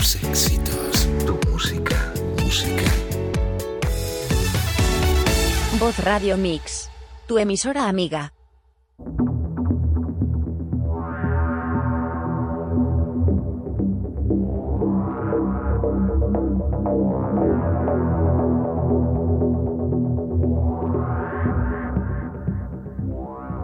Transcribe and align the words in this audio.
tus 0.00 0.16
éxitos, 0.16 1.08
tu 1.26 1.38
música, 1.50 2.14
música. 2.42 2.90
Voz 5.78 5.98
Radio 5.98 6.38
Mix. 6.38 6.88
Tu 7.26 7.38
emisora 7.38 7.86
amiga. 7.86 8.32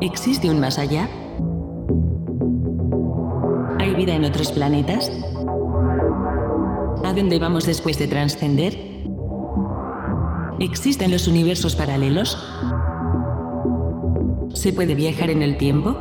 ¿Existe 0.03 0.50
un 0.50 0.61
más 0.61 0.79
allá? 0.79 1.09
¿Hay 3.79 3.95
vida 3.95 4.14
en 4.14 4.27
otros 4.27 4.53
planetas? 4.53 5.11
¿A 7.06 7.15
dónde 7.15 7.38
vamos 7.38 7.65
después 7.66 8.01
de 8.01 8.09
trascender? 8.09 8.77
¿Existen 10.59 11.12
los 11.12 11.28
universos 11.28 11.77
paralelos? 11.77 12.37
¿Se 14.52 14.73
puede 14.73 14.97
viajar 14.97 15.30
en 15.30 15.41
el 15.41 15.56
tiempo? 15.56 15.95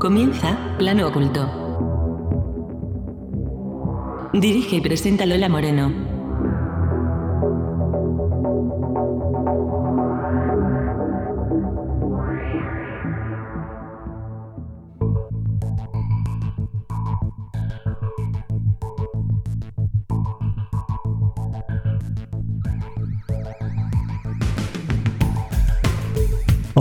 Comienza 0.00 0.76
Plano 0.78 1.08
Oculto. 1.08 1.46
Dirige 4.32 4.76
y 4.76 4.80
presenta 4.80 5.26
Lola 5.26 5.50
Moreno. 5.50 6.13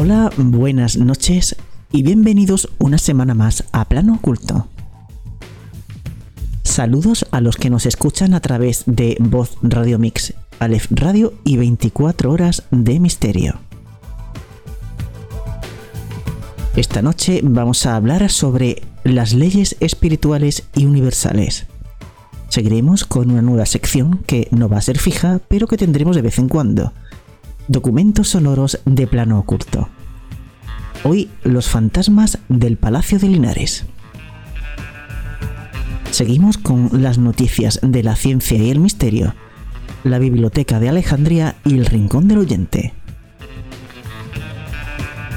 Hola, 0.05 0.29
buenas 0.35 0.97
noches 0.97 1.55
y 1.93 2.03
bienvenidos 2.03 2.67
una 2.77 2.97
semana 2.97 3.33
más 3.33 3.63
a 3.71 3.85
Plano 3.85 4.15
Oculto. 4.15 4.67
Saludos 6.61 7.25
a 7.31 7.39
los 7.39 7.55
que 7.55 7.69
nos 7.69 7.85
escuchan 7.85 8.33
a 8.33 8.41
través 8.41 8.83
de 8.85 9.15
Voz 9.21 9.55
Radio 9.61 9.99
Mix, 9.99 10.33
Aleph 10.59 10.87
Radio 10.89 11.35
y 11.45 11.55
24 11.55 12.29
horas 12.29 12.63
de 12.69 12.99
misterio. 12.99 13.61
Esta 16.75 17.01
noche 17.01 17.39
vamos 17.41 17.85
a 17.85 17.95
hablar 17.95 18.29
sobre 18.29 18.81
las 19.05 19.33
leyes 19.33 19.77
espirituales 19.79 20.63
y 20.75 20.85
universales. 20.85 21.65
Seguiremos 22.49 23.05
con 23.05 23.31
una 23.31 23.41
nueva 23.41 23.65
sección 23.65 24.19
que 24.27 24.49
no 24.51 24.67
va 24.67 24.79
a 24.79 24.81
ser 24.81 24.99
fija, 24.99 25.39
pero 25.47 25.65
que 25.65 25.77
tendremos 25.77 26.17
de 26.17 26.23
vez 26.23 26.39
en 26.39 26.49
cuando 26.49 26.91
Documentos 27.69 28.27
sonoros 28.27 28.79
de 28.83 29.07
plano 29.07 29.39
oculto. 29.39 29.87
Hoy 31.05 31.29
los 31.43 31.69
fantasmas 31.69 32.39
del 32.49 32.75
Palacio 32.75 33.19
de 33.19 33.29
Linares. 33.29 33.85
Seguimos 36.11 36.57
con 36.57 36.89
las 37.01 37.17
noticias 37.17 37.79
de 37.81 38.03
la 38.03 38.17
ciencia 38.17 38.57
y 38.57 38.69
el 38.69 38.79
misterio, 38.79 39.33
la 40.03 40.19
Biblioteca 40.19 40.81
de 40.81 40.89
Alejandría 40.89 41.55
y 41.63 41.75
el 41.77 41.85
Rincón 41.85 42.27
del 42.27 42.39
Oyente. 42.39 42.93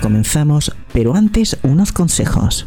Comenzamos, 0.02 0.74
pero 0.92 1.14
antes 1.14 1.58
unos 1.62 1.92
consejos. 1.92 2.66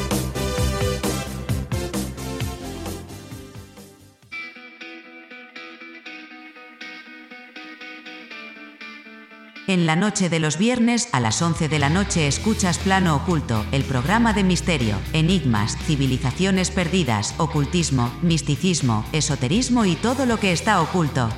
En 9.71 9.85
la 9.85 9.95
noche 9.95 10.27
de 10.27 10.41
los 10.41 10.57
viernes 10.57 11.07
a 11.13 11.21
las 11.21 11.41
11 11.41 11.69
de 11.69 11.79
la 11.79 11.87
noche 11.87 12.27
escuchas 12.27 12.77
Plano 12.77 13.15
Oculto, 13.15 13.65
el 13.71 13.85
programa 13.85 14.33
de 14.33 14.43
misterio, 14.43 14.97
enigmas, 15.13 15.77
civilizaciones 15.85 16.71
perdidas, 16.71 17.35
ocultismo, 17.37 18.11
misticismo, 18.21 19.05
esoterismo 19.13 19.85
y 19.85 19.95
todo 19.95 20.25
lo 20.25 20.41
que 20.41 20.51
está 20.51 20.81
oculto. 20.81 21.29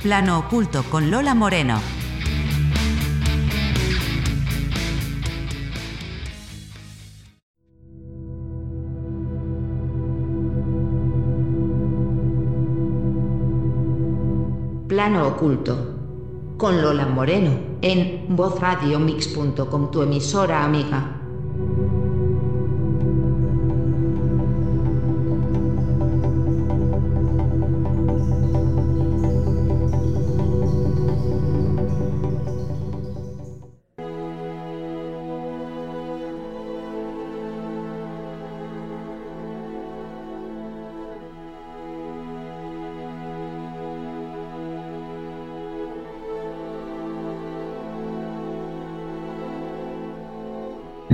Plano 0.00 0.38
Oculto 0.38 0.84
con 0.84 1.10
Lola 1.10 1.34
Moreno. 1.34 1.80
Plano 14.86 15.26
Oculto 15.26 15.95
con 16.56 16.80
Lola 16.80 17.06
Moreno 17.06 17.50
en 17.82 18.34
vozradiomix.com, 18.34 19.90
tu 19.90 20.02
emisora 20.02 20.64
amiga. 20.64 21.15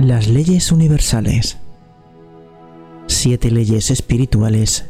Las 0.03 0.27
leyes 0.27 0.73
universales. 0.73 1.59
Siete 3.07 3.49
leyes 3.51 3.89
espirituales 3.89 4.83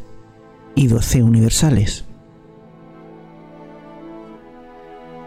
y 0.74 0.88
doce 0.88 1.22
universales. 1.22 2.04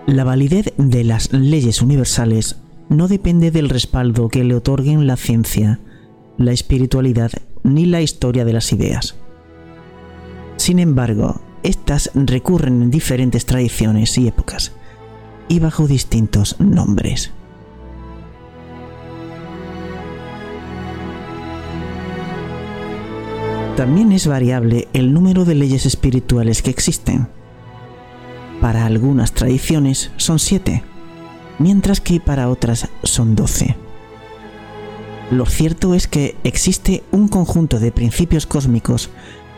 La 0.05 0.25
validez 0.25 0.73
de 0.75 1.05
las 1.05 1.31
leyes 1.31 1.81
universales 1.81 2.57
no 2.89 3.07
depende 3.07 3.49
del 3.49 3.69
respaldo 3.69 4.27
que 4.27 4.43
le 4.43 4.55
otorguen 4.55 5.07
la 5.07 5.15
ciencia, 5.15 5.79
la 6.37 6.51
espiritualidad 6.51 7.31
ni 7.63 7.85
la 7.85 8.01
historia 8.01 8.43
de 8.43 8.51
las 8.51 8.73
ideas. 8.73 9.15
Sin 10.57 10.79
embargo, 10.79 11.39
estas 11.63 12.11
recurren 12.13 12.81
en 12.81 12.91
diferentes 12.91 13.45
tradiciones 13.45 14.17
y 14.17 14.27
épocas 14.27 14.73
y 15.47 15.59
bajo 15.59 15.87
distintos 15.87 16.59
nombres. 16.59 17.31
También 23.77 24.11
es 24.11 24.25
variable 24.25 24.87
el 24.93 25.13
número 25.13 25.45
de 25.45 25.53
leyes 25.53 25.85
espirituales 25.85 26.63
que 26.63 26.71
existen. 26.71 27.27
Para 28.59 28.87
algunas 28.87 29.33
tradiciones 29.33 30.09
son 30.17 30.39
siete, 30.39 30.83
mientras 31.59 32.01
que 32.01 32.19
para 32.19 32.49
otras 32.49 32.89
son 33.03 33.35
doce. 33.35 33.77
Lo 35.29 35.45
cierto 35.45 35.93
es 35.93 36.07
que 36.07 36.35
existe 36.43 37.03
un 37.11 37.27
conjunto 37.27 37.79
de 37.79 37.91
principios 37.91 38.47
cósmicos 38.47 39.11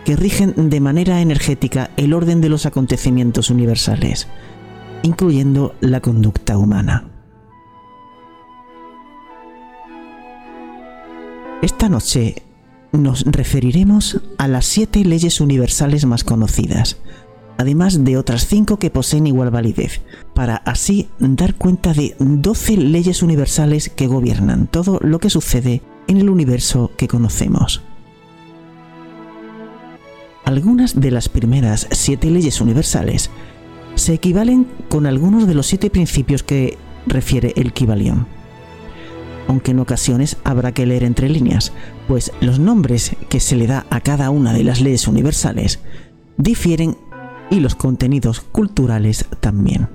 que 0.04 0.18
rigen 0.18 0.70
de 0.70 0.82
manera 0.82 1.22
energética 1.22 1.90
el 1.96 2.14
orden 2.14 2.42
de 2.42 2.50
los 2.50 2.66
acontecimientos 2.66 3.50
universales, 3.50 4.28
incluyendo 5.02 5.76
la 5.80 6.02
conducta 6.02 6.58
humana. 6.58 7.06
Esta 11.62 11.88
noche 11.88 12.49
nos 12.92 13.24
referiremos 13.26 14.20
a 14.38 14.48
las 14.48 14.66
siete 14.66 15.04
leyes 15.04 15.42
universales 15.42 16.06
más 16.06 16.24
conocidas, 16.24 16.98
además 17.58 18.04
de 18.04 18.18
otras 18.18 18.48
cinco 18.48 18.78
que 18.78 18.90
poseen 18.90 19.28
igual 19.28 19.52
validez, 19.52 20.02
para 20.34 20.56
así 20.58 21.10
dar 21.20 21.56
cuenta 21.56 21.94
de 21.94 22.16
12 22.20 22.78
leyes 22.78 23.22
universales 23.22 23.90
que 23.90 24.08
gobiernan 24.08 24.68
todo 24.68 25.00
lo 25.02 25.20
que 25.20 25.30
sucede 25.30 25.82
en 26.08 26.18
el 26.18 26.30
universo 26.30 26.92
que 26.98 27.08
conocemos. 27.08 27.82
Algunas 30.46 31.00
de 31.00 31.12
las 31.12 31.30
primeras 31.30 31.88
siete 31.92 32.32
leyes 32.32 32.60
universales 32.60 33.30
se 33.96 34.14
equivalen 34.14 34.66
con 34.88 35.06
algunos 35.06 35.46
de 35.46 35.54
los 35.54 35.68
siete 35.68 35.90
principios 35.90 36.42
que 36.42 36.78
refiere 37.06 37.54
el 37.56 37.74
Kibalión. 37.74 38.39
Aunque 39.50 39.72
en 39.72 39.80
ocasiones 39.80 40.38
habrá 40.44 40.74
que 40.74 40.86
leer 40.86 41.04
entre 41.04 41.28
líneas, 41.28 41.72
pues 42.08 42.32
los 42.40 42.60
nombres 42.60 43.16
que 43.30 43.40
se 43.40 43.56
le 43.56 43.66
da 43.66 43.88
a 43.90 44.00
cada 44.02 44.30
una 44.30 44.54
de 44.54 44.64
las 44.64 44.80
leyes 44.80 45.08
universales 45.08 45.80
difieren 46.38 46.96
y 47.50 47.60
los 47.60 47.74
contenidos 47.74 48.42
culturales 48.42 49.26
también. 49.40 49.90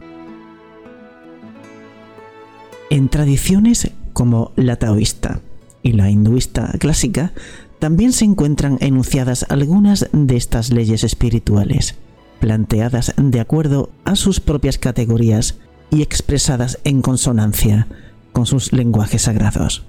En 2.91 3.09
tradiciones 3.09 3.93
como 4.13 4.51
la 4.57 4.75
taoísta 4.75 5.41
y 5.85 5.93
la 5.93 6.11
hinduista 6.11 6.73
clásica, 6.81 7.33
también 7.79 8.13
se 8.13 8.25
encuentran 8.25 8.79
enunciadas 8.81 9.47
algunas 9.49 10.09
de 10.13 10.37
estas 10.37 10.73
leyes 10.73 11.05
espirituales, 11.05 11.95
planteadas 12.41 13.15
de 13.17 13.39
acuerdo 13.39 13.91
a 14.05 14.17
sus 14.17 14.41
propias 14.41 14.79
categorías 14.79 15.59
y 15.91 16.03
expresadas 16.03 16.81
en 16.83 17.03
consonancia 17.03 17.87
con 18.35 18.45
sus 18.45 18.75
lenguajes 18.75 19.23
sagrados. 19.23 19.85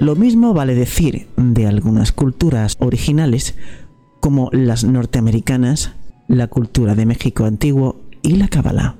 Lo 0.00 0.16
mismo 0.16 0.52
vale 0.52 0.74
decir 0.74 1.28
de 1.36 1.66
algunas 1.66 2.12
culturas 2.12 2.76
originales 2.80 3.54
como 4.20 4.50
las 4.52 4.84
norteamericanas, 4.84 5.92
la 6.26 6.48
cultura 6.48 6.94
de 6.94 7.06
México 7.06 7.44
antiguo 7.46 8.00
y 8.22 8.36
la 8.36 8.48
Cábala. 8.48 8.96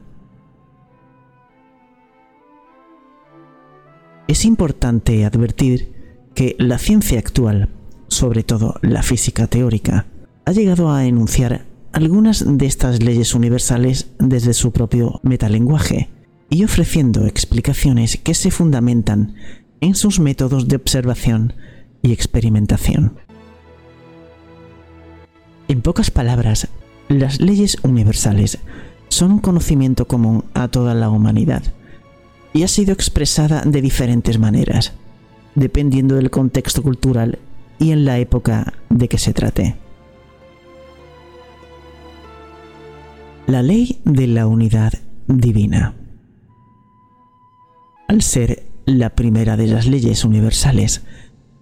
Es 4.29 4.45
importante 4.45 5.25
advertir 5.25 5.93
que 6.35 6.55
la 6.59 6.79
ciencia 6.79 7.19
actual, 7.19 7.71
sobre 8.07 8.45
todo 8.45 8.77
la 8.83 9.03
física 9.03 9.49
teórica, 9.49 10.07
ha 10.45 10.53
llegado 10.53 10.93
a 10.93 11.07
enunciar 11.07 11.65
algunas 11.93 12.45
de 12.47 12.67
estas 12.67 13.03
leyes 13.03 13.35
universales 13.35 14.11
desde 14.19 14.55
su 14.55 14.71
propio 14.71 15.19
metalenguaje 15.25 16.09
y 16.51 16.65
ofreciendo 16.65 17.27
explicaciones 17.27 18.17
que 18.17 18.35
se 18.35 18.51
fundamentan 18.51 19.35
en 19.81 19.95
sus 19.95 20.19
métodos 20.21 20.69
de 20.69 20.77
observación 20.77 21.55
y 22.03 22.13
experimentación. 22.13 23.19
En 25.69 25.83
pocas 25.83 26.11
palabras, 26.11 26.69
las 27.09 27.41
leyes 27.41 27.77
universales 27.83 28.59
son 29.09 29.33
un 29.33 29.39
conocimiento 29.39 30.07
común 30.07 30.45
a 30.55 30.69
toda 30.69 30.95
la 30.95 31.11
humanidad 31.11 31.63
y 32.53 32.63
ha 32.63 32.69
sido 32.69 32.93
expresada 32.93 33.63
de 33.63 33.83
diferentes 33.83 34.39
maneras 34.39 34.93
dependiendo 35.59 36.15
del 36.15 36.31
contexto 36.31 36.83
cultural 36.83 37.39
y 37.79 37.91
en 37.91 38.05
la 38.05 38.19
época 38.19 38.75
de 38.89 39.09
que 39.09 39.19
se 39.19 39.35
trate. 39.35 39.77
La 43.47 43.63
ley 43.63 44.01
de 44.05 44.27
la 44.27 44.47
unidad 44.47 44.93
divina. 45.27 45.95
Al 48.09 48.23
ser 48.23 48.67
la 48.87 49.15
primera 49.15 49.57
de 49.57 49.67
las 49.67 49.87
leyes 49.87 50.25
universales, 50.25 51.03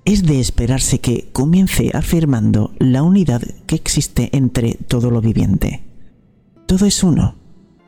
es 0.04 0.22
de 0.22 0.40
esperarse 0.40 1.00
que 1.00 1.28
comience 1.32 1.90
afirmando 1.92 2.72
la 2.78 3.02
unidad 3.02 3.42
que 3.66 3.74
existe 3.74 4.30
entre 4.32 4.74
todo 4.74 5.10
lo 5.10 5.20
viviente. 5.20 5.84
Todo 6.66 6.86
es 6.86 7.02
uno, 7.02 7.34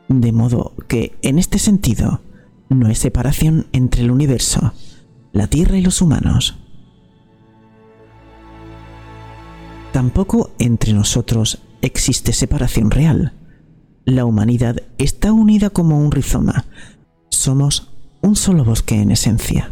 de 0.09 0.31
modo 0.31 0.73
que, 0.87 1.17
en 1.21 1.39
este 1.39 1.57
sentido, 1.57 2.21
no 2.69 2.87
hay 2.87 2.95
separación 2.95 3.67
entre 3.71 4.03
el 4.03 4.11
universo 4.11 4.73
la 5.31 5.47
Tierra 5.47 5.77
y 5.77 5.81
los 5.81 6.01
humanos. 6.01 6.57
Tampoco 9.91 10.51
entre 10.59 10.93
nosotros 10.93 11.59
existe 11.81 12.33
separación 12.33 12.91
real. 12.91 13.33
La 14.05 14.25
humanidad 14.25 14.81
está 14.97 15.31
unida 15.31 15.69
como 15.69 15.99
un 15.99 16.11
rizoma. 16.11 16.65
Somos 17.29 17.91
un 18.21 18.35
solo 18.35 18.63
bosque 18.63 18.95
en 18.95 19.11
esencia. 19.11 19.71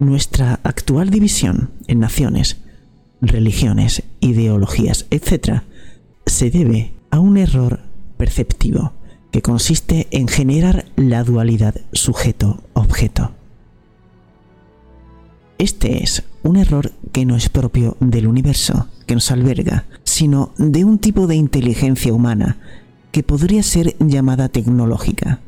Nuestra 0.00 0.60
actual 0.62 1.10
división 1.10 1.70
en 1.86 2.00
naciones, 2.00 2.58
religiones, 3.20 4.02
ideologías, 4.20 5.06
etc., 5.10 5.62
se 6.26 6.50
debe 6.50 6.94
a 7.10 7.20
un 7.20 7.36
error 7.36 7.80
perceptivo 8.16 8.92
que 9.30 9.42
consiste 9.42 10.08
en 10.10 10.28
generar 10.28 10.86
la 10.96 11.24
dualidad 11.24 11.74
sujeto-objeto. 11.92 13.32
Este 15.58 16.02
es 16.02 16.24
un 16.42 16.56
error 16.56 16.92
que 17.12 17.24
no 17.24 17.36
es 17.36 17.48
propio 17.48 17.96
del 18.00 18.26
universo 18.26 18.88
que 19.06 19.14
nos 19.14 19.30
alberga, 19.30 19.86
sino 20.02 20.52
de 20.58 20.84
un 20.84 20.98
tipo 20.98 21.26
de 21.26 21.36
inteligencia 21.36 22.12
humana 22.12 22.58
que 23.14 23.22
podría 23.22 23.62
ser 23.62 23.94
llamada 24.00 24.48
tecnológica. 24.48 25.38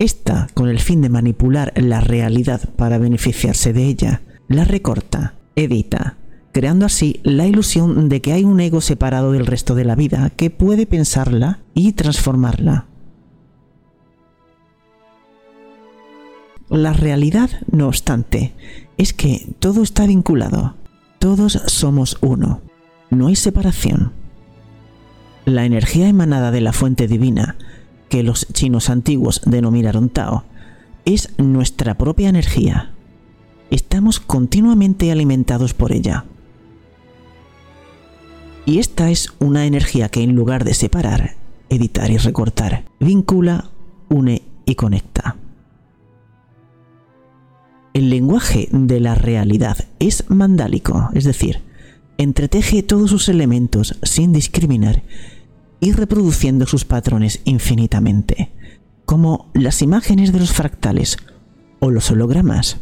Esta, 0.00 0.48
con 0.54 0.68
el 0.68 0.80
fin 0.80 1.00
de 1.02 1.08
manipular 1.08 1.72
la 1.76 2.00
realidad 2.00 2.68
para 2.74 2.98
beneficiarse 2.98 3.72
de 3.72 3.84
ella, 3.84 4.22
la 4.48 4.64
recorta, 4.64 5.36
edita, 5.54 6.16
creando 6.50 6.84
así 6.84 7.20
la 7.22 7.46
ilusión 7.46 8.08
de 8.08 8.20
que 8.20 8.32
hay 8.32 8.42
un 8.42 8.58
ego 8.58 8.80
separado 8.80 9.30
del 9.30 9.46
resto 9.46 9.76
de 9.76 9.84
la 9.84 9.94
vida 9.94 10.30
que 10.30 10.50
puede 10.50 10.84
pensarla 10.84 11.60
y 11.74 11.92
transformarla. 11.92 12.86
La 16.70 16.92
realidad, 16.92 17.50
no 17.70 17.86
obstante, 17.86 18.52
es 18.98 19.12
que 19.12 19.46
todo 19.60 19.84
está 19.84 20.08
vinculado. 20.08 20.74
Todos 21.20 21.52
somos 21.66 22.18
uno. 22.20 22.62
No 23.10 23.28
hay 23.28 23.36
separación. 23.36 24.21
La 25.44 25.64
energía 25.64 26.08
emanada 26.08 26.52
de 26.52 26.60
la 26.60 26.72
fuente 26.72 27.08
divina, 27.08 27.56
que 28.08 28.22
los 28.22 28.46
chinos 28.52 28.90
antiguos 28.90 29.42
denominaron 29.44 30.08
Tao, 30.08 30.44
es 31.04 31.30
nuestra 31.36 31.98
propia 31.98 32.28
energía. 32.28 32.92
Estamos 33.70 34.20
continuamente 34.20 35.10
alimentados 35.10 35.74
por 35.74 35.92
ella. 35.92 36.26
Y 38.66 38.78
esta 38.78 39.10
es 39.10 39.32
una 39.40 39.66
energía 39.66 40.08
que 40.10 40.22
en 40.22 40.36
lugar 40.36 40.62
de 40.62 40.74
separar, 40.74 41.34
editar 41.68 42.10
y 42.12 42.18
recortar, 42.18 42.84
vincula, 43.00 43.70
une 44.08 44.42
y 44.64 44.76
conecta. 44.76 45.36
El 47.94 48.10
lenguaje 48.10 48.68
de 48.70 49.00
la 49.00 49.16
realidad 49.16 49.76
es 49.98 50.24
mandálico, 50.28 51.10
es 51.14 51.24
decir, 51.24 51.62
entreteje 52.22 52.82
todos 52.82 53.10
sus 53.10 53.28
elementos 53.28 53.98
sin 54.02 54.32
discriminar 54.32 55.02
y 55.80 55.92
reproduciendo 55.92 56.66
sus 56.66 56.84
patrones 56.84 57.40
infinitamente, 57.44 58.52
como 59.04 59.50
las 59.54 59.82
imágenes 59.82 60.32
de 60.32 60.38
los 60.40 60.52
fractales 60.52 61.16
o 61.80 61.90
los 61.90 62.10
hologramas. 62.10 62.78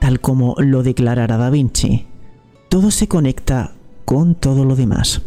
Tal 0.00 0.20
como 0.20 0.54
lo 0.58 0.82
declarara 0.82 1.36
Da 1.36 1.50
Vinci, 1.50 2.06
todo 2.68 2.90
se 2.90 3.08
conecta 3.08 3.74
con 4.04 4.34
todo 4.34 4.64
lo 4.64 4.76
demás. 4.76 5.22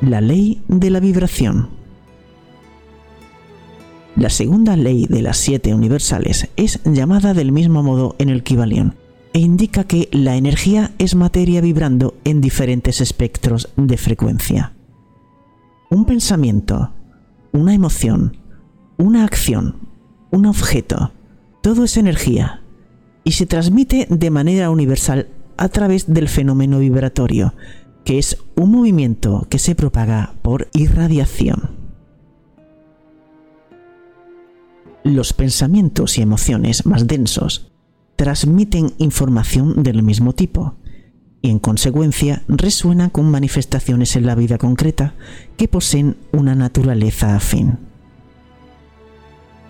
La 0.00 0.20
ley 0.20 0.62
de 0.68 0.90
la 0.90 1.00
vibración. 1.00 1.79
La 4.16 4.28
segunda 4.28 4.76
ley 4.76 5.06
de 5.06 5.22
las 5.22 5.36
siete 5.36 5.72
universales 5.72 6.50
es 6.56 6.80
llamada 6.84 7.32
del 7.32 7.52
mismo 7.52 7.82
modo 7.82 8.16
en 8.18 8.28
el 8.28 8.42
Kybalion 8.42 8.96
e 9.32 9.38
indica 9.38 9.84
que 9.84 10.08
la 10.10 10.36
energía 10.36 10.92
es 10.98 11.14
materia 11.14 11.60
vibrando 11.60 12.14
en 12.24 12.40
diferentes 12.40 13.00
espectros 13.00 13.70
de 13.76 13.96
frecuencia. 13.96 14.74
Un 15.90 16.04
pensamiento, 16.04 16.92
una 17.52 17.72
emoción, 17.72 18.36
una 18.96 19.24
acción, 19.24 19.76
un 20.32 20.46
objeto, 20.46 21.12
todo 21.62 21.84
es 21.84 21.96
energía 21.96 22.62
y 23.22 23.32
se 23.32 23.46
transmite 23.46 24.06
de 24.10 24.30
manera 24.30 24.70
universal 24.70 25.28
a 25.56 25.68
través 25.68 26.12
del 26.12 26.28
fenómeno 26.28 26.80
vibratorio, 26.80 27.54
que 28.04 28.18
es 28.18 28.38
un 28.56 28.72
movimiento 28.72 29.46
que 29.48 29.58
se 29.58 29.74
propaga 29.74 30.34
por 30.42 30.68
irradiación. 30.72 31.79
Los 35.04 35.32
pensamientos 35.32 36.18
y 36.18 36.22
emociones 36.22 36.84
más 36.84 37.06
densos 37.06 37.72
transmiten 38.16 38.92
información 38.98 39.82
del 39.82 40.02
mismo 40.02 40.34
tipo, 40.34 40.74
y 41.40 41.48
en 41.48 41.58
consecuencia 41.58 42.42
resuena 42.48 43.08
con 43.08 43.30
manifestaciones 43.30 44.14
en 44.16 44.26
la 44.26 44.34
vida 44.34 44.58
concreta 44.58 45.14
que 45.56 45.68
poseen 45.68 46.16
una 46.32 46.54
naturaleza 46.54 47.34
afín. 47.34 47.78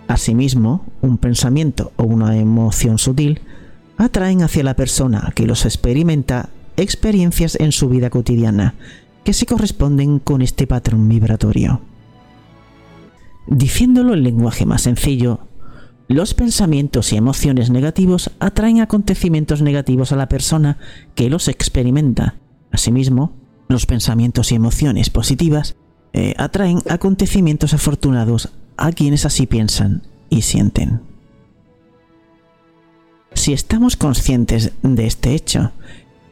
Asimismo, 0.09 0.85
un 1.01 1.17
pensamiento 1.17 1.93
o 1.95 2.03
una 2.03 2.37
emoción 2.37 2.97
sutil 2.97 3.39
atraen 3.95 4.41
hacia 4.41 4.63
la 4.63 4.75
persona 4.75 5.31
que 5.33 5.47
los 5.47 5.63
experimenta 5.65 6.49
experiencias 6.75 7.55
en 7.57 7.71
su 7.71 7.87
vida 7.87 8.09
cotidiana 8.09 8.75
que 9.23 9.31
se 9.31 9.45
corresponden 9.45 10.19
con 10.19 10.41
este 10.41 10.67
patrón 10.67 11.07
vibratorio. 11.07 11.90
Diciéndolo 13.47 14.13
en 14.13 14.23
lenguaje 14.23 14.65
más 14.65 14.83
sencillo, 14.83 15.47
los 16.07 16.33
pensamientos 16.33 17.13
y 17.13 17.17
emociones 17.17 17.69
negativos 17.69 18.31
atraen 18.39 18.81
acontecimientos 18.81 19.61
negativos 19.61 20.11
a 20.11 20.17
la 20.17 20.27
persona 20.27 20.77
que 21.15 21.29
los 21.29 21.47
experimenta. 21.47 22.35
Asimismo, 22.71 23.33
los 23.69 23.85
pensamientos 23.85 24.51
y 24.51 24.55
emociones 24.55 25.09
positivas 25.09 25.77
eh, 26.13 26.33
atraen 26.37 26.79
acontecimientos 26.89 27.73
afortunados 27.73 28.51
a 28.77 28.91
quienes 28.91 29.25
así 29.25 29.47
piensan 29.47 30.03
y 30.29 30.41
sienten. 30.41 31.01
Si 33.33 33.53
estamos 33.53 33.95
conscientes 33.95 34.73
de 34.83 35.07
este 35.07 35.33
hecho 35.33 35.71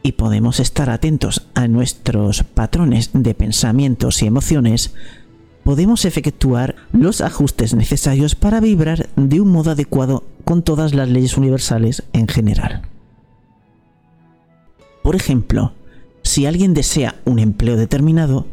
y 0.02 0.12
podemos 0.12 0.60
estar 0.60 0.90
atentos 0.90 1.48
a 1.54 1.66
nuestros 1.68 2.42
patrones 2.42 3.10
de 3.14 3.34
pensamientos 3.34 4.22
y 4.22 4.26
emociones, 4.26 4.94
podemos 5.70 6.04
efectuar 6.04 6.74
los 6.90 7.20
ajustes 7.20 7.74
necesarios 7.74 8.34
para 8.34 8.58
vibrar 8.58 9.08
de 9.14 9.40
un 9.40 9.52
modo 9.52 9.70
adecuado 9.70 10.24
con 10.44 10.62
todas 10.62 10.94
las 10.94 11.08
leyes 11.08 11.36
universales 11.36 12.02
en 12.12 12.26
general. 12.26 12.82
Por 15.04 15.14
ejemplo, 15.14 15.72
si 16.24 16.44
alguien 16.44 16.74
desea 16.74 17.20
un 17.24 17.38
empleo 17.38 17.76
determinado, 17.76 18.48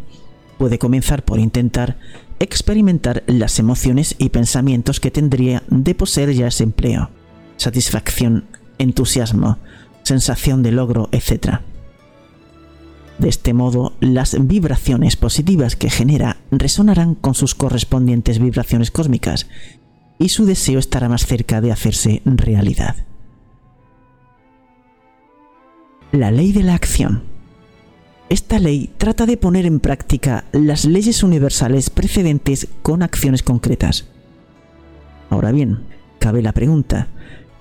puede 0.59 0.77
comenzar 0.77 1.25
por 1.25 1.39
intentar 1.39 1.97
experimentar 2.39 3.23
las 3.25 3.57
emociones 3.57 4.13
y 4.19 4.29
pensamientos 4.29 4.99
que 4.99 5.09
tendría 5.09 5.63
de 5.69 5.95
poseer 5.95 6.35
ya 6.35 6.45
ese 6.45 6.65
empleo. 6.65 7.09
Satisfacción, 7.55 8.45
entusiasmo, 8.77 9.57
sensación 10.03 10.61
de 10.61 10.71
logro, 10.71 11.09
etc. 11.11 11.61
De 13.19 13.29
este 13.29 13.53
modo, 13.53 13.93
las 13.99 14.37
vibraciones 14.39 15.15
positivas 15.15 15.75
que 15.75 15.89
genera 15.89 16.37
resonarán 16.51 17.15
con 17.15 17.33
sus 17.33 17.55
correspondientes 17.55 18.39
vibraciones 18.39 18.91
cósmicas 18.91 19.47
y 20.19 20.29
su 20.29 20.45
deseo 20.45 20.79
estará 20.79 21.09
más 21.09 21.25
cerca 21.25 21.61
de 21.61 21.71
hacerse 21.71 22.21
realidad. 22.25 22.95
La 26.11 26.31
ley 26.31 26.51
de 26.51 26.63
la 26.63 26.75
acción. 26.75 27.23
Esta 28.29 28.59
ley 28.59 28.91
trata 28.97 29.25
de 29.25 29.37
poner 29.37 29.65
en 29.65 29.79
práctica 29.79 30.45
las 30.51 30.85
leyes 30.85 31.23
universales 31.23 31.89
precedentes 31.89 32.67
con 32.81 33.01
acciones 33.01 33.41
concretas. 33.41 34.05
Ahora 35.29 35.51
bien, 35.51 35.85
cabe 36.19 36.41
la 36.41 36.51
pregunta, 36.51 37.07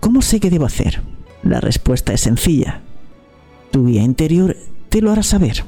¿cómo 0.01 0.23
sé 0.23 0.41
qué 0.41 0.51
debo 0.51 0.67
hacer? 0.67 1.03
La 1.43 1.61
respuesta 1.61 2.13
es 2.13 2.21
sencilla. 2.23 2.83
Tu 3.71 3.87
guía 3.87 4.03
interior 4.03 4.57
lo 5.01 5.13
hará 5.13 5.23
saber. 5.23 5.65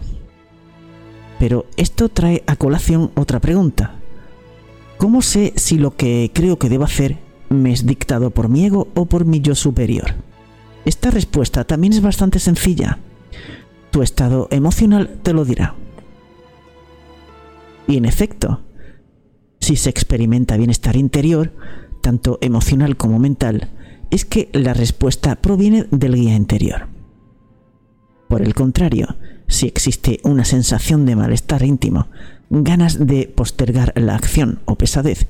Pero 1.38 1.66
esto 1.76 2.08
trae 2.08 2.42
a 2.46 2.56
colación 2.56 3.10
otra 3.14 3.40
pregunta. 3.40 3.94
¿Cómo 4.96 5.22
sé 5.22 5.52
si 5.56 5.78
lo 5.78 5.96
que 5.96 6.30
creo 6.34 6.58
que 6.58 6.68
debo 6.68 6.84
hacer 6.84 7.18
me 7.48 7.72
es 7.72 7.86
dictado 7.86 8.30
por 8.30 8.48
mi 8.48 8.66
ego 8.66 8.88
o 8.94 9.06
por 9.06 9.24
mi 9.24 9.40
yo 9.40 9.54
superior? 9.54 10.14
Esta 10.84 11.10
respuesta 11.10 11.64
también 11.64 11.92
es 11.92 12.00
bastante 12.00 12.38
sencilla. 12.38 12.98
Tu 13.90 14.02
estado 14.02 14.48
emocional 14.50 15.20
te 15.22 15.32
lo 15.32 15.44
dirá. 15.44 15.74
Y 17.86 17.96
en 17.96 18.04
efecto, 18.04 18.60
si 19.60 19.76
se 19.76 19.90
experimenta 19.90 20.56
bienestar 20.56 20.96
interior, 20.96 21.52
tanto 22.02 22.38
emocional 22.40 22.96
como 22.96 23.18
mental, 23.18 23.70
es 24.10 24.24
que 24.24 24.48
la 24.52 24.74
respuesta 24.74 25.36
proviene 25.36 25.86
del 25.90 26.14
guía 26.14 26.34
interior. 26.34 26.88
Por 28.28 28.42
el 28.42 28.54
contrario, 28.54 29.16
si 29.46 29.66
existe 29.66 30.20
una 30.22 30.44
sensación 30.44 31.06
de 31.06 31.16
malestar 31.16 31.62
íntimo, 31.62 32.08
ganas 32.50 33.06
de 33.06 33.32
postergar 33.34 33.92
la 33.96 34.14
acción 34.14 34.60
o 34.66 34.76
pesadez, 34.76 35.26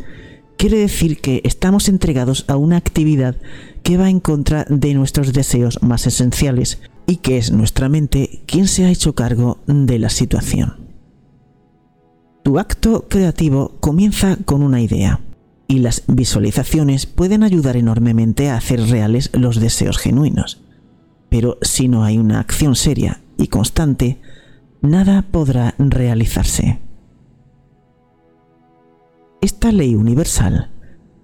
quiere 0.57 0.79
decir 0.79 1.21
que 1.21 1.41
estamos 1.45 1.89
entregados 1.89 2.45
a 2.49 2.57
una 2.57 2.77
actividad 2.77 3.37
que 3.83 3.97
va 3.97 4.11
en 4.11 4.21
contra 4.21 4.65
de 4.69 4.95
nuestros 4.95 5.33
deseos 5.33 5.81
más 5.83 6.07
esenciales 6.07 6.81
y 7.07 7.17
que 7.17 7.39
es 7.39 7.53
nuestra 7.53 7.89
mente 7.89 8.43
quien 8.47 8.67
se 8.67 8.85
ha 8.85 8.91
hecho 8.91 9.15
cargo 9.15 9.61
de 9.67 9.99
la 9.99 10.11
situación. 10.11 10.89
Tu 12.43 12.59
acto 12.59 13.07
creativo 13.09 13.77
comienza 13.81 14.37
con 14.45 14.63
una 14.63 14.81
idea 14.81 15.21
y 15.69 15.79
las 15.79 16.03
visualizaciones 16.09 17.07
pueden 17.07 17.43
ayudar 17.43 17.77
enormemente 17.77 18.49
a 18.51 18.57
hacer 18.57 18.81
reales 18.81 19.31
los 19.35 19.61
deseos 19.61 19.99
genuinos. 19.99 20.63
Pero 21.29 21.59
si 21.63 21.89
no 21.89 22.05
hay 22.05 22.19
una 22.19 22.41
acción 22.41 22.75
seria 22.75 23.21
y 23.37 23.49
constante, 23.49 24.21
nada 24.81 25.23
podrá 25.31 25.75
realizarse. 25.79 26.81
Esta 29.41 29.71
ley 29.71 29.95
universal 29.95 30.71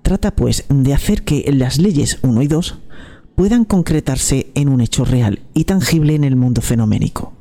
trata 0.03 0.37
pues 0.37 0.65
de 0.69 0.95
hacer 0.95 1.25
que 1.25 1.51
las 1.53 1.79
leyes 1.79 2.19
1 2.23 2.43
y 2.43 2.47
2 2.47 2.79
puedan 3.35 3.65
concretarse 3.65 4.53
en 4.55 4.69
un 4.69 4.81
hecho 4.81 5.05
real 5.05 5.41
y 5.55 5.65
tangible 5.65 6.15
en 6.15 6.25
el 6.25 6.37
mundo 6.37 6.61
fenoménico. 6.61 7.33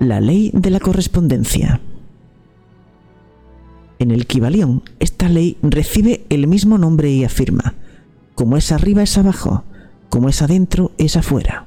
La 0.00 0.20
ley 0.20 0.50
de 0.52 0.70
la 0.70 0.80
correspondencia. 0.80 1.80
En 3.98 4.10
el 4.10 4.26
Kibalión, 4.26 4.82
esta 4.98 5.28
ley 5.28 5.56
recibe 5.62 6.26
el 6.28 6.48
mismo 6.48 6.76
nombre 6.76 7.10
y 7.10 7.24
afirma, 7.24 7.76
como 8.34 8.56
es 8.56 8.72
arriba 8.72 9.02
es 9.02 9.18
abajo, 9.18 9.64
como 10.08 10.28
es 10.28 10.42
adentro 10.42 10.92
es 10.98 11.16
afuera. 11.16 11.66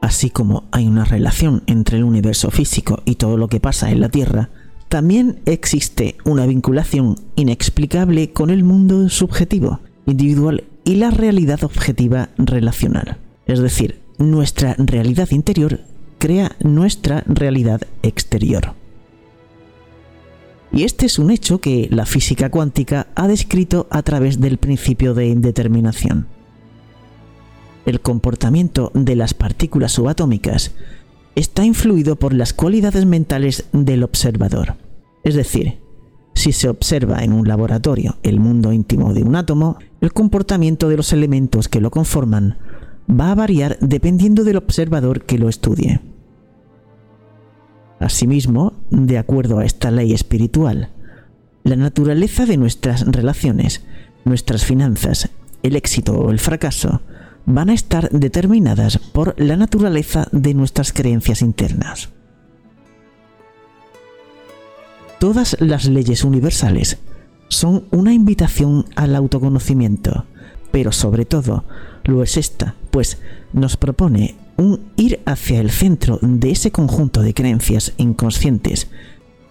Así 0.00 0.28
como 0.28 0.64
hay 0.70 0.86
una 0.86 1.04
relación 1.04 1.62
entre 1.66 1.96
el 1.96 2.04
universo 2.04 2.50
físico 2.50 3.02
y 3.06 3.14
todo 3.14 3.38
lo 3.38 3.48
que 3.48 3.60
pasa 3.60 3.90
en 3.90 4.00
la 4.00 4.10
Tierra, 4.10 4.50
también 4.90 5.40
existe 5.46 6.18
una 6.24 6.46
vinculación 6.46 7.16
inexplicable 7.36 8.30
con 8.32 8.50
el 8.50 8.64
mundo 8.64 9.08
subjetivo, 9.08 9.80
individual 10.06 10.64
y 10.84 10.96
la 10.96 11.10
realidad 11.10 11.64
objetiva 11.64 12.28
relacional. 12.36 13.16
Es 13.46 13.60
decir, 13.60 14.00
nuestra 14.18 14.74
realidad 14.78 15.30
interior 15.30 15.80
crea 16.18 16.54
nuestra 16.62 17.24
realidad 17.26 17.80
exterior. 18.02 18.74
Y 20.74 20.82
este 20.82 21.06
es 21.06 21.20
un 21.20 21.30
hecho 21.30 21.60
que 21.60 21.88
la 21.92 22.04
física 22.04 22.50
cuántica 22.50 23.06
ha 23.14 23.28
descrito 23.28 23.86
a 23.90 24.02
través 24.02 24.40
del 24.40 24.58
principio 24.58 25.14
de 25.14 25.28
indeterminación. 25.28 26.26
El 27.86 28.00
comportamiento 28.00 28.90
de 28.92 29.14
las 29.14 29.34
partículas 29.34 29.92
subatómicas 29.92 30.72
está 31.36 31.64
influido 31.64 32.16
por 32.16 32.34
las 32.34 32.52
cualidades 32.52 33.06
mentales 33.06 33.66
del 33.72 34.02
observador. 34.02 34.74
Es 35.22 35.36
decir, 35.36 35.78
si 36.34 36.50
se 36.50 36.68
observa 36.68 37.22
en 37.22 37.32
un 37.32 37.46
laboratorio 37.46 38.16
el 38.24 38.40
mundo 38.40 38.72
íntimo 38.72 39.14
de 39.14 39.22
un 39.22 39.36
átomo, 39.36 39.78
el 40.00 40.12
comportamiento 40.12 40.88
de 40.88 40.96
los 40.96 41.12
elementos 41.12 41.68
que 41.68 41.80
lo 41.80 41.92
conforman 41.92 42.58
va 43.08 43.30
a 43.30 43.36
variar 43.36 43.78
dependiendo 43.80 44.42
del 44.42 44.56
observador 44.56 45.22
que 45.24 45.38
lo 45.38 45.48
estudie. 45.48 46.00
Asimismo, 48.04 48.74
de 48.90 49.16
acuerdo 49.16 49.60
a 49.60 49.64
esta 49.64 49.90
ley 49.90 50.12
espiritual, 50.12 50.90
la 51.62 51.74
naturaleza 51.74 52.44
de 52.44 52.58
nuestras 52.58 53.06
relaciones, 53.06 53.82
nuestras 54.26 54.66
finanzas, 54.66 55.30
el 55.62 55.74
éxito 55.74 56.12
o 56.12 56.30
el 56.30 56.38
fracaso, 56.38 57.00
van 57.46 57.70
a 57.70 57.72
estar 57.72 58.10
determinadas 58.10 58.98
por 58.98 59.34
la 59.40 59.56
naturaleza 59.56 60.28
de 60.32 60.52
nuestras 60.52 60.92
creencias 60.92 61.40
internas. 61.40 62.10
Todas 65.18 65.56
las 65.60 65.86
leyes 65.86 66.24
universales 66.24 66.98
son 67.48 67.84
una 67.90 68.12
invitación 68.12 68.84
al 68.96 69.16
autoconocimiento, 69.16 70.26
pero 70.70 70.92
sobre 70.92 71.24
todo 71.24 71.64
lo 72.04 72.22
es 72.22 72.36
esta, 72.36 72.74
pues 72.90 73.16
nos 73.54 73.78
propone 73.78 74.34
un 74.56 74.92
ir 74.96 75.20
hacia 75.26 75.60
el 75.60 75.70
centro 75.70 76.18
de 76.22 76.50
ese 76.50 76.70
conjunto 76.70 77.22
de 77.22 77.34
creencias 77.34 77.92
inconscientes, 77.96 78.88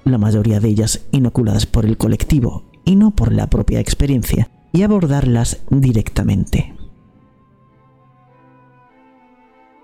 la 0.03 0.17
mayoría 0.17 0.59
de 0.59 0.69
ellas 0.69 1.01
inoculadas 1.11 1.65
por 1.65 1.85
el 1.85 1.97
colectivo 1.97 2.63
y 2.85 2.95
no 2.95 3.11
por 3.11 3.31
la 3.31 3.47
propia 3.47 3.79
experiencia, 3.79 4.49
y 4.73 4.81
abordarlas 4.81 5.59
directamente. 5.69 6.73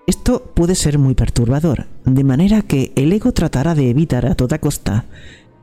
Esto 0.06 0.52
puede 0.54 0.74
ser 0.74 0.98
muy 0.98 1.14
perturbador, 1.14 1.86
de 2.04 2.24
manera 2.24 2.62
que 2.62 2.92
el 2.96 3.12
ego 3.12 3.32
tratará 3.32 3.76
de 3.76 3.90
evitar 3.90 4.26
a 4.26 4.34
toda 4.34 4.58
costa 4.58 5.06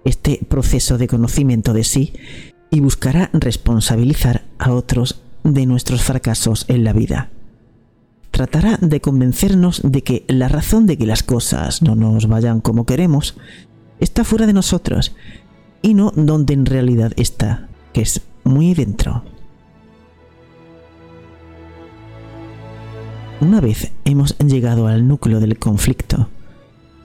este 0.06 0.40
proceso 0.48 0.98
de 0.98 1.10
conocimiento 1.10 1.74
de 1.74 1.84
sí 1.84 2.14
y 2.72 2.80
buscará 2.80 3.30
responsabilizar 3.34 4.46
a 4.58 4.72
otros 4.72 5.22
de 5.44 5.66
nuestros 5.66 6.02
fracasos 6.02 6.64
en 6.70 6.86
la 6.86 6.94
vida. 6.94 7.30
Tratará 8.38 8.78
de 8.80 9.02
convencernos 9.02 9.82
de 9.84 10.04
que 10.04 10.24
la 10.28 10.48
razón 10.48 10.86
de 10.86 10.96
que 10.96 11.08
las 11.08 11.24
cosas 11.24 11.82
no 11.82 11.96
nos 11.96 12.28
vayan 12.28 12.62
como 12.62 12.86
queremos 12.86 13.36
está 14.00 14.24
fuera 14.24 14.46
de 14.46 14.54
nosotros 14.54 15.16
y 15.82 15.96
no 15.96 16.12
donde 16.16 16.54
en 16.54 16.68
realidad 16.68 17.14
está, 17.16 17.68
que 17.94 18.02
es 18.02 18.22
muy 18.44 18.76
dentro. 18.76 19.24
Una 23.42 23.60
vez 23.60 23.92
hemos 24.06 24.38
llegado 24.38 24.86
al 24.86 25.08
núcleo 25.08 25.40
del 25.40 25.58
conflicto, 25.58 26.30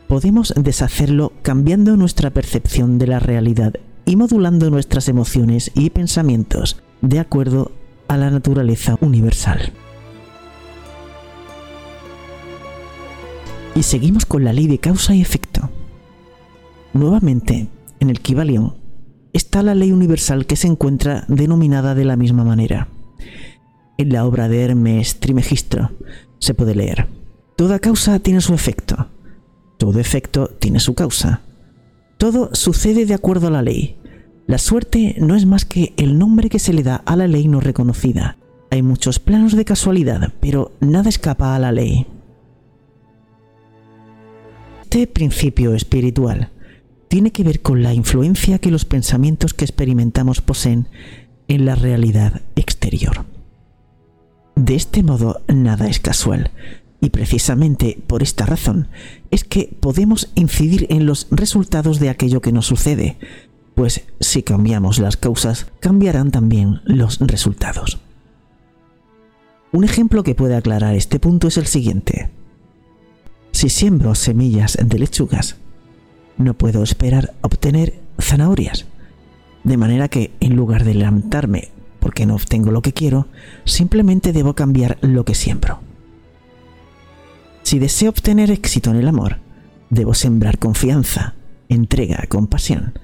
podemos 0.09 0.53
deshacerlo 0.55 1.33
cambiando 1.41 1.97
nuestra 1.97 2.29
percepción 2.29 2.99
de 2.99 3.07
la 3.07 3.21
realidad 3.21 3.73
y 4.05 4.17
modulando 4.17 4.69
nuestras 4.69 5.09
emociones 5.09 5.71
y 5.75 5.89
pensamientos 5.89 6.83
de 7.01 7.21
acuerdo 7.21 7.73
a 8.09 8.19
la 8.19 8.31
naturaleza 8.31 8.99
universal. 9.01 9.73
Y 13.75 13.83
seguimos 13.83 14.27
con 14.27 14.45
la 14.45 14.53
ley 14.53 14.67
de 14.67 14.79
causa 14.79 15.15
y 15.15 15.21
efecto. 15.21 15.71
Nuevamente, 16.93 17.69
en 18.01 18.11
el 18.11 18.21
Kybalion 18.21 18.75
está 19.33 19.63
la 19.63 19.75
ley 19.75 19.93
universal 19.93 20.47
que 20.47 20.57
se 20.57 20.67
encuentra 20.67 21.25
denominada 21.29 21.95
de 21.95 22.05
la 22.05 22.17
misma 22.17 22.45
manera. 22.45 22.89
En 23.97 24.13
la 24.13 24.27
obra 24.27 24.49
de 24.49 24.63
Hermes 24.63 25.21
Trimegistro 25.21 25.91
se 26.39 26.55
puede 26.55 26.75
leer, 26.75 27.07
toda 27.57 27.79
causa 27.79 28.19
tiene 28.19 28.41
su 28.41 28.53
efecto, 28.53 29.09
todo 29.79 30.01
efecto 30.01 30.49
tiene 30.49 30.81
su 30.81 30.95
causa. 30.95 31.41
Todo 32.19 32.51
sucede 32.53 33.05
de 33.05 33.15
acuerdo 33.15 33.49
a 33.49 33.51
la 33.51 33.63
ley. 33.63 33.97
La 34.47 34.59
suerte 34.59 35.17
no 35.19 35.35
es 35.35 35.45
más 35.45 35.65
que 35.65 35.93
el 35.97 36.19
nombre 36.19 36.51
que 36.51 36.61
se 36.61 36.73
le 36.73 36.83
da 36.83 36.97
a 36.97 37.17
la 37.17 37.27
ley 37.27 37.49
no 37.49 37.59
reconocida. 37.59 38.37
Hay 38.71 38.83
muchos 38.83 39.19
planos 39.19 39.57
de 39.57 39.65
casualidad, 39.65 40.33
pero 40.41 40.71
nada 40.81 41.09
escapa 41.09 41.57
a 41.57 41.59
la 41.59 41.73
ley. 41.73 42.07
Este 44.93 45.07
principio 45.07 45.73
espiritual 45.73 46.51
tiene 47.09 47.31
que 47.31 47.45
ver 47.45 47.63
con 47.63 47.83
la 47.83 47.95
influencia 47.95 48.59
que 48.59 48.71
los 48.71 48.85
pensamientos 48.85 49.55
que 49.55 49.65
experimentamos 49.65 50.43
poseen 50.43 50.87
en 51.49 51.65
la 51.65 51.77
realidad 51.77 52.43
exterior. 52.57 53.25
De 54.55 54.75
este 54.75 55.03
modo, 55.03 55.41
nada 55.49 55.89
es 55.89 55.99
casual, 55.99 56.51
y 57.01 57.09
precisamente 57.09 58.03
por 58.07 58.23
esta 58.23 58.45
razón 58.45 58.89
es 59.31 59.45
que 59.45 59.75
podemos 59.81 60.31
incidir 60.35 60.87
en 60.91 61.07
los 61.07 61.27
resultados 61.31 61.99
de 61.99 62.11
aquello 62.11 62.43
que 62.43 62.53
nos 62.53 62.67
sucede, 62.67 63.17
pues 63.75 64.05
si 64.21 64.43
cambiamos 64.43 64.99
las 64.99 65.17
causas, 65.17 65.69
cambiarán 65.81 66.31
también 66.31 66.83
los 66.85 67.19
resultados. 67.19 67.99
Un 69.73 69.85
ejemplo 69.85 70.23
que 70.23 70.35
puede 70.35 70.55
aclarar 70.55 70.95
este 70.95 71.19
punto 71.19 71.49
es 71.49 71.57
el 71.57 71.67
siguiente. 71.67 72.29
Si 73.53 73.69
siembro 73.69 74.15
semillas 74.15 74.77
de 74.83 74.99
lechugas, 74.99 75.57
no 76.37 76.55
puedo 76.55 76.83
esperar 76.83 77.35
obtener 77.43 78.01
zanahorias. 78.21 78.87
De 79.63 79.77
manera 79.77 80.09
que 80.09 80.33
en 80.41 80.57
lugar 80.57 80.85
de 80.85 80.95
lamentarme 80.95 81.71
porque 82.01 82.27
no 82.27 82.35
obtengo 82.35 82.73
lo 82.73 82.83
que 82.83 82.93
quiero, 82.93 83.29
simplemente 83.65 84.33
debo 84.33 84.55
cambiar 84.55 84.99
lo 85.03 85.25
que 85.25 85.37
siembro. 85.37 85.79
Si 87.63 87.79
deseo 87.79 88.11
obtener 88.11 88.51
éxito 88.51 88.91
en 88.91 88.97
el 88.97 89.07
amor, 89.07 89.39
debo 89.89 90.15
sembrar 90.15 90.59
confianza, 90.59 91.35
entrega, 91.69 92.25
compasión, 92.29 92.99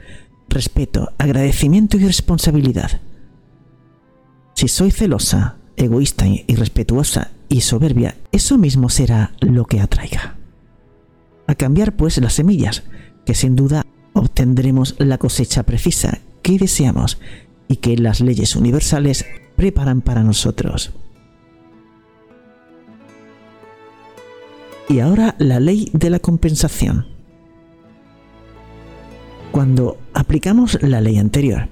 respeto, 0.48 1.12
agradecimiento 1.18 1.96
y 1.96 2.04
responsabilidad. 2.04 3.00
Si 4.54 4.66
soy 4.66 4.90
celosa, 4.90 5.58
egoísta, 5.76 6.26
irrespetuosa 6.26 7.30
y 7.48 7.60
soberbia, 7.60 8.16
eso 8.32 8.58
mismo 8.58 8.88
será 8.88 9.32
lo 9.40 9.64
que 9.64 9.80
atraiga. 9.80 10.37
A 11.48 11.54
cambiar 11.54 11.96
pues 11.96 12.18
las 12.18 12.34
semillas, 12.34 12.84
que 13.24 13.34
sin 13.34 13.56
duda 13.56 13.84
obtendremos 14.12 14.94
la 14.98 15.18
cosecha 15.18 15.64
precisa 15.64 16.18
que 16.42 16.58
deseamos 16.58 17.18
y 17.68 17.76
que 17.76 17.96
las 17.96 18.20
leyes 18.20 18.54
universales 18.54 19.26
preparan 19.56 20.02
para 20.02 20.22
nosotros. 20.22 20.92
Y 24.88 25.00
ahora 25.00 25.34
la 25.38 25.58
ley 25.58 25.90
de 25.92 26.10
la 26.10 26.18
compensación. 26.18 27.06
Cuando 29.50 29.98
aplicamos 30.14 30.78
la 30.82 31.00
ley 31.00 31.18
anterior, 31.18 31.68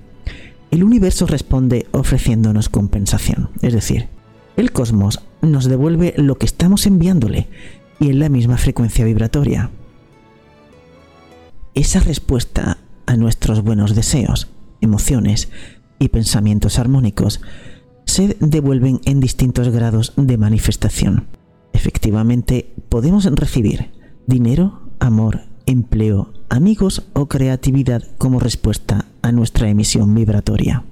el 0.70 0.84
universo 0.84 1.26
responde 1.26 1.86
ofreciéndonos 1.92 2.68
compensación, 2.68 3.50
es 3.62 3.74
decir, 3.74 4.08
el 4.56 4.72
cosmos 4.72 5.20
nos 5.42 5.66
devuelve 5.66 6.14
lo 6.16 6.36
que 6.36 6.46
estamos 6.46 6.86
enviándole 6.86 7.48
y 8.00 8.10
en 8.10 8.18
la 8.18 8.28
misma 8.28 8.56
frecuencia 8.56 9.04
vibratoria. 9.04 9.70
Esa 11.74 12.00
respuesta 12.00 12.78
a 13.06 13.16
nuestros 13.16 13.62
buenos 13.62 13.94
deseos, 13.94 14.48
emociones 14.80 15.48
y 15.98 16.08
pensamientos 16.08 16.78
armónicos 16.78 17.40
se 18.04 18.36
devuelven 18.40 19.00
en 19.04 19.20
distintos 19.20 19.68
grados 19.68 20.12
de 20.16 20.36
manifestación 20.38 21.26
efectivamente 21.86 22.74
podemos 22.88 23.26
recibir 23.26 23.92
dinero, 24.26 24.80
amor, 24.98 25.42
empleo, 25.66 26.32
amigos 26.48 27.06
o 27.12 27.26
creatividad 27.26 28.02
como 28.18 28.40
respuesta 28.40 29.04
a 29.22 29.30
nuestra 29.30 29.68
emisión 29.68 30.12
vibratoria. 30.14 30.84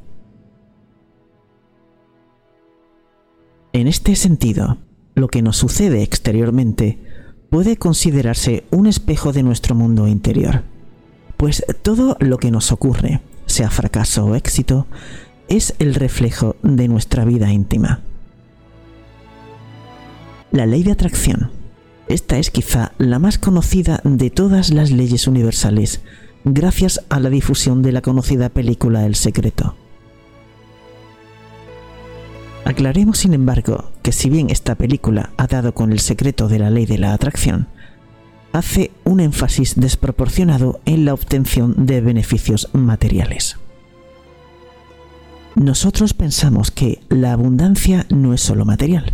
En 3.73 3.89
este 3.89 4.15
sentido, 4.15 4.79
lo 5.15 5.29
que 5.29 5.43
nos 5.43 5.57
sucede 5.57 6.03
exteriormente 6.03 6.99
puede 7.51 7.77
considerarse 7.77 8.65
un 8.71 8.87
espejo 8.87 9.33
de 9.33 9.43
nuestro 9.43 9.75
mundo 9.75 10.09
interior, 10.09 10.63
pues 11.37 11.65
todo 11.83 12.17
lo 12.21 12.39
que 12.39 12.51
nos 12.51 12.73
ocurre, 12.73 13.21
sea 13.47 13.71
fracaso 13.71 14.27
o 14.27 14.35
éxito, 14.35 14.87
es 15.49 15.75
el 15.79 15.95
reflejo 15.95 16.57
de 16.63 16.89
nuestra 16.89 17.25
vida 17.25 17.53
íntima 17.53 18.01
la 20.55 20.67
ley 20.67 20.85
de 20.85 20.93
atracción. 20.93 21.51
Esta 22.09 22.39
es 22.39 22.51
quizá 22.51 22.93
la 22.99 23.19
más 23.19 23.39
conocida 23.39 24.01
de 24.05 24.31
todas 24.31 24.71
las 24.71 24.93
leyes 24.93 25.27
universales, 25.27 26.01
gracias 26.45 27.01
a 27.09 27.19
la 27.19 27.29
difusión 27.29 27.83
de 27.83 27.91
la 27.91 28.03
conocida 28.03 28.51
película 28.51 29.05
El 29.05 29.17
Secreto. 29.17 29.75
Aclaremos, 32.65 33.19
sin 33.19 33.35
embargo, 33.35 33.91
que 34.03 34.13
si 34.13 34.31
bien 34.31 34.49
esta 34.49 34.75
película 34.75 35.31
ha 35.37 35.47
dado 35.47 35.75
con 35.75 35.93
el 35.93 36.01
secreto 36.01 36.49
de 36.49 36.59
la 36.59 36.71
ley 36.71 36.87
de 36.87 36.99
la 36.99 37.13
atracción, 37.13 37.69
hace 38.53 38.91
un 39.05 39.21
énfasis 39.21 39.75
desproporcionado 39.77 40.81
en 40.87 41.05
la 41.05 41.13
obtención 41.13 41.87
de 41.87 42.01
beneficios 42.01 42.71
materiales. 42.73 43.59
Nosotros 45.57 46.15
pensamos 46.15 46.71
que 46.71 47.01
la 47.11 47.33
abundancia 47.33 48.07
no 48.09 48.33
es 48.33 48.41
solo 48.41 48.65
material, 48.65 49.13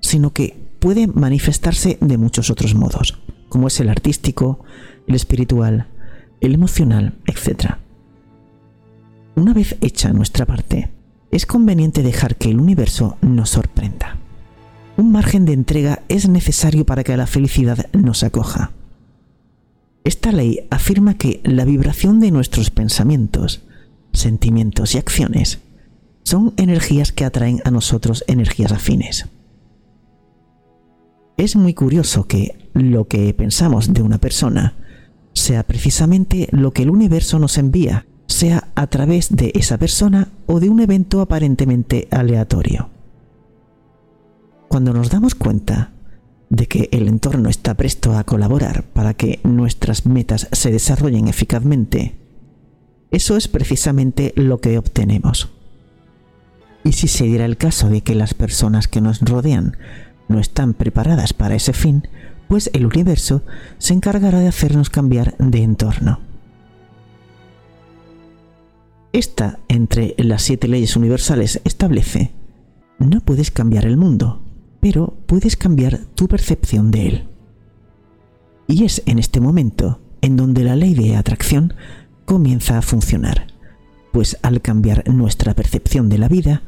sino 0.00 0.32
que 0.32 0.58
puede 0.80 1.06
manifestarse 1.06 1.98
de 2.00 2.18
muchos 2.18 2.50
otros 2.50 2.74
modos, 2.74 3.20
como 3.48 3.68
es 3.68 3.78
el 3.78 3.88
artístico, 3.88 4.64
el 5.06 5.14
espiritual, 5.14 5.86
el 6.40 6.54
emocional, 6.54 7.14
etc. 7.26 7.76
Una 9.36 9.54
vez 9.54 9.76
hecha 9.80 10.12
nuestra 10.12 10.46
parte, 10.46 10.90
es 11.32 11.46
conveniente 11.46 12.02
dejar 12.02 12.36
que 12.36 12.50
el 12.50 12.60
universo 12.60 13.16
nos 13.22 13.50
sorprenda. 13.50 14.18
Un 14.96 15.10
margen 15.10 15.46
de 15.46 15.54
entrega 15.54 16.02
es 16.08 16.28
necesario 16.28 16.84
para 16.84 17.02
que 17.02 17.16
la 17.16 17.26
felicidad 17.26 17.86
nos 17.94 18.22
acoja. 18.22 18.70
Esta 20.04 20.30
ley 20.30 20.66
afirma 20.70 21.14
que 21.14 21.40
la 21.42 21.64
vibración 21.64 22.20
de 22.20 22.30
nuestros 22.30 22.70
pensamientos, 22.70 23.62
sentimientos 24.12 24.94
y 24.94 24.98
acciones 24.98 25.60
son 26.22 26.52
energías 26.58 27.12
que 27.12 27.24
atraen 27.24 27.62
a 27.64 27.70
nosotros 27.70 28.24
energías 28.26 28.70
afines. 28.70 29.26
Es 31.38 31.56
muy 31.56 31.72
curioso 31.72 32.24
que 32.24 32.68
lo 32.74 33.08
que 33.08 33.32
pensamos 33.32 33.94
de 33.94 34.02
una 34.02 34.18
persona 34.18 34.76
sea 35.32 35.62
precisamente 35.62 36.48
lo 36.52 36.72
que 36.72 36.82
el 36.82 36.90
universo 36.90 37.38
nos 37.38 37.56
envía, 37.56 38.04
sea 38.26 38.68
a 38.74 38.86
través 38.86 39.34
de 39.34 39.52
esa 39.54 39.78
persona 39.78 40.28
o 40.46 40.60
de 40.60 40.68
un 40.68 40.80
evento 40.80 41.20
aparentemente 41.20 42.08
aleatorio. 42.10 42.90
Cuando 44.68 44.92
nos 44.92 45.10
damos 45.10 45.34
cuenta 45.34 45.92
de 46.48 46.66
que 46.66 46.88
el 46.92 47.08
entorno 47.08 47.48
está 47.48 47.74
presto 47.74 48.16
a 48.16 48.24
colaborar 48.24 48.84
para 48.84 49.14
que 49.14 49.40
nuestras 49.44 50.06
metas 50.06 50.48
se 50.52 50.70
desarrollen 50.70 51.28
eficazmente, 51.28 52.16
eso 53.10 53.36
es 53.36 53.48
precisamente 53.48 54.32
lo 54.36 54.58
que 54.58 54.78
obtenemos. 54.78 55.50
Y 56.84 56.92
si 56.92 57.08
se 57.08 57.24
diera 57.24 57.44
el 57.44 57.56
caso 57.56 57.88
de 57.88 58.00
que 58.00 58.14
las 58.14 58.34
personas 58.34 58.88
que 58.88 59.00
nos 59.00 59.20
rodean 59.20 59.76
no 60.28 60.40
están 60.40 60.74
preparadas 60.74 61.32
para 61.32 61.54
ese 61.54 61.72
fin, 61.72 62.08
pues 62.48 62.70
el 62.72 62.86
universo 62.86 63.42
se 63.78 63.94
encargará 63.94 64.40
de 64.40 64.48
hacernos 64.48 64.90
cambiar 64.90 65.36
de 65.38 65.62
entorno. 65.62 66.31
Esta, 69.12 69.58
entre 69.68 70.14
las 70.16 70.42
siete 70.42 70.68
leyes 70.68 70.96
universales, 70.96 71.60
establece 71.64 72.32
No 72.98 73.20
puedes 73.20 73.50
cambiar 73.50 73.84
el 73.84 73.98
mundo, 73.98 74.40
pero 74.80 75.14
puedes 75.26 75.56
cambiar 75.56 76.00
tu 76.14 76.28
percepción 76.28 76.90
de 76.90 77.06
él. 77.06 77.24
Y 78.66 78.84
es 78.84 79.02
en 79.06 79.18
este 79.18 79.40
momento 79.40 80.00
en 80.22 80.36
donde 80.36 80.64
la 80.64 80.76
ley 80.76 80.94
de 80.94 81.16
atracción 81.16 81.74
comienza 82.24 82.78
a 82.78 82.82
funcionar, 82.82 83.48
pues 84.12 84.38
al 84.42 84.62
cambiar 84.62 85.06
nuestra 85.08 85.52
percepción 85.54 86.08
de 86.08 86.18
la 86.18 86.28
vida, 86.28 86.62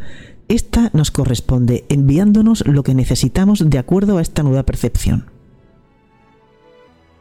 esta 0.49 0.91
nos 0.93 1.11
corresponde 1.11 1.87
enviándonos 1.89 2.67
lo 2.67 2.83
que 2.83 2.95
necesitamos 2.95 3.71
de 3.71 3.79
acuerdo 3.79 4.19
a 4.19 4.23
esta 4.23 4.43
nueva 4.43 4.65
percepción. 4.65 5.31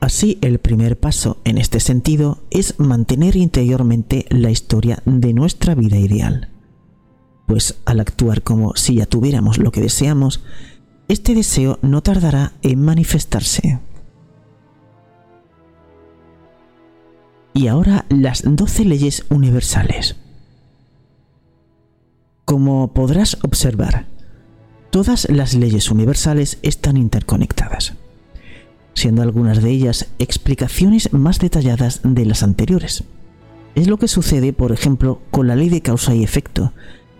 Así, 0.03 0.37
el 0.41 0.59
primer 0.59 0.99
paso 0.99 1.37
en 1.45 1.57
este 1.57 1.79
sentido 1.79 2.39
es 2.51 2.77
mantener 2.77 3.37
interiormente 3.37 4.25
la 4.27 4.51
historia 4.51 5.01
de 5.05 5.33
nuestra 5.33 5.75
vida 5.75 5.95
ideal. 5.95 6.49
Pues 7.47 7.79
al 7.85 8.01
actuar 8.01 8.41
como 8.41 8.75
si 8.75 8.95
ya 8.95 9.05
tuviéramos 9.05 9.59
lo 9.59 9.71
que 9.71 9.79
deseamos, 9.79 10.43
este 11.07 11.33
deseo 11.33 11.79
no 11.81 12.03
tardará 12.03 12.51
en 12.63 12.83
manifestarse. 12.83 13.79
Y 17.53 17.67
ahora 17.67 18.05
las 18.09 18.43
12 18.45 18.83
leyes 18.83 19.25
universales. 19.29 20.17
Como 22.43 22.93
podrás 22.93 23.37
observar, 23.41 24.07
todas 24.89 25.29
las 25.29 25.53
leyes 25.53 25.89
universales 25.89 26.59
están 26.61 26.97
interconectadas, 26.97 27.93
siendo 28.93 29.21
algunas 29.21 29.61
de 29.61 29.69
ellas 29.69 30.07
explicaciones 30.19 31.13
más 31.13 31.39
detalladas 31.39 32.01
de 32.03 32.25
las 32.25 32.43
anteriores. 32.43 33.03
Es 33.75 33.87
lo 33.87 33.97
que 33.97 34.07
sucede, 34.07 34.53
por 34.53 34.71
ejemplo, 34.71 35.21
con 35.31 35.47
la 35.47 35.55
ley 35.55 35.69
de 35.69 35.81
causa 35.81 36.13
y 36.13 36.23
efecto, 36.23 36.73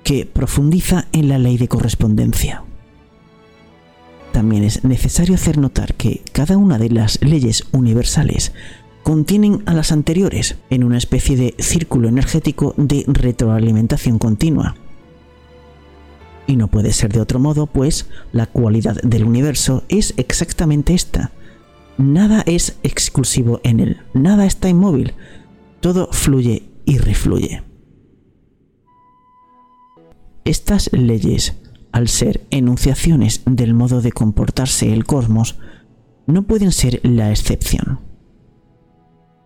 que 0.03 0.25
profundiza 0.25 1.07
en 1.11 1.29
la 1.29 1.39
ley 1.39 1.57
de 1.57 1.67
correspondencia. 1.67 2.63
También 4.31 4.63
es 4.63 4.83
necesario 4.83 5.35
hacer 5.35 5.57
notar 5.57 5.93
que 5.93 6.21
cada 6.31 6.57
una 6.57 6.77
de 6.77 6.89
las 6.89 7.21
leyes 7.21 7.63
universales 7.71 8.51
contienen 9.03 9.61
a 9.65 9.73
las 9.73 9.91
anteriores 9.91 10.57
en 10.69 10.83
una 10.83 10.97
especie 10.97 11.37
de 11.37 11.55
círculo 11.59 12.07
energético 12.07 12.73
de 12.77 13.03
retroalimentación 13.07 14.17
continua. 14.17 14.75
Y 16.47 16.55
no 16.55 16.67
puede 16.67 16.93
ser 16.93 17.11
de 17.13 17.21
otro 17.21 17.39
modo, 17.39 17.67
pues 17.67 18.07
la 18.31 18.47
cualidad 18.47 18.95
del 19.01 19.23
universo 19.23 19.83
es 19.87 20.13
exactamente 20.17 20.93
esta. 20.93 21.31
Nada 21.97 22.43
es 22.45 22.79
exclusivo 22.83 23.61
en 23.63 23.79
él, 23.79 24.01
nada 24.13 24.45
está 24.45 24.67
inmóvil, 24.67 25.13
todo 25.79 26.09
fluye 26.11 26.63
y 26.85 26.97
refluye. 26.97 27.63
Estas 30.45 30.91
leyes, 30.91 31.55
al 31.91 32.07
ser 32.07 32.45
enunciaciones 32.49 33.43
del 33.45 33.73
modo 33.73 34.01
de 34.01 34.11
comportarse 34.11 34.91
el 34.91 35.05
cosmos, 35.05 35.59
no 36.25 36.43
pueden 36.43 36.71
ser 36.71 36.99
la 37.03 37.31
excepción. 37.31 37.99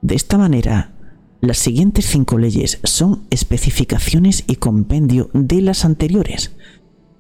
De 0.02 0.16
esta 0.16 0.38
manera, 0.38 0.94
las 1.42 1.58
siguientes 1.58 2.06
cinco 2.06 2.38
leyes 2.38 2.80
son 2.84 3.28
especificaciones 3.30 4.44
y 4.48 4.56
compendio 4.56 5.30
de 5.34 5.62
las 5.62 5.86
anteriores, 5.86 6.56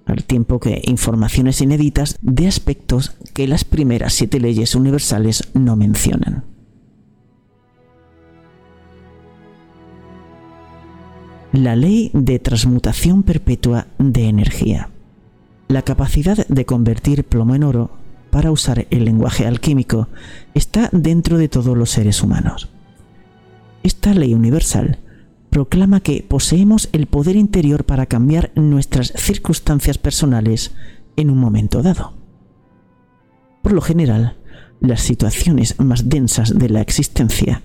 al 0.07 0.23
tiempo 0.23 0.59
que 0.59 0.81
informaciones 0.85 1.61
inéditas 1.61 2.17
de 2.21 2.47
aspectos 2.47 3.15
que 3.33 3.47
las 3.47 3.65
primeras 3.65 4.13
siete 4.13 4.39
leyes 4.39 4.73
universales 4.73 5.43
no 5.53 5.75
mencionan. 5.75 6.43
La 11.51 11.75
ley 11.75 12.11
de 12.13 12.39
transmutación 12.39 13.23
perpetua 13.23 13.87
de 13.99 14.27
energía. 14.27 14.89
La 15.67 15.81
capacidad 15.81 16.45
de 16.47 16.65
convertir 16.65 17.23
plomo 17.23 17.55
en 17.55 17.63
oro 17.63 17.91
para 18.29 18.51
usar 18.51 18.87
el 18.89 19.05
lenguaje 19.05 19.45
alquímico 19.45 20.07
está 20.53 20.89
dentro 20.91 21.37
de 21.37 21.49
todos 21.49 21.75
los 21.77 21.89
seres 21.89 22.21
humanos. 22.21 22.69
Esta 23.83 24.13
ley 24.13 24.33
universal 24.33 24.99
proclama 25.49 26.01
que 26.01 26.25
poseemos 26.27 26.89
el 26.91 27.07
poder 27.07 27.35
interior 27.35 27.83
para 27.85 28.05
cambiar 28.05 28.51
nuestras 28.55 29.13
circunstancias 29.15 29.97
personales 29.97 30.71
en 31.15 31.29
un 31.29 31.37
momento 31.37 31.81
dado. 31.81 32.13
Por 33.61 33.73
lo 33.73 33.81
general, 33.81 34.37
las 34.79 35.01
situaciones 35.01 35.79
más 35.79 36.09
densas 36.09 36.57
de 36.57 36.69
la 36.69 36.81
existencia, 36.81 37.61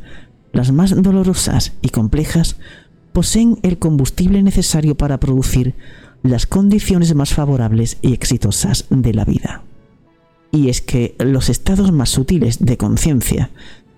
las 0.52 0.72
más 0.72 1.00
dolorosas 1.02 1.72
y 1.82 1.90
complejas, 1.90 2.56
poseen 3.12 3.58
el 3.62 3.78
combustible 3.78 4.42
necesario 4.42 4.96
para 4.96 5.20
producir 5.20 5.74
las 6.22 6.46
condiciones 6.46 7.14
más 7.14 7.34
favorables 7.34 7.98
y 8.00 8.12
exitosas 8.12 8.86
de 8.90 9.12
la 9.12 9.24
vida 9.24 9.62
y 10.52 10.68
es 10.68 10.82
que 10.82 11.16
los 11.18 11.48
estados 11.48 11.90
más 11.90 12.10
sutiles 12.10 12.58
de 12.60 12.76
conciencia 12.76 13.50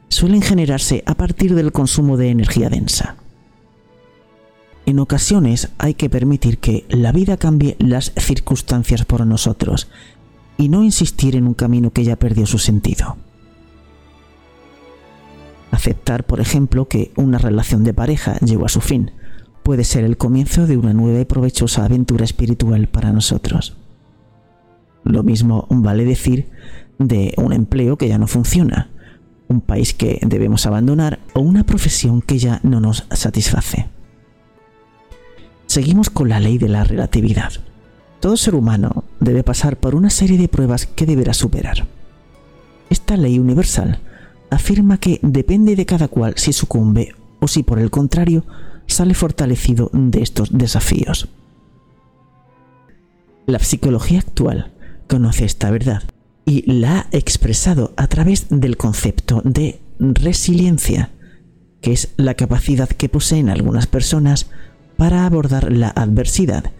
suelen 0.09 0.41
generarse 0.41 1.03
a 1.05 1.17
partir 1.17 1.55
del 1.55 1.73
consumo 1.73 2.17
de 2.17 2.31
energía 2.31 2.71
densa. 2.71 3.17
En 4.87 4.99
ocasiones 4.99 5.71
hay 5.79 5.95
que 5.95 6.11
permitir 6.11 6.59
que 6.59 6.85
la 6.89 7.11
vida 7.11 7.39
cambie 7.39 7.77
las 7.79 8.13
circunstancias 8.17 9.05
por 9.05 9.27
nosotros 9.27 9.89
y 10.59 10.69
no 10.69 10.83
insistir 10.83 11.37
en 11.37 11.47
un 11.47 11.55
camino 11.55 11.91
que 11.91 12.05
ya 12.05 12.17
perdió 12.17 12.47
su 12.47 12.59
sentido. 12.59 13.17
Aceptar, 15.71 16.25
por 16.25 16.41
ejemplo, 16.41 16.87
que 16.87 17.13
una 17.17 17.39
relación 17.39 17.83
de 17.83 17.95
pareja 17.95 18.39
llegó 18.41 18.67
a 18.67 18.69
su 18.69 18.81
fin 18.81 19.11
puede 19.63 19.85
ser 19.85 20.05
el 20.05 20.19
comienzo 20.19 20.67
de 20.67 20.77
una 20.77 20.93
nueva 20.93 21.21
y 21.21 21.25
provechosa 21.25 21.85
aventura 21.85 22.25
espiritual 22.25 22.87
para 22.87 23.13
nosotros. 23.13 23.77
Lo 25.03 25.23
mismo 25.23 25.67
vale 25.71 26.05
decir 26.05 26.51
de 26.99 27.35
un 27.39 27.53
empleo 27.53 27.97
que 27.97 28.09
ya 28.09 28.19
no 28.19 28.27
funciona, 28.27 28.91
un 29.49 29.63
país 29.63 29.95
que 29.95 30.21
debemos 30.23 30.67
abandonar 30.67 31.21
o 31.33 31.41
una 31.41 31.65
profesión 31.65 32.21
que 32.21 32.39
ya 32.39 32.61
no 32.63 32.81
nos 32.81 33.07
satisface. 33.11 33.94
Seguimos 35.75 36.09
con 36.09 36.29
la 36.29 36.39
ley 36.39 36.57
de 36.57 36.69
la 36.69 36.85
relatividad. 36.85 37.53
Todo 38.21 38.37
ser 38.37 38.55
humano 38.55 39.03
debe 39.19 39.43
pasar 39.43 39.77
por 39.77 39.97
una 39.97 40.09
serie 40.09 40.39
de 40.39 40.47
pruebas 40.47 40.87
que 40.87 41.05
deberá 41.05 41.35
superar. 41.35 41.89
Esta 42.91 43.17
ley 43.17 43.41
universal 43.41 43.99
afirma 44.51 44.99
que 44.99 45.19
depende 45.21 45.75
de 45.75 45.85
cada 45.85 46.07
cual 46.07 46.35
si 46.37 46.53
sucumbe 46.53 47.17
o 47.41 47.49
si 47.49 47.65
por 47.65 47.81
el 47.81 47.91
contrario 47.91 48.45
sale 48.87 49.15
fortalecido 49.15 49.91
de 49.93 50.23
estos 50.23 50.57
desafíos. 50.57 51.29
La 53.47 53.59
psicología 53.59 54.21
actual 54.21 54.71
conoce 55.09 55.45
esta 55.45 55.73
verdad 55.73 56.05
y 56.45 56.71
la 56.71 57.01
ha 57.01 57.07
expresado 57.11 57.95
a 57.97 58.07
través 58.07 58.47
del 58.49 58.77
concepto 58.77 59.43
de 59.45 59.81
resiliencia, 59.99 61.11
que 61.81 61.91
es 61.91 62.11
la 62.17 62.35
capacidad 62.35 62.89
que 62.89 63.09
poseen 63.09 63.49
algunas 63.49 63.89
personas 63.89 64.47
para 64.97 65.27
abordar 65.27 65.73
la 65.73 65.89
adversidad 65.89 66.73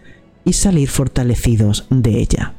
y 0.45 0.53
salir 0.53 0.89
fortalecidos 0.89 1.87
de 1.91 2.21
ella. 2.21 2.55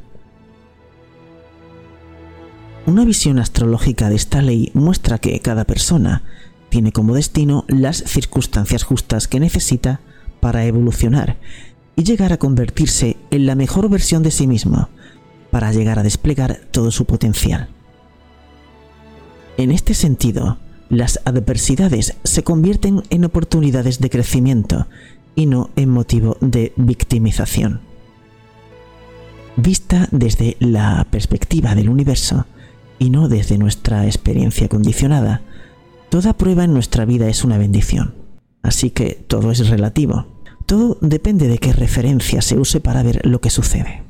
Una 2.85 3.05
visión 3.05 3.39
astrológica 3.39 4.09
de 4.09 4.15
esta 4.15 4.41
ley 4.41 4.71
muestra 4.73 5.17
que 5.17 5.39
cada 5.39 5.63
persona 5.65 6.23
tiene 6.69 6.91
como 6.91 7.15
destino 7.15 7.65
las 7.67 7.97
circunstancias 7.97 8.83
justas 8.83 9.27
que 9.27 9.39
necesita 9.39 10.01
para 10.39 10.65
evolucionar 10.65 11.37
y 11.95 12.03
llegar 12.03 12.33
a 12.33 12.37
convertirse 12.37 13.17
en 13.31 13.45
la 13.45 13.55
mejor 13.55 13.89
versión 13.89 14.21
de 14.21 14.31
sí 14.31 14.45
mismo, 14.45 14.89
para 15.51 15.71
llegar 15.71 15.97
a 15.97 16.03
desplegar 16.03 16.59
todo 16.71 16.91
su 16.91 17.05
potencial. 17.05 17.69
En 19.57 19.71
este 19.71 19.93
sentido, 19.93 20.57
las 20.89 21.19
adversidades 21.25 22.15
se 22.23 22.43
convierten 22.43 23.03
en 23.09 23.25
oportunidades 23.25 23.99
de 23.99 24.09
crecimiento 24.09 24.87
y 25.35 25.45
no 25.45 25.69
en 25.75 25.89
motivo 25.89 26.37
de 26.41 26.73
victimización. 26.75 27.81
Vista 29.57 30.07
desde 30.11 30.57
la 30.59 31.05
perspectiva 31.09 31.75
del 31.75 31.89
universo 31.89 32.45
y 32.99 33.09
no 33.09 33.27
desde 33.27 33.57
nuestra 33.57 34.05
experiencia 34.05 34.67
condicionada, 34.67 35.41
toda 36.09 36.37
prueba 36.37 36.63
en 36.63 36.73
nuestra 36.73 37.05
vida 37.05 37.27
es 37.27 37.43
una 37.43 37.57
bendición. 37.57 38.15
Así 38.61 38.89
que 38.89 39.23
todo 39.27 39.51
es 39.51 39.67
relativo. 39.69 40.27
Todo 40.65 40.97
depende 41.01 41.47
de 41.47 41.57
qué 41.59 41.73
referencia 41.73 42.41
se 42.41 42.57
use 42.57 42.79
para 42.79 43.03
ver 43.03 43.25
lo 43.25 43.39
que 43.39 43.49
sucede. 43.49 44.05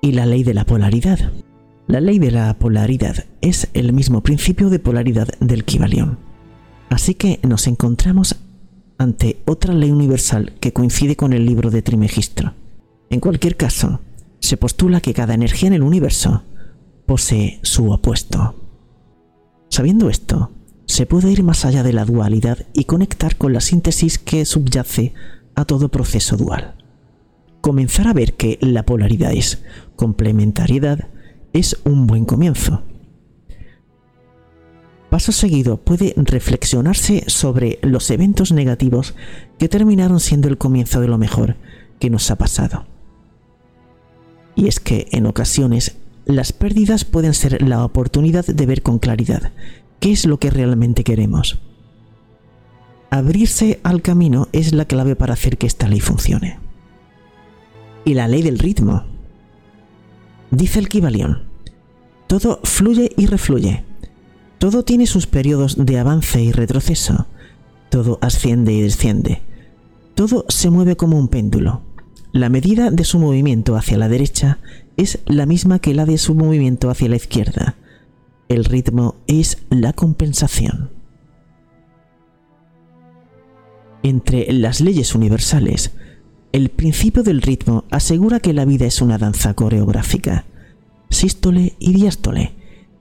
y 0.00 0.12
la 0.12 0.26
ley 0.26 0.44
de 0.44 0.54
la 0.54 0.64
polaridad. 0.64 1.32
La 1.86 2.00
ley 2.00 2.18
de 2.18 2.30
la 2.30 2.58
polaridad 2.58 3.24
es 3.40 3.68
el 3.74 3.92
mismo 3.92 4.22
principio 4.22 4.68
de 4.70 4.78
polaridad 4.78 5.28
del 5.40 5.64
Kybalión. 5.64 6.18
Así 6.90 7.14
que 7.14 7.40
nos 7.42 7.66
encontramos 7.66 8.36
ante 8.98 9.40
otra 9.46 9.74
ley 9.74 9.90
universal 9.90 10.54
que 10.60 10.72
coincide 10.72 11.16
con 11.16 11.32
el 11.32 11.46
libro 11.46 11.70
de 11.70 11.82
Trimegistro. 11.82 12.54
En 13.10 13.20
cualquier 13.20 13.56
caso, 13.56 14.00
se 14.40 14.56
postula 14.56 15.00
que 15.00 15.14
cada 15.14 15.34
energía 15.34 15.68
en 15.68 15.74
el 15.74 15.82
universo 15.82 16.42
posee 17.06 17.60
su 17.62 17.90
opuesto. 17.90 18.54
Sabiendo 19.70 20.10
esto, 20.10 20.50
se 20.86 21.06
puede 21.06 21.30
ir 21.30 21.42
más 21.42 21.64
allá 21.64 21.82
de 21.82 21.92
la 21.92 22.04
dualidad 22.04 22.66
y 22.72 22.84
conectar 22.84 23.36
con 23.36 23.52
la 23.52 23.60
síntesis 23.60 24.18
que 24.18 24.44
subyace 24.44 25.12
a 25.54 25.64
todo 25.64 25.90
proceso 25.90 26.36
dual. 26.36 26.74
Comenzar 27.60 28.08
a 28.08 28.12
ver 28.12 28.34
que 28.34 28.58
la 28.60 28.84
polaridad 28.84 29.32
es 29.32 29.62
complementariedad 29.96 31.08
es 31.52 31.76
un 31.84 32.06
buen 32.06 32.24
comienzo. 32.24 32.82
Paso 35.10 35.32
seguido 35.32 35.78
puede 35.78 36.12
reflexionarse 36.16 37.24
sobre 37.28 37.78
los 37.82 38.10
eventos 38.10 38.52
negativos 38.52 39.14
que 39.58 39.68
terminaron 39.68 40.20
siendo 40.20 40.48
el 40.48 40.58
comienzo 40.58 41.00
de 41.00 41.08
lo 41.08 41.16
mejor 41.16 41.56
que 41.98 42.10
nos 42.10 42.30
ha 42.30 42.36
pasado. 42.36 42.84
Y 44.54 44.68
es 44.68 44.80
que 44.80 45.08
en 45.12 45.26
ocasiones 45.26 45.96
las 46.26 46.52
pérdidas 46.52 47.04
pueden 47.04 47.32
ser 47.32 47.62
la 47.66 47.84
oportunidad 47.84 48.44
de 48.44 48.66
ver 48.66 48.82
con 48.82 48.98
claridad 48.98 49.52
qué 49.98 50.12
es 50.12 50.26
lo 50.26 50.38
que 50.38 50.50
realmente 50.50 51.04
queremos. 51.04 51.58
Abrirse 53.10 53.80
al 53.84 54.02
camino 54.02 54.48
es 54.52 54.74
la 54.74 54.84
clave 54.84 55.16
para 55.16 55.32
hacer 55.32 55.56
que 55.56 55.66
esta 55.66 55.88
ley 55.88 56.00
funcione. 56.00 56.58
Y 58.04 58.12
la 58.12 58.28
ley 58.28 58.42
del 58.42 58.58
ritmo. 58.58 59.04
Dice 60.50 60.78
el 60.78 60.88
Kibalión, 60.88 61.44
todo 62.26 62.60
fluye 62.62 63.10
y 63.16 63.26
refluye. 63.26 63.87
Todo 64.58 64.84
tiene 64.84 65.06
sus 65.06 65.26
periodos 65.26 65.84
de 65.84 65.98
avance 65.98 66.42
y 66.42 66.52
retroceso. 66.52 67.26
Todo 67.90 68.18
asciende 68.20 68.72
y 68.72 68.82
desciende. 68.82 69.42
Todo 70.14 70.44
se 70.48 70.70
mueve 70.70 70.96
como 70.96 71.16
un 71.16 71.28
péndulo. 71.28 71.82
La 72.32 72.48
medida 72.48 72.90
de 72.90 73.04
su 73.04 73.18
movimiento 73.18 73.76
hacia 73.76 73.98
la 73.98 74.08
derecha 74.08 74.58
es 74.96 75.20
la 75.26 75.46
misma 75.46 75.78
que 75.78 75.94
la 75.94 76.04
de 76.04 76.18
su 76.18 76.34
movimiento 76.34 76.90
hacia 76.90 77.08
la 77.08 77.16
izquierda. 77.16 77.76
El 78.48 78.64
ritmo 78.64 79.14
es 79.28 79.58
la 79.70 79.92
compensación. 79.92 80.90
Entre 84.02 84.52
las 84.52 84.80
leyes 84.80 85.14
universales, 85.14 85.92
el 86.52 86.70
principio 86.70 87.22
del 87.22 87.42
ritmo 87.42 87.84
asegura 87.90 88.40
que 88.40 88.52
la 88.52 88.64
vida 88.64 88.86
es 88.86 89.00
una 89.00 89.18
danza 89.18 89.54
coreográfica, 89.54 90.46
sístole 91.10 91.76
y 91.78 91.92
diástole, 91.92 92.57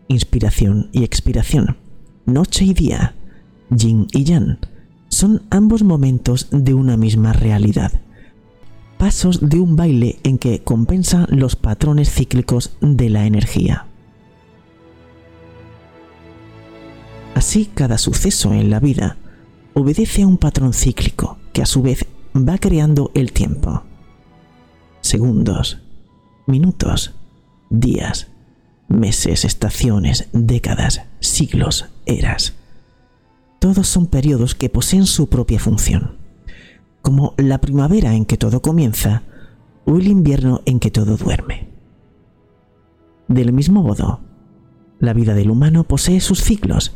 inspiración 0.08 0.90
y 0.92 1.04
expiración, 1.04 1.78
noche 2.26 2.66
y 2.66 2.74
día, 2.74 3.16
yin 3.70 4.08
y 4.12 4.24
yang, 4.24 4.60
son 5.10 5.44
ambos 5.50 5.84
momentos 5.84 6.48
de 6.52 6.74
una 6.74 6.98
misma 6.98 7.34
realidad, 7.34 7.92
pasos 8.98 9.50
de 9.50 9.60
un 9.60 9.76
baile 9.76 10.20
en 10.24 10.38
que 10.38 10.64
compensan 10.64 11.28
los 11.30 11.56
patrones 11.56 12.12
cíclicos 12.12 12.78
de 12.82 13.10
la 13.10 13.26
energía. 13.26 13.86
Así 17.36 17.70
cada 17.74 17.98
suceso 17.98 18.54
en 18.54 18.70
la 18.70 18.80
vida 18.80 19.18
obedece 19.74 20.24
a 20.24 20.28
un 20.28 20.38
patrón 20.38 20.74
cíclico 20.74 21.38
que 21.54 21.62
a 21.62 21.68
su 21.68 21.84
vez 21.84 22.06
va 22.36 22.58
creando 22.58 23.12
el 23.14 23.32
tiempo. 23.32 23.84
Segundos, 25.02 25.80
minutos, 26.48 27.14
días, 27.70 28.28
meses, 28.88 29.46
estaciones, 29.46 30.30
décadas, 30.34 31.02
siglos, 31.20 31.86
eras. 32.06 32.54
Todos 33.60 33.88
son 33.88 34.08
periodos 34.08 34.56
que 34.56 34.70
poseen 34.70 35.06
su 35.06 35.30
propia 35.30 35.60
función, 35.60 36.18
como 37.02 37.34
la 37.38 37.60
primavera 37.60 38.14
en 38.14 38.26
que 38.26 38.38
todo 38.38 38.62
comienza 38.62 39.24
o 39.86 39.96
el 39.98 40.08
invierno 40.08 40.62
en 40.66 40.80
que 40.80 40.92
todo 40.92 41.18
duerme. 41.18 41.70
Del 43.28 43.52
mismo 43.52 43.84
modo, 43.84 44.22
la 45.00 45.14
vida 45.14 45.34
del 45.34 45.52
humano 45.52 45.84
posee 45.84 46.22
sus 46.22 46.42
ciclos, 46.42 46.96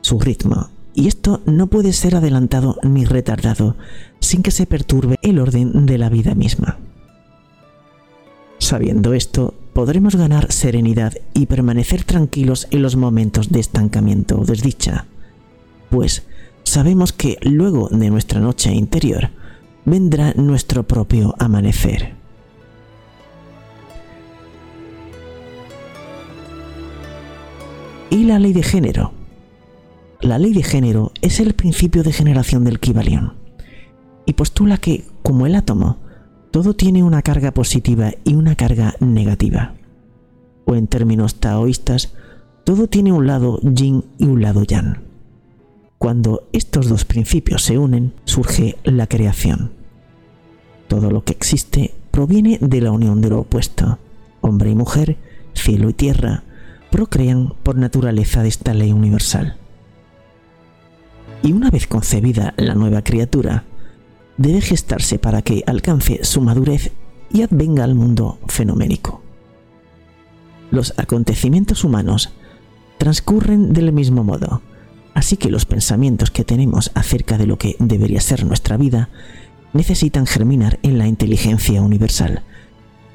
su 0.00 0.20
ritmo 0.20 0.70
y 0.94 1.08
esto 1.08 1.42
no 1.44 1.66
puede 1.66 1.92
ser 1.92 2.16
adelantado 2.16 2.78
ni 2.82 3.04
retardado 3.04 3.76
sin 4.18 4.42
que 4.42 4.50
se 4.50 4.66
perturbe 4.66 5.16
el 5.20 5.38
orden 5.38 5.84
de 5.84 5.98
la 5.98 6.08
vida 6.08 6.34
misma. 6.34 6.78
Sabiendo 8.58 9.12
esto, 9.12 9.54
podremos 9.76 10.16
ganar 10.16 10.52
serenidad 10.52 11.12
y 11.34 11.44
permanecer 11.44 12.02
tranquilos 12.02 12.66
en 12.70 12.80
los 12.80 12.96
momentos 12.96 13.50
de 13.50 13.60
estancamiento 13.60 14.40
o 14.40 14.44
desdicha, 14.46 15.04
pues 15.90 16.26
sabemos 16.62 17.12
que 17.12 17.36
luego 17.42 17.90
de 17.90 18.08
nuestra 18.08 18.40
noche 18.40 18.72
interior 18.72 19.28
vendrá 19.84 20.32
nuestro 20.32 20.84
propio 20.84 21.34
amanecer. 21.38 22.14
Y 28.08 28.24
la 28.24 28.38
ley 28.38 28.54
de 28.54 28.62
género. 28.62 29.12
La 30.22 30.38
ley 30.38 30.54
de 30.54 30.62
género 30.62 31.12
es 31.20 31.38
el 31.38 31.52
principio 31.52 32.02
de 32.02 32.14
generación 32.14 32.64
del 32.64 32.80
Kybalion 32.80 33.34
y 34.24 34.32
postula 34.32 34.78
que, 34.78 35.04
como 35.22 35.44
el 35.44 35.54
átomo, 35.54 35.98
todo 36.56 36.72
tiene 36.72 37.02
una 37.02 37.20
carga 37.20 37.50
positiva 37.50 38.12
y 38.24 38.34
una 38.34 38.56
carga 38.56 38.94
negativa. 38.98 39.74
O 40.64 40.74
en 40.74 40.86
términos 40.86 41.34
taoístas, 41.34 42.14
todo 42.64 42.86
tiene 42.86 43.12
un 43.12 43.26
lado 43.26 43.60
yin 43.60 44.06
y 44.16 44.24
un 44.24 44.40
lado 44.40 44.62
yang. 44.62 45.02
Cuando 45.98 46.48
estos 46.54 46.88
dos 46.88 47.04
principios 47.04 47.62
se 47.62 47.76
unen, 47.76 48.14
surge 48.24 48.78
la 48.84 49.06
creación. 49.06 49.72
Todo 50.88 51.10
lo 51.10 51.24
que 51.24 51.34
existe 51.34 51.92
proviene 52.10 52.56
de 52.62 52.80
la 52.80 52.90
unión 52.90 53.20
de 53.20 53.28
lo 53.28 53.40
opuesto. 53.40 53.98
Hombre 54.40 54.70
y 54.70 54.74
mujer, 54.74 55.18
cielo 55.52 55.90
y 55.90 55.92
tierra, 55.92 56.44
procrean 56.90 57.52
por 57.64 57.76
naturaleza 57.76 58.42
de 58.42 58.48
esta 58.48 58.72
ley 58.72 58.92
universal 58.92 59.58
y 61.42 61.52
una 61.52 61.70
vez 61.70 61.86
concebida 61.86 62.54
la 62.56 62.74
nueva 62.74 63.02
criatura, 63.02 63.64
debe 64.36 64.60
gestarse 64.60 65.18
para 65.18 65.42
que 65.42 65.62
alcance 65.66 66.20
su 66.22 66.40
madurez 66.40 66.92
y 67.32 67.42
advenga 67.42 67.84
al 67.84 67.94
mundo 67.94 68.38
fenoménico. 68.46 69.22
Los 70.70 70.94
acontecimientos 70.98 71.84
humanos 71.84 72.30
transcurren 72.98 73.72
del 73.72 73.92
mismo 73.92 74.24
modo, 74.24 74.62
así 75.14 75.36
que 75.36 75.50
los 75.50 75.64
pensamientos 75.64 76.30
que 76.30 76.44
tenemos 76.44 76.90
acerca 76.94 77.38
de 77.38 77.46
lo 77.46 77.58
que 77.58 77.76
debería 77.78 78.20
ser 78.20 78.44
nuestra 78.44 78.76
vida 78.76 79.08
necesitan 79.72 80.26
germinar 80.26 80.78
en 80.82 80.98
la 80.98 81.06
inteligencia 81.06 81.82
universal, 81.82 82.42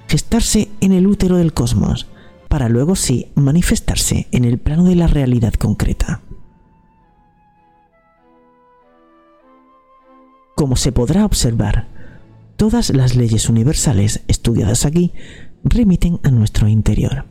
gestarse 0.08 0.70
en 0.80 0.92
el 0.92 1.08
útero 1.08 1.38
del 1.38 1.54
cosmos, 1.54 2.08
para 2.48 2.70
luego 2.70 2.96
sí 2.96 3.28
manifestarse 3.36 4.28
en 4.32 4.46
el 4.46 4.58
plano 4.58 4.84
de 4.84 4.96
la 4.96 5.08
realidad 5.08 5.54
concreta. 5.54 6.22
Como 10.62 10.76
se 10.76 10.92
podrá 10.92 11.26
observar, 11.26 11.88
todas 12.56 12.92
las 12.92 13.16
leyes 13.16 13.50
universales 13.50 14.22
estudiadas 14.28 14.86
aquí 14.86 15.12
remiten 15.64 16.20
a 16.22 16.30
nuestro 16.30 16.68
interior. 16.68 17.26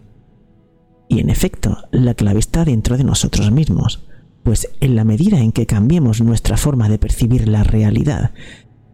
Y 1.08 1.20
en 1.20 1.30
efecto, 1.30 1.78
la 1.92 2.14
clave 2.14 2.40
está 2.40 2.64
dentro 2.64 2.96
de 2.96 3.04
nosotros 3.04 3.52
mismos, 3.52 4.04
pues 4.42 4.68
en 4.80 4.96
la 4.96 5.04
medida 5.04 5.38
en 5.38 5.52
que 5.52 5.66
cambiemos 5.66 6.20
nuestra 6.20 6.56
forma 6.56 6.88
de 6.88 6.98
percibir 6.98 7.46
la 7.46 7.62
realidad 7.62 8.32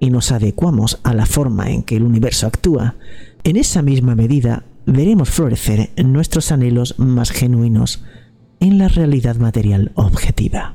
y 0.01 0.11
nos 0.11 0.31
adecuamos 0.33 1.01
a 1.03 1.15
la 1.15 1.25
forma 1.25 1.71
en 1.71 1.83
que 1.83 1.97
el 1.97 2.03
universo 2.03 2.47
actúa, 2.47 2.97
en 3.43 3.57
esa 3.57 3.81
misma 3.81 4.17
medida 4.17 4.65
veremos 4.85 5.31
florecer 5.31 5.93
nuestros 6.05 6.53
anhelos 6.53 6.99
más 6.99 7.31
genuinos 7.31 8.05
en 8.61 8.77
la 8.77 8.89
realidad 8.89 9.37
material 9.37 9.93
objetiva. 9.95 10.75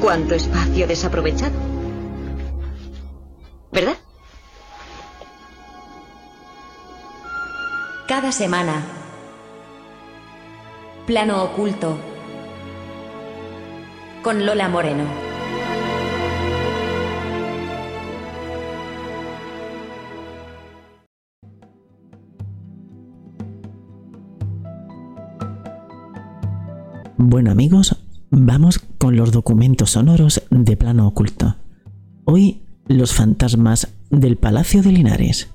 ¿Cuánto 0.00 0.34
espacio 0.34 0.86
desaprovechado? 0.86 1.54
¿Verdad? 3.72 3.96
Cada 8.06 8.30
semana. 8.30 8.82
Plano 11.06 11.42
oculto. 11.42 11.98
Con 14.22 14.44
Lola 14.44 14.68
Moreno. 14.68 15.04
Bueno 27.18 27.50
amigos, 27.50 28.05
vamos 28.30 28.80
con 28.98 29.16
los 29.16 29.32
documentos 29.32 29.90
sonoros 29.90 30.42
de 30.50 30.76
plano 30.76 31.06
oculto. 31.06 31.56
Hoy 32.24 32.62
los 32.86 33.14
fantasmas 33.14 33.88
del 34.10 34.36
Palacio 34.36 34.82
de 34.82 34.92
Linares. 34.92 35.48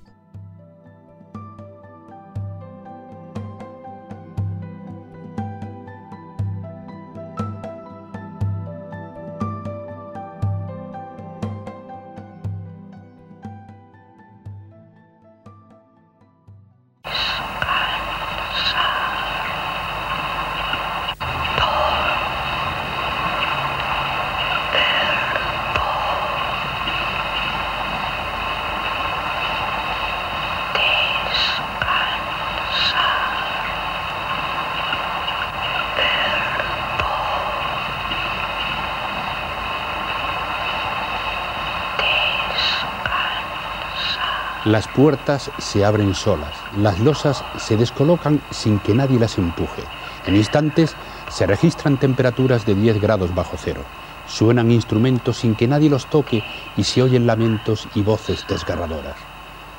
Las 44.82 44.96
puertas 44.96 45.52
se 45.60 45.86
abren 45.86 46.16
solas, 46.16 46.56
las 46.76 47.00
losas 47.00 47.44
se 47.60 47.78
descolocan 47.78 48.42
sin 48.50 48.80
que 48.80 48.96
nadie 48.96 49.20
las 49.20 49.38
empuje. 49.38 49.84
En 50.26 50.36
instantes 50.36 50.96
se 51.30 51.46
registran 51.46 52.00
temperaturas 52.00 52.66
de 52.66 52.74
10 52.74 53.00
grados 53.00 53.36
bajo 53.36 53.58
cero. 53.60 53.84
Suenan 54.26 54.72
instrumentos 54.72 55.38
sin 55.38 55.54
que 55.54 55.68
nadie 55.68 55.88
los 55.88 56.08
toque 56.08 56.44
y 56.78 56.84
se 56.84 57.04
oyen 57.04 57.28
lamentos 57.28 57.88
y 57.94 58.02
voces 58.02 58.44
desgarradoras. 58.50 59.18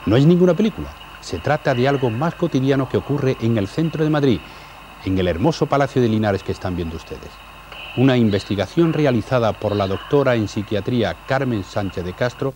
No 0.06 0.14
es 0.14 0.24
ninguna 0.24 0.54
película, 0.54 0.90
se 1.20 1.40
trata 1.40 1.74
de 1.74 1.88
algo 1.88 2.08
más 2.08 2.36
cotidiano 2.36 2.88
que 2.88 2.98
ocurre 2.98 3.36
en 3.40 3.58
el 3.58 3.66
centro 3.66 4.04
de 4.04 4.10
Madrid, 4.10 4.38
en 5.04 5.18
el 5.18 5.26
hermoso 5.26 5.66
Palacio 5.66 6.00
de 6.00 6.10
Linares 6.10 6.44
que 6.44 6.52
están 6.52 6.76
viendo 6.76 6.94
ustedes. 6.94 7.32
Una 7.96 8.16
investigación 8.16 8.92
realizada 8.92 9.52
por 9.52 9.74
la 9.74 9.88
doctora 9.88 10.36
en 10.36 10.46
psiquiatría 10.46 11.16
Carmen 11.26 11.64
Sánchez 11.64 12.04
de 12.04 12.12
Castro 12.12 12.54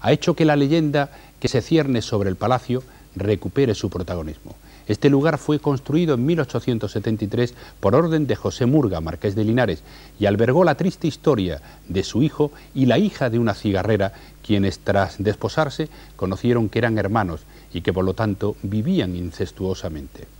ha 0.00 0.12
hecho 0.12 0.34
que 0.34 0.44
la 0.44 0.54
leyenda 0.54 1.10
que 1.40 1.48
se 1.48 1.62
cierne 1.62 2.02
sobre 2.02 2.30
el 2.30 2.36
palacio 2.36 2.82
recupere 3.14 3.74
su 3.74 3.90
protagonismo. 3.90 4.54
Este 4.86 5.10
lugar 5.10 5.36
fue 5.36 5.58
construido 5.58 6.14
en 6.14 6.24
1873 6.24 7.54
por 7.78 7.94
orden 7.94 8.26
de 8.26 8.36
José 8.36 8.64
Murga, 8.64 9.02
marqués 9.02 9.34
de 9.34 9.44
Linares, 9.44 9.82
y 10.18 10.24
albergó 10.24 10.64
la 10.64 10.76
triste 10.76 11.06
historia 11.06 11.60
de 11.88 12.02
su 12.02 12.22
hijo 12.22 12.52
y 12.74 12.86
la 12.86 12.98
hija 12.98 13.28
de 13.28 13.38
una 13.38 13.54
cigarrera, 13.54 14.14
quienes 14.42 14.78
tras 14.78 15.22
desposarse 15.22 15.90
conocieron 16.16 16.70
que 16.70 16.78
eran 16.78 16.96
hermanos 16.96 17.42
y 17.72 17.82
que 17.82 17.92
por 17.92 18.04
lo 18.04 18.14
tanto 18.14 18.56
vivían 18.62 19.14
incestuosamente. 19.14 20.37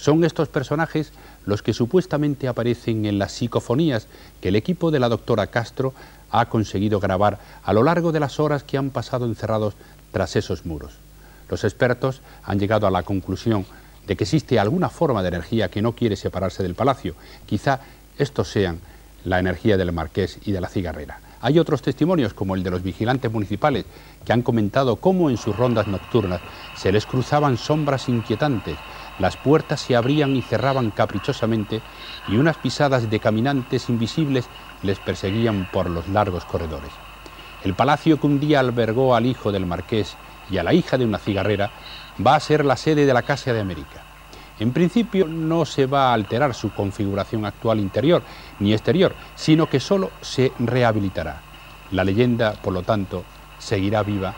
Son 0.00 0.24
estos 0.24 0.48
personajes 0.48 1.12
los 1.44 1.62
que 1.62 1.74
supuestamente 1.74 2.48
aparecen 2.48 3.04
en 3.04 3.18
las 3.18 3.32
psicofonías 3.32 4.06
que 4.40 4.48
el 4.48 4.56
equipo 4.56 4.90
de 4.90 4.98
la 4.98 5.10
doctora 5.10 5.48
Castro 5.48 5.92
ha 6.30 6.48
conseguido 6.48 7.00
grabar 7.00 7.38
a 7.62 7.74
lo 7.74 7.82
largo 7.82 8.10
de 8.10 8.18
las 8.18 8.40
horas 8.40 8.62
que 8.62 8.78
han 8.78 8.88
pasado 8.88 9.26
encerrados 9.26 9.74
tras 10.10 10.36
esos 10.36 10.64
muros. 10.64 10.94
Los 11.50 11.64
expertos 11.64 12.22
han 12.44 12.58
llegado 12.58 12.86
a 12.86 12.90
la 12.90 13.02
conclusión 13.02 13.66
de 14.06 14.16
que 14.16 14.24
existe 14.24 14.58
alguna 14.58 14.88
forma 14.88 15.20
de 15.20 15.28
energía 15.28 15.68
que 15.68 15.82
no 15.82 15.92
quiere 15.92 16.16
separarse 16.16 16.62
del 16.62 16.74
palacio. 16.74 17.14
Quizá 17.44 17.80
estos 18.16 18.48
sean 18.48 18.80
la 19.26 19.38
energía 19.38 19.76
del 19.76 19.92
marqués 19.92 20.38
y 20.46 20.52
de 20.52 20.62
la 20.62 20.68
cigarrera. 20.68 21.20
Hay 21.42 21.58
otros 21.58 21.82
testimonios, 21.82 22.32
como 22.32 22.54
el 22.54 22.62
de 22.62 22.70
los 22.70 22.82
vigilantes 22.82 23.30
municipales, 23.30 23.84
que 24.24 24.32
han 24.32 24.42
comentado 24.42 24.96
cómo 24.96 25.28
en 25.28 25.36
sus 25.36 25.56
rondas 25.56 25.86
nocturnas 25.86 26.40
se 26.74 26.90
les 26.90 27.04
cruzaban 27.06 27.56
sombras 27.56 28.08
inquietantes, 28.08 28.76
las 29.20 29.36
puertas 29.36 29.80
se 29.80 29.94
abrían 29.94 30.34
y 30.34 30.42
cerraban 30.42 30.90
caprichosamente 30.90 31.82
y 32.26 32.36
unas 32.36 32.56
pisadas 32.56 33.10
de 33.10 33.20
caminantes 33.20 33.88
invisibles 33.88 34.48
les 34.82 34.98
perseguían 34.98 35.68
por 35.70 35.90
los 35.90 36.08
largos 36.08 36.44
corredores. 36.46 36.90
El 37.62 37.74
palacio 37.74 38.18
que 38.18 38.26
un 38.26 38.40
día 38.40 38.60
albergó 38.60 39.14
al 39.14 39.26
hijo 39.26 39.52
del 39.52 39.66
marqués 39.66 40.16
y 40.50 40.56
a 40.56 40.62
la 40.62 40.72
hija 40.72 40.96
de 40.96 41.04
una 41.04 41.18
cigarrera 41.18 41.70
va 42.26 42.34
a 42.34 42.40
ser 42.40 42.64
la 42.64 42.76
sede 42.76 43.04
de 43.04 43.12
la 43.12 43.22
Casa 43.22 43.52
de 43.52 43.60
América. 43.60 44.02
En 44.58 44.72
principio 44.72 45.26
no 45.26 45.64
se 45.64 45.86
va 45.86 46.10
a 46.10 46.14
alterar 46.14 46.54
su 46.54 46.70
configuración 46.72 47.44
actual 47.44 47.78
interior 47.78 48.22
ni 48.58 48.72
exterior, 48.72 49.14
sino 49.34 49.68
que 49.68 49.80
solo 49.80 50.10
se 50.22 50.52
rehabilitará. 50.58 51.40
La 51.92 52.04
leyenda, 52.04 52.52
por 52.52 52.72
lo 52.72 52.82
tanto, 52.82 53.24
seguirá 53.58 54.02
viva 54.02 54.34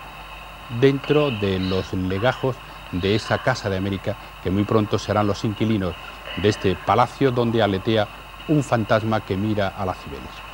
dentro 0.80 1.30
de 1.30 1.58
los 1.58 1.92
legajos 1.92 2.56
de 2.92 3.14
esa 3.14 3.38
Casa 3.38 3.68
de 3.68 3.76
América 3.76 4.16
que 4.42 4.50
muy 4.50 4.64
pronto 4.64 4.98
serán 4.98 5.26
los 5.26 5.44
inquilinos 5.44 5.94
de 6.36 6.48
este 6.48 6.76
palacio 6.76 7.30
donde 7.30 7.62
aletea 7.62 8.08
un 8.48 8.62
fantasma 8.62 9.20
que 9.20 9.36
mira 9.36 9.68
a 9.68 9.84
las 9.86 9.98
Cibeles. 10.02 10.52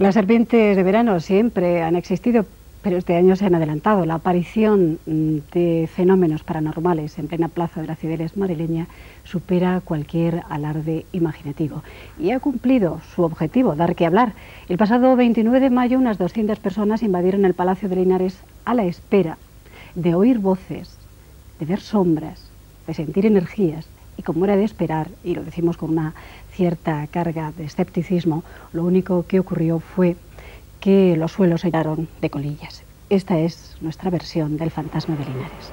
Las 0.00 0.14
serpientes 0.14 0.76
de 0.76 0.82
verano 0.82 1.20
siempre 1.20 1.82
han 1.82 1.94
existido, 1.94 2.46
pero 2.82 2.96
este 2.96 3.16
año 3.16 3.36
se 3.36 3.46
han 3.46 3.54
adelantado. 3.54 4.06
La 4.06 4.14
aparición 4.14 4.98
mm, 5.06 5.38
de 5.52 5.88
fenómenos 5.92 6.42
paranormales 6.42 7.18
en 7.18 7.28
plena 7.28 7.48
plaza 7.48 7.80
de 7.80 7.86
la 7.86 7.96
Cibeles 7.96 8.36
madrileña 8.36 8.86
supera 9.24 9.80
cualquier 9.80 10.42
alarde 10.48 11.04
imaginativo 11.12 11.82
y 12.18 12.30
ha 12.30 12.40
cumplido 12.40 13.00
su 13.14 13.22
objetivo, 13.22 13.74
dar 13.74 13.94
que 13.94 14.06
hablar. 14.06 14.32
El 14.68 14.78
pasado 14.78 15.14
29 15.16 15.60
de 15.60 15.70
mayo 15.70 15.98
unas 15.98 16.18
200 16.18 16.58
personas 16.58 17.02
invadieron 17.02 17.44
el 17.44 17.54
Palacio 17.54 17.88
de 17.88 17.96
Linares 17.96 18.38
a 18.64 18.74
la 18.74 18.84
espera 18.84 19.38
de 19.94 20.14
oír 20.14 20.38
voces, 20.38 20.96
de 21.58 21.66
ver 21.66 21.80
sombras, 21.80 22.50
de 22.86 22.94
sentir 22.94 23.26
energías 23.26 23.86
y 24.16 24.22
como 24.22 24.44
era 24.44 24.56
de 24.56 24.64
esperar, 24.64 25.08
y 25.24 25.34
lo 25.34 25.44
decimos 25.44 25.78
con 25.78 25.90
una 25.90 26.14
cierta 26.52 27.06
carga 27.06 27.52
de 27.56 27.64
escepticismo, 27.64 28.44
lo 28.72 28.84
único 28.84 29.24
que 29.26 29.40
ocurrió 29.40 29.80
fue 29.80 30.16
que 30.80 31.16
los 31.16 31.32
suelos 31.32 31.60
se 31.60 31.70
de 31.70 32.30
colillas. 32.30 32.82
Esta 33.08 33.38
es 33.38 33.76
nuestra 33.80 34.10
versión 34.10 34.56
del 34.56 34.70
fantasma 34.70 35.16
de 35.16 35.24
Linares. 35.24 35.72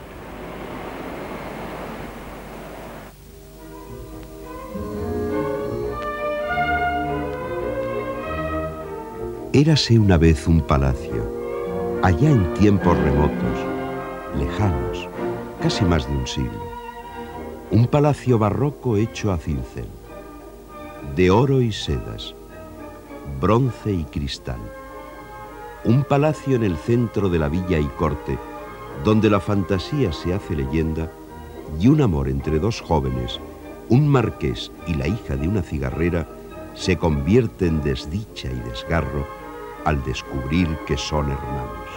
Érase 9.53 9.97
una 9.97 10.17
vez 10.17 10.47
un 10.47 10.61
palacio, 10.61 11.99
allá 12.03 12.29
en 12.29 12.53
tiempos 12.55 12.97
remotos, 12.97 13.59
lejanos, 14.37 15.07
casi 15.61 15.83
más 15.85 16.07
de 16.07 16.15
un 16.15 16.27
siglo. 16.27 16.67
Un 17.71 17.87
palacio 17.87 18.37
barroco 18.37 18.97
hecho 18.97 19.31
a 19.31 19.37
cincel 19.37 19.87
de 21.15 21.31
oro 21.31 21.61
y 21.61 21.71
sedas, 21.71 22.35
bronce 23.39 23.91
y 23.91 24.03
cristal. 24.03 24.59
Un 25.83 26.03
palacio 26.03 26.55
en 26.55 26.63
el 26.63 26.77
centro 26.77 27.29
de 27.29 27.39
la 27.39 27.49
villa 27.49 27.79
y 27.79 27.85
corte, 27.97 28.37
donde 29.03 29.29
la 29.29 29.39
fantasía 29.39 30.11
se 30.11 30.33
hace 30.33 30.55
leyenda 30.55 31.11
y 31.79 31.87
un 31.87 32.01
amor 32.01 32.27
entre 32.29 32.59
dos 32.59 32.81
jóvenes, 32.81 33.39
un 33.89 34.07
marqués 34.07 34.71
y 34.87 34.95
la 34.95 35.07
hija 35.07 35.35
de 35.35 35.47
una 35.47 35.61
cigarrera, 35.61 36.27
se 36.73 36.97
convierte 36.97 37.67
en 37.67 37.81
desdicha 37.81 38.49
y 38.49 38.69
desgarro 38.69 39.25
al 39.85 40.03
descubrir 40.03 40.67
que 40.85 40.97
son 40.97 41.31
hermanos. 41.31 41.89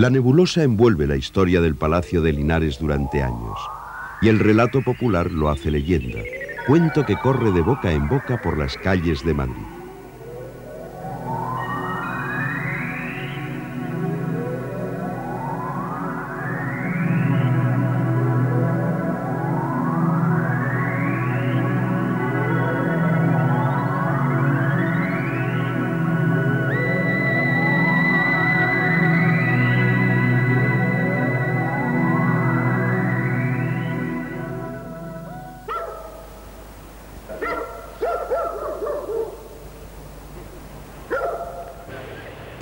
La 0.00 0.08
nebulosa 0.08 0.62
envuelve 0.62 1.06
la 1.06 1.16
historia 1.16 1.60
del 1.60 1.74
Palacio 1.74 2.22
de 2.22 2.32
Linares 2.32 2.78
durante 2.78 3.22
años, 3.22 3.58
y 4.22 4.28
el 4.28 4.38
relato 4.38 4.80
popular 4.80 5.30
lo 5.30 5.50
hace 5.50 5.70
leyenda, 5.70 6.20
cuento 6.66 7.04
que 7.04 7.18
corre 7.18 7.52
de 7.52 7.60
boca 7.60 7.92
en 7.92 8.08
boca 8.08 8.40
por 8.40 8.56
las 8.56 8.78
calles 8.78 9.22
de 9.26 9.34
Madrid. 9.34 9.79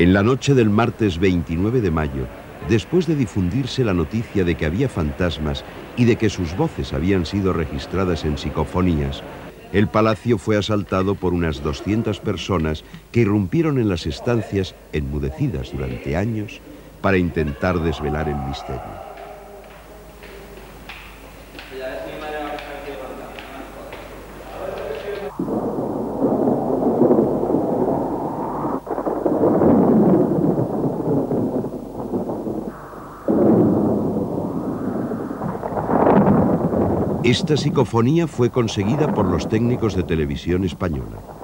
En 0.08 0.14
la 0.14 0.22
noche 0.22 0.54
del 0.54 0.70
martes 0.70 1.18
29 1.18 1.82
de 1.82 1.90
mayo, 1.90 2.26
después 2.66 3.06
de 3.06 3.14
difundirse 3.14 3.84
la 3.84 3.92
noticia 3.92 4.42
de 4.42 4.54
que 4.54 4.64
había 4.64 4.88
fantasmas 4.88 5.66
y 5.98 6.06
de 6.06 6.16
que 6.16 6.30
sus 6.30 6.56
voces 6.56 6.94
habían 6.94 7.26
sido 7.26 7.52
registradas 7.52 8.24
en 8.24 8.38
psicofonías, 8.38 9.22
el 9.74 9.86
palacio 9.86 10.38
fue 10.38 10.56
asaltado 10.56 11.14
por 11.14 11.34
unas 11.34 11.62
200 11.62 12.20
personas 12.20 12.84
que 13.12 13.20
irrumpieron 13.20 13.78
en 13.78 13.90
las 13.90 14.06
estancias, 14.06 14.74
enmudecidas 14.94 15.72
durante 15.72 16.16
años, 16.16 16.62
para 17.02 17.18
intentar 17.18 17.78
desvelar 17.78 18.30
el 18.30 18.36
misterio. 18.48 19.07
Esta 37.28 37.58
psicofonía 37.58 38.26
fue 38.26 38.48
conseguida 38.48 39.12
por 39.12 39.26
los 39.26 39.50
técnicos 39.50 39.94
de 39.94 40.02
televisión 40.02 40.64
española. 40.64 41.37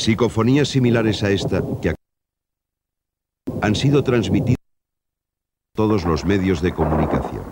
Psicofonías 0.00 0.68
similares 0.68 1.22
a 1.22 1.28
esta 1.28 1.60
que 1.82 1.94
han 3.60 3.74
sido 3.74 4.02
transmitidas 4.02 4.56
a 4.56 5.76
todos 5.76 6.06
los 6.06 6.24
medios 6.24 6.62
de 6.62 6.72
comunicación. 6.72 7.44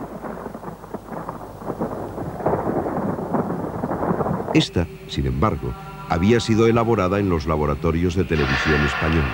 Esta, 4.54 4.86
sin 5.08 5.26
embargo, 5.26 5.74
había 6.08 6.40
sido 6.40 6.66
elaborada 6.66 7.18
en 7.18 7.28
los 7.28 7.44
laboratorios 7.44 8.14
de 8.14 8.24
televisión 8.24 8.82
española. 8.86 9.32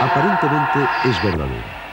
Aparentemente 0.00 0.78
es 1.04 1.22
verdadera 1.22 1.85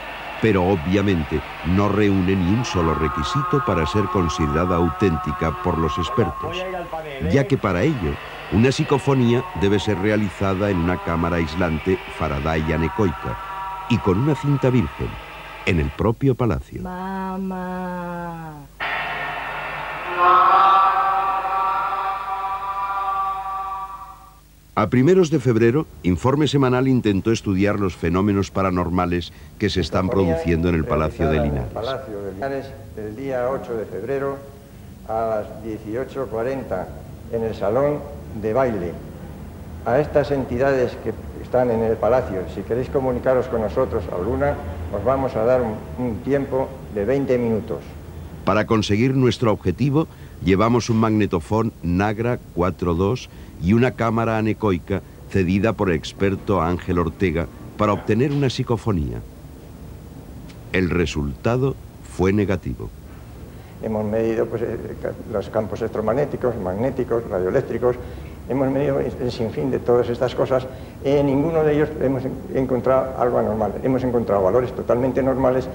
pero 0.44 0.62
obviamente 0.62 1.42
no 1.68 1.88
reúne 1.88 2.36
ni 2.36 2.54
un 2.54 2.66
solo 2.66 2.94
requisito 2.94 3.64
para 3.66 3.86
ser 3.86 4.04
considerada 4.08 4.76
auténtica 4.76 5.52
por 5.64 5.78
los 5.78 5.98
expertos, 5.98 6.58
ya 7.32 7.48
que 7.48 7.58
para 7.58 7.82
ello 7.84 8.14
una 8.52 8.70
psicofonía 8.70 9.42
debe 9.62 9.80
ser 9.80 10.00
realizada 10.00 10.70
en 10.70 10.80
una 10.80 10.98
cámara 10.98 11.38
aislante 11.38 11.98
Faraday 12.20 12.74
anecoica 12.74 13.38
y 13.90 13.98
con 14.00 14.20
una 14.20 14.36
cinta 14.36 14.70
virgen 14.70 15.08
en 15.66 15.80
el 15.80 15.90
propio 15.92 16.36
palacio. 16.36 16.82
A 24.76 24.90
primeros 24.90 25.30
de 25.30 25.40
febrero, 25.40 25.86
Informe 26.02 26.48
Semanal 26.48 26.88
intentó 26.88 27.32
estudiar 27.32 27.80
los 27.80 27.96
fenómenos 27.96 28.50
paranormales 28.50 29.32
que 29.60 29.70
se 29.70 29.82
están 29.82 30.10
produciendo 30.10 30.68
en 30.68 30.74
el 30.74 30.84
Palacio 30.84 31.30
de 31.30 31.42
Linares. 31.42 31.68
El 31.68 31.74
Palacio 31.74 32.22
de 32.24 32.32
Linares, 32.32 32.66
el 32.98 33.16
día 33.16 33.50
8 33.52 33.72
de 33.72 33.86
febrero, 33.86 34.38
a 35.08 35.46
las 35.46 35.64
18.40, 35.64 36.88
en 37.34 37.44
el 37.44 37.54
Salón 37.54 38.00
de 38.42 38.54
Baile. 38.54 38.94
A 39.86 40.00
estas 40.00 40.32
entidades 40.32 40.98
que 41.04 41.14
están 41.44 41.70
en 41.70 41.84
el 41.84 41.96
Palacio, 41.96 42.42
si 42.56 42.64
queréis 42.64 42.90
comunicaros 42.90 43.46
con 43.50 43.62
nosotros 43.62 44.04
alguna, 44.12 44.56
os 44.92 45.04
vamos 45.06 45.36
a 45.36 45.46
dar 45.46 45.62
un, 45.62 45.76
un 46.04 46.16
tiempo 46.24 46.68
de 46.96 47.06
20 47.06 47.38
minutos. 47.38 47.84
Para 48.44 48.66
conseguir 48.66 49.14
nuestro 49.14 49.52
objetivo, 49.52 50.08
llevamos 50.44 50.90
un 50.90 50.98
magnetofón 50.98 51.74
Nagra 51.84 52.40
4.2 52.56 53.30
y 53.64 53.74
una 53.74 53.92
cámara 53.92 54.38
anecoica 54.38 55.02
cedida 55.30 55.74
por 55.74 55.90
el 55.90 55.96
experto 55.96 56.62
Ángel 56.62 57.00
Ortega 57.00 57.48
para 57.78 57.94
obtener 57.94 58.32
una 58.32 58.50
psicofonía. 58.50 59.20
El 60.74 60.90
resultado 60.90 61.76
fue 62.16 62.34
negativo. 62.34 62.90
Hemos 63.82 64.06
medido 64.06 64.46
pues, 64.46 64.62
eh, 64.62 64.78
los 65.32 65.50
campos 65.50 65.80
electromagnéticos, 65.82 66.56
magnéticos, 66.58 67.24
radioeléctricos, 67.30 67.96
hemos 68.50 68.70
medido 68.70 69.00
el 69.00 69.32
sinfín 69.32 69.72
de 69.72 69.80
todas 69.80 70.10
estas 70.10 70.36
cosas 70.36 70.68
en 71.04 71.26
ninguno 71.26 71.64
de 71.64 71.76
ellos 71.76 71.90
hemos 72.02 72.24
encontrado 72.54 73.18
algo 73.18 73.40
anormal. 73.40 73.74
Hemos 73.84 74.04
encontrado 74.04 74.44
valores 74.44 74.74
totalmente 74.74 75.24
normales 75.24 75.68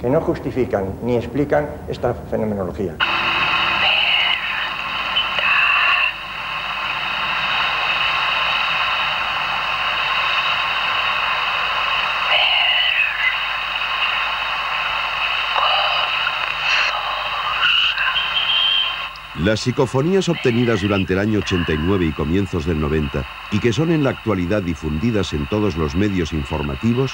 que 0.00 0.08
no 0.08 0.20
justifican 0.20 0.84
ni 1.04 1.16
explican 1.16 1.66
esta 1.88 2.14
fenomenología. 2.14 2.96
Las 19.54 19.60
psicofonías 19.60 20.28
obtenidas 20.28 20.82
durante 20.82 21.12
el 21.12 21.20
año 21.20 21.38
89 21.38 22.06
y 22.06 22.12
comienzos 22.12 22.66
del 22.66 22.80
90 22.80 23.24
y 23.52 23.60
que 23.60 23.72
son 23.72 23.92
en 23.92 24.02
la 24.02 24.10
actualidad 24.10 24.64
difundidas 24.64 25.32
en 25.32 25.48
todos 25.48 25.76
los 25.76 25.94
medios 25.94 26.32
informativos 26.32 27.12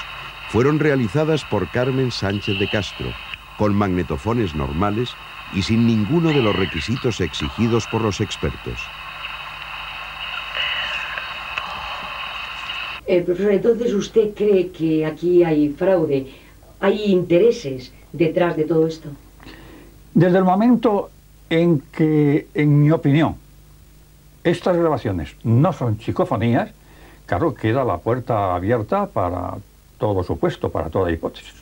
fueron 0.49 0.79
realizadas 0.79 1.45
por 1.45 1.69
Carmen 1.69 2.09
Sánchez 2.09 2.57
de 2.57 2.67
Castro, 2.67 3.13
con 3.59 3.75
magnetofones 3.75 4.55
normales 4.55 5.11
y 5.53 5.61
sin 5.61 5.85
ninguno 5.85 6.29
de 6.29 6.41
los 6.41 6.55
requisitos 6.55 7.21
exigidos 7.21 7.85
por 7.85 8.01
los 8.01 8.19
expertos. 8.21 8.79
Eh, 13.05 13.21
profesor, 13.21 13.51
entonces 13.51 13.93
usted 13.93 14.33
cree 14.33 14.71
que 14.71 15.05
aquí 15.05 15.43
hay 15.43 15.69
fraude, 15.69 16.25
hay 16.79 17.03
intereses 17.03 17.93
detrás 18.11 18.57
de 18.57 18.63
todo 18.63 18.87
esto. 18.87 19.09
Desde 20.15 20.39
el 20.39 20.43
momento 20.43 21.11
en 21.51 21.81
que, 21.91 22.47
en 22.53 22.81
mi 22.81 22.91
opinión, 22.91 23.35
estas 24.43 24.77
grabaciones 24.77 25.35
no 25.43 25.73
son 25.73 25.99
psicofonías, 25.99 26.71
claro, 27.25 27.53
queda 27.53 27.83
la 27.83 27.97
puerta 27.97 28.55
abierta 28.55 29.05
para 29.05 29.57
todo 29.99 30.23
supuesto, 30.23 30.69
para 30.69 30.89
toda 30.89 31.11
hipótesis. 31.11 31.53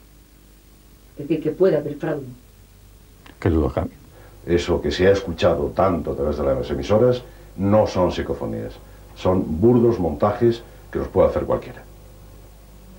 Es 1.17 1.27
decir, 1.27 1.41
que 1.41 1.51
puede 1.51 1.75
haber 1.75 1.95
fraude. 1.95 2.27
Que 3.39 3.49
lo 3.49 3.73
cambie. 3.73 3.97
Eso 4.45 4.79
que 4.79 4.91
se 4.91 5.07
ha 5.07 5.11
escuchado 5.11 5.71
tanto 5.75 6.11
a 6.11 6.15
través 6.15 6.37
de 6.37 6.43
las 6.43 6.69
emisoras 6.69 7.23
no 7.57 7.87
son 7.87 8.11
psicofonías. 8.11 8.75
son 9.15 9.59
burdos 9.59 9.99
montajes 9.99 10.63
que 10.91 10.99
los 10.99 11.07
puede 11.09 11.29
hacer 11.29 11.43
cualquiera. 11.43 11.83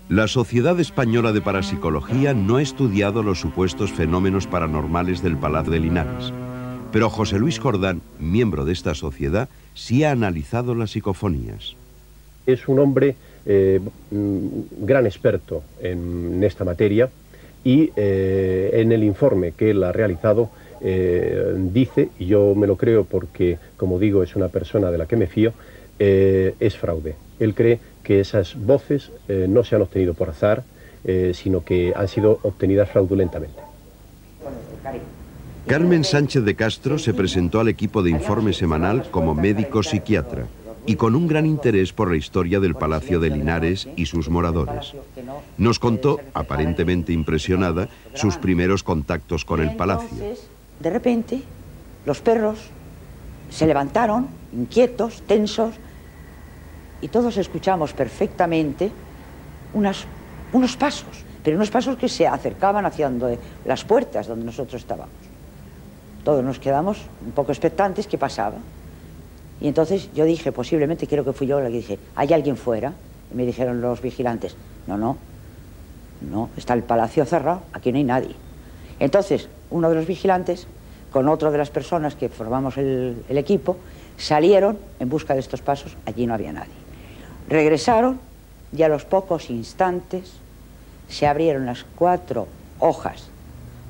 La 0.09 0.26
Sociedad 0.26 0.78
Española 0.80 1.32
de 1.32 1.41
Parapsicología 1.41 2.34
no 2.34 2.57
ha 2.57 2.62
estudiado 2.62 3.22
los 3.22 3.38
supuestos 3.41 3.93
fenómenos 3.93 4.49
paranormales 4.49 5.22
del 5.22 5.36
Palacio 5.36 5.70
de 5.70 5.78
Linares, 5.78 6.32
pero 6.93 7.09
José 7.09 7.38
Luis 7.38 7.59
Jordán, 7.59 8.03
miembro 8.18 8.64
de 8.64 8.72
esta 8.72 8.95
sociedad, 8.95 9.49
sí 9.74 10.05
ha 10.05 10.11
analizado 10.11 10.74
las 10.74 10.91
psicofonías. 10.91 11.76
Es 12.47 12.66
un 12.68 12.80
hombre 12.80 13.14
eh, 13.47 13.80
mm, 14.11 14.84
gran 14.84 15.07
experto 15.07 15.62
en 15.80 16.43
esta 16.43 16.64
materia 16.64 17.09
y 17.62 17.93
eh, 17.97 18.70
en 18.74 18.93
el 18.93 19.05
informe 19.05 19.53
que 19.53 19.70
él 19.70 19.84
ha 19.84 19.93
realizado 19.93 20.51
eh, 20.82 21.55
dice, 21.72 22.09
y 22.18 22.26
yo 22.26 22.55
me 22.55 22.66
lo 22.66 22.76
creo 22.76 23.05
porque, 23.05 23.59
como 23.76 23.99
digo, 23.99 24.22
es 24.22 24.34
una 24.34 24.49
persona 24.49 24.91
de 24.91 24.99
la 24.99 25.07
que 25.07 25.16
me 25.16 25.26
fío, 25.26 25.53
es 25.99 26.78
fraude. 26.78 27.14
Él 27.38 27.55
cree 27.55 27.78
que 28.03 28.20
esas 28.20 28.57
voces 28.57 29.12
no 29.28 29.64
se 29.64 29.76
han 29.76 29.82
obtenido 29.82 30.14
por 30.14 30.30
azar, 30.30 30.62
sino 31.34 31.62
que 31.62 31.93
han 31.95 32.09
sido 32.09 32.38
obtenidas 32.43 32.88
fraudulentamente. 32.88 33.61
Carmen 35.66 36.04
Sánchez 36.04 36.44
de 36.44 36.56
Castro 36.56 36.98
se 36.98 37.14
presentó 37.14 37.61
al 37.61 37.68
equipo 37.68 38.02
de 38.02 38.11
informe 38.11 38.52
semanal 38.52 39.11
como 39.11 39.34
médico 39.34 39.82
psiquiatra 39.82 40.46
y 40.86 40.96
con 40.96 41.14
un 41.14 41.28
gran 41.28 41.46
interés 41.46 41.92
por 41.92 42.11
la 42.11 42.16
historia 42.16 42.58
del 42.58 42.74
Palacio 42.74 43.20
de 43.20 43.30
Linares 43.30 43.88
y 43.96 44.06
sus 44.06 44.28
moradores. 44.28 44.94
Nos 45.58 45.78
contó, 45.78 46.18
aparentemente 46.34 47.12
impresionada, 47.12 47.88
sus 48.14 48.36
primeros 48.36 48.82
contactos 48.82 49.44
con 49.44 49.61
el 49.61 49.76
palacio. 49.76 50.18
De 50.80 50.90
repente, 50.90 51.42
los 52.06 52.20
perros 52.20 52.58
se 53.50 53.66
levantaron, 53.66 54.28
inquietos, 54.52 55.22
tensos, 55.22 55.74
y 57.00 57.08
todos 57.08 57.36
escuchamos 57.36 57.92
perfectamente 57.92 58.90
unos 59.74 60.06
pasos, 60.76 61.24
pero 61.44 61.56
unos 61.56 61.70
pasos 61.70 61.96
que 61.96 62.08
se 62.08 62.26
acercaban 62.26 62.86
hacia 62.86 63.11
las 63.64 63.84
puertas 63.84 64.26
donde 64.26 64.46
nosotros 64.46 64.80
estábamos. 64.80 65.30
Todos 66.24 66.44
nos 66.44 66.58
quedamos 66.58 66.98
un 67.24 67.32
poco 67.32 67.52
expectantes, 67.52 68.06
¿qué 68.06 68.18
pasaba? 68.18 68.56
Y 69.60 69.68
entonces 69.68 70.10
yo 70.14 70.24
dije, 70.24 70.52
posiblemente 70.52 71.06
creo 71.06 71.24
que 71.24 71.32
fui 71.32 71.46
yo 71.46 71.60
la 71.60 71.68
que 71.68 71.74
dije, 71.74 71.98
¿hay 72.16 72.32
alguien 72.32 72.56
fuera? 72.56 72.92
Y 73.32 73.36
me 73.36 73.44
dijeron 73.44 73.80
los 73.80 74.00
vigilantes, 74.00 74.56
no, 74.86 74.96
no, 74.96 75.16
no, 76.20 76.48
está 76.56 76.74
el 76.74 76.82
palacio 76.82 77.24
cerrado, 77.24 77.62
aquí 77.72 77.92
no 77.92 77.98
hay 77.98 78.04
nadie. 78.04 78.34
Entonces, 78.98 79.48
uno 79.70 79.88
de 79.88 79.94
los 79.94 80.06
vigilantes, 80.06 80.66
con 81.12 81.28
otro 81.28 81.50
de 81.50 81.58
las 81.58 81.70
personas 81.70 82.14
que 82.14 82.28
formamos 82.28 82.76
el, 82.76 83.22
el 83.28 83.38
equipo, 83.38 83.76
salieron 84.16 84.78
en 84.98 85.08
busca 85.08 85.34
de 85.34 85.40
estos 85.40 85.60
pasos, 85.62 85.96
allí 86.06 86.26
no 86.26 86.34
había 86.34 86.52
nadie. 86.52 86.72
Regresaron 87.48 88.20
y 88.76 88.82
a 88.82 88.88
los 88.88 89.04
pocos 89.04 89.50
instantes 89.50 90.32
se 91.08 91.26
abrieron 91.26 91.66
las 91.66 91.84
cuatro 91.96 92.46
hojas 92.78 93.28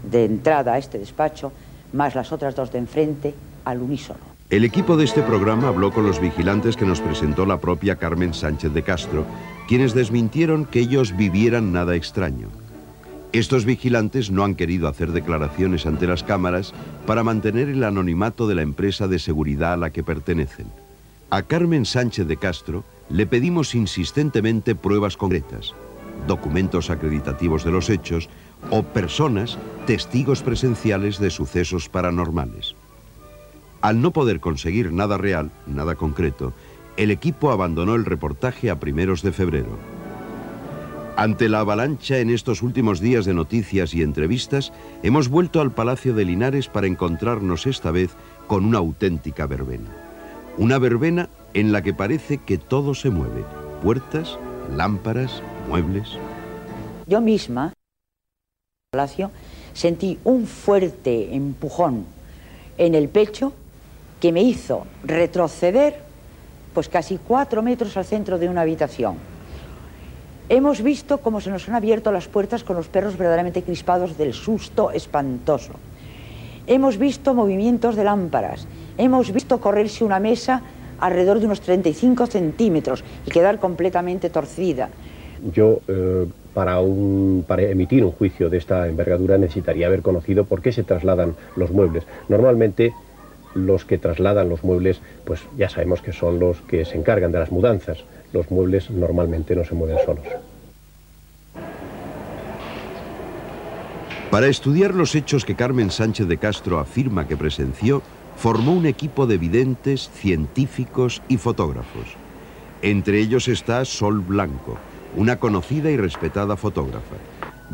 de 0.03 0.25
entrada 0.25 0.75
a 0.75 0.79
este 0.79 0.99
despacho, 0.99 1.53
más 1.93 2.15
las 2.15 2.33
otras 2.33 2.55
dos 2.55 2.73
de 2.73 2.79
enfrente, 2.79 3.35
al 3.65 3.81
unísono. 3.81 4.21
El 4.51 4.65
equipo 4.65 4.97
de 4.97 5.05
este 5.05 5.23
programa 5.23 5.69
habló 5.69 5.93
con 5.93 6.05
los 6.05 6.21
vigilantes 6.21 6.77
que 6.77 6.85
nos 6.85 7.01
presentó 7.01 7.47
la 7.47 7.61
propia 7.61 7.97
Carmen 7.97 8.35
Sánchez 8.35 8.73
de 8.73 8.83
Castro, 8.83 9.25
quienes 9.69 9.95
desmintieron 9.95 10.65
que 10.65 10.81
ellos 10.81 11.17
vivieran 11.17 11.73
nada 11.73 11.95
extraño. 11.95 12.49
Estos 13.33 13.65
vigilantes 13.65 14.33
no 14.33 14.43
han 14.43 14.57
querido 14.57 14.89
hacer 14.89 15.13
declaraciones 15.13 15.87
ante 15.87 16.09
las 16.09 16.25
cámaras 16.25 16.75
para 17.07 17.23
mantener 17.23 17.69
el 17.69 17.85
anonimato 17.85 18.49
de 18.49 18.57
la 18.57 18.63
empresa 18.63 19.07
de 19.07 19.21
seguridad 19.21 19.75
a 19.75 19.77
la 19.77 19.91
que 19.91 20.03
pertenecen. 20.03 20.67
A 21.31 21.43
Carmen 21.43 21.85
Sánchez 21.85 22.27
de 22.27 22.37
Castro 22.37 22.83
le 23.09 23.27
pedimos 23.27 23.77
insistentemente 23.77 24.75
pruebas 24.75 25.17
concretas, 25.17 25.75
documentos 26.27 26.91
acreditativos 26.91 27.63
de 27.63 27.71
los 27.71 27.89
hechos 27.89 28.29
o 28.69 28.83
personas, 28.83 29.59
testigos 29.87 30.43
presenciales 30.43 31.19
de 31.19 31.31
sucesos 31.31 31.89
paranormales. 31.89 32.75
Al 33.81 34.03
no 34.03 34.11
poder 34.11 34.41
conseguir 34.41 34.93
nada 34.93 35.17
real, 35.17 35.51
nada 35.67 35.95
concreto, 35.95 36.53
el 36.97 37.11
equipo 37.11 37.51
abandonó 37.51 37.95
el 37.95 38.05
reportaje 38.05 38.71
a 38.71 38.79
primeros 38.79 39.23
de 39.23 39.33
febrero. 39.33 39.79
Ante 41.17 41.49
la 41.49 41.61
avalancha 41.61 42.19
en 42.19 42.31
estos 42.31 42.63
últimos 42.63 43.01
días 43.01 43.25
de 43.25 43.35
noticias 43.35 43.95
y 43.95 44.03
entrevistas, 44.03 44.73
hemos 45.03 45.29
vuelto 45.29 45.61
al 45.61 45.73
Palacio 45.73 46.15
de 46.15 46.25
Linares 46.25 46.69
para 46.69 46.87
encontrarnos 46.87 47.67
esta 47.67 47.91
vez 47.91 48.11
con 48.47 48.65
una 48.65 48.79
auténtica 48.79 49.47
verbena. 49.47 49.91
Una 50.57 50.79
verbena 50.79 51.29
en 51.55 51.73
la 51.73 51.83
que 51.83 51.95
parece 51.95 52.39
que 52.39 52.59
todo 52.59 52.95
se 52.95 53.11
mueve. 53.11 53.45
Puertas, 53.83 54.39
lámparas, 54.75 55.43
muebles. 55.69 56.19
Yo 57.07 57.21
misma, 57.21 57.73
palacio, 58.91 59.31
sentí 59.73 60.19
un 60.25 60.49
fuerte 60.49 61.33
empujón 61.33 62.07
en 62.77 62.97
el 62.97 63.09
pecho 63.09 63.53
que 64.19 64.33
me 64.33 64.43
hizo 64.43 64.85
retroceder 65.05 65.95
pues 66.75 66.89
casi 66.89 67.17
cuatro 67.17 67.63
metros 67.63 67.97
al 67.97 68.05
centro 68.05 68.37
de 68.37 68.49
una 68.49 68.63
habitación. 68.63 69.15
Hemos 70.49 70.83
visto 70.83 71.19
cómo 71.19 71.41
se 71.41 71.51
nos 71.51 71.69
han 71.69 71.77
abierto 71.77 72.11
las 72.11 72.27
puertas 72.27 72.65
con 72.65 72.75
los 72.75 72.89
perros 72.89 73.17
verdaderamente 73.17 73.63
crispados 73.63 74.19
del 74.19 74.35
susto 74.35 74.91
espantoso. 74.91 75.75
Hemos 76.67 76.99
visto 76.99 77.33
movimientos 77.33 77.95
de 77.95 78.03
lámparas. 78.03 78.67
Hemos 78.99 79.33
visto 79.33 79.61
correrse 79.61 80.03
una 80.03 80.19
mesa 80.19 80.63
alrededor 80.99 81.39
de 81.39 81.47
unos 81.47 81.61
35 81.61 82.27
centímetros 82.27 83.05
y 83.25 83.31
quedar 83.31 83.61
completamente 83.61 84.31
torcida. 84.31 84.89
Yo, 85.55 85.79
eh, 85.87 86.27
para, 86.55 86.81
un, 86.81 87.45
para 87.47 87.63
emitir 87.63 88.05
un 88.05 88.13
juicio 88.13 88.51
de 88.51 88.59
esta 88.59 88.89
envergadura, 88.89 89.39
necesitaría 89.39 89.87
haber 89.87 90.03
conocido 90.03 90.45
por 90.45 90.63
qué 90.63 90.73
se 90.73 90.83
trasladan 90.83 91.35
los 91.57 91.71
muebles. 91.71 92.05
Normalmente 92.29 92.93
los 93.55 93.85
que 93.85 93.99
trasladan 93.99 94.49
los 94.49 94.65
muebles, 94.65 95.01
pues 95.25 95.41
ya 95.57 95.69
sabemos 95.69 96.03
que 96.03 96.13
son 96.13 96.39
los 96.39 96.61
que 96.63 96.85
se 96.85 96.97
encargan 96.97 97.33
de 97.33 97.39
las 97.39 97.51
mudanzas. 97.51 97.99
Los 98.33 98.51
muebles 98.51 98.91
normalmente 98.91 99.57
no 99.57 99.65
se 99.65 99.75
mueven 99.75 99.99
solos. 100.05 100.25
Para 104.31 104.47
estudiar 104.47 104.95
los 104.95 105.17
hechos 105.17 105.45
que 105.45 105.57
Carmen 105.57 105.91
Sánchez 105.91 106.29
de 106.29 106.39
Castro 106.39 106.79
afirma 106.79 107.27
que 107.27 107.37
presenció, 107.37 108.01
formó 108.37 108.73
un 108.73 108.87
equipo 108.87 109.27
de 109.27 109.39
videntes, 109.39 110.09
científicos 110.09 111.21
y 111.29 111.37
fotógrafos. 111.37 112.17
Entre 112.81 113.19
ellos 113.19 113.49
está 113.49 113.85
Sol 113.85 114.21
Blanco, 114.21 114.79
una 115.17 115.37
conocida 115.37 115.91
y 115.91 115.97
respetada 115.97 116.57
fotógrafa. 116.57 117.17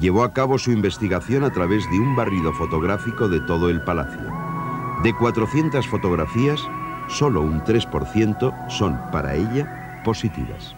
Llevó 0.01 0.25
a 0.25 0.33
cabo 0.33 0.59
su 0.59 0.73
investigación 0.73 1.45
a 1.45 1.53
través 1.53 1.89
de 1.91 1.99
un 1.99 2.17
barrido 2.17 2.53
fotográfico 2.53 3.29
de 3.29 3.41
todo 3.41 3.71
el 3.71 3.83
palacio. 3.83 4.33
De 5.03 5.15
400 5.15 5.87
fotografías, 5.87 6.61
solo 7.09 7.41
un 7.41 7.63
3% 7.63 8.69
son 8.69 8.99
para 9.11 9.35
ella 9.35 10.03
positivas. 10.05 10.77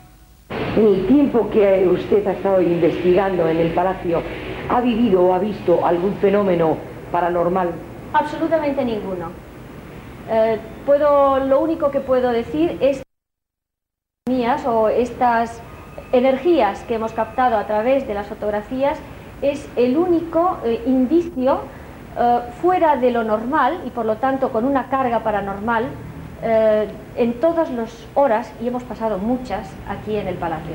En 0.77 0.87
el 0.87 1.07
tiempo 1.07 1.51
que 1.51 1.89
usted 1.89 2.27
ha 2.27 2.33
estado 2.33 2.63
investigando 2.63 3.49
en 3.49 3.59
el 3.59 3.75
palacio, 3.75 4.23
¿ha 4.69 4.81
vivido 4.81 5.23
o 5.23 5.35
ha 5.35 5.39
visto 5.39 5.85
algún 5.85 6.15
fenómeno 6.17 6.77
paranormal? 7.11 7.73
Absolutamente 8.13 8.85
ninguno. 8.85 9.31
Eh, 10.31 10.59
puedo, 10.85 11.41
lo 11.41 11.61
único 11.61 11.91
que 11.91 12.01
puedo 12.01 12.31
decir 12.31 12.77
es 12.81 13.03
mías 14.29 14.65
o 14.67 14.89
estas 14.89 15.63
energías 16.13 16.81
que 16.85 16.95
hemos 16.95 17.13
captado 17.13 17.57
a 17.57 17.67
través 17.67 18.07
de 18.07 18.15
las 18.15 18.27
fotografías 18.27 18.99
es 19.43 19.67
el 19.77 19.97
único 19.97 20.59
eh, 20.65 20.83
indicio 20.87 21.61
eh, 22.19 22.41
fuera 22.61 22.97
de 22.97 23.11
lo 23.11 23.25
normal 23.25 23.83
y 23.87 23.91
por 23.91 24.07
lo 24.07 24.17
tanto 24.17 24.51
con 24.51 24.65
una 24.65 24.89
carga 24.89 25.23
paranormal 25.23 25.87
eh, 26.43 26.89
en 27.17 27.35
todas 27.41 27.71
las 27.71 27.93
horas, 28.15 28.53
y 28.63 28.69
hemos 28.69 28.85
pasado 28.85 29.19
muchas 29.19 29.69
aquí 29.89 30.17
en 30.17 30.29
el 30.29 30.37
palacio. 30.37 30.75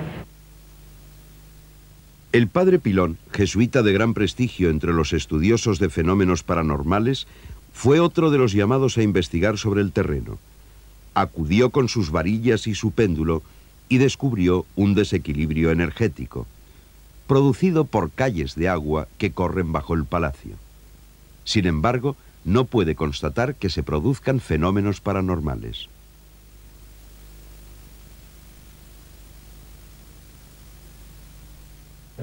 El 2.34 2.48
padre 2.48 2.80
Pilón, 2.80 3.18
jesuita 3.32 3.82
de 3.82 3.94
gran 3.94 4.14
prestigio 4.14 4.70
entre 4.70 4.92
los 4.92 5.14
estudiosos 5.14 5.80
de 5.80 5.90
fenómenos 5.90 6.44
paranormales, 6.44 7.28
fue 7.72 8.00
otro 8.00 8.30
de 8.30 8.38
los 8.40 8.54
llamados 8.54 8.98
a 8.98 9.04
investigar 9.04 9.58
sobre 9.58 9.82
el 9.82 9.92
terreno. 9.92 10.38
Acudió 11.14 11.70
con 11.70 11.88
sus 11.88 12.12
varillas 12.12 12.68
y 12.68 12.76
su 12.76 12.92
péndulo 12.92 13.44
y 13.94 14.00
descubrió 14.00 14.66
un 14.76 14.96
desequilibrio 14.96 15.70
energético, 15.70 16.48
producido 17.28 17.86
por 17.86 18.10
calles 18.10 18.56
de 18.56 18.68
agua 18.68 19.08
que 19.20 19.34
corren 19.34 19.72
bajo 19.72 19.94
el 19.94 20.06
palacio. 20.06 20.56
Sin 21.44 21.68
embargo, 21.68 22.16
no 22.44 22.66
puede 22.66 22.96
constatar 22.96 23.54
que 23.54 23.70
se 23.70 23.84
produzcan 23.84 24.40
fenómenos 24.40 25.00
paranormales. 25.00 25.90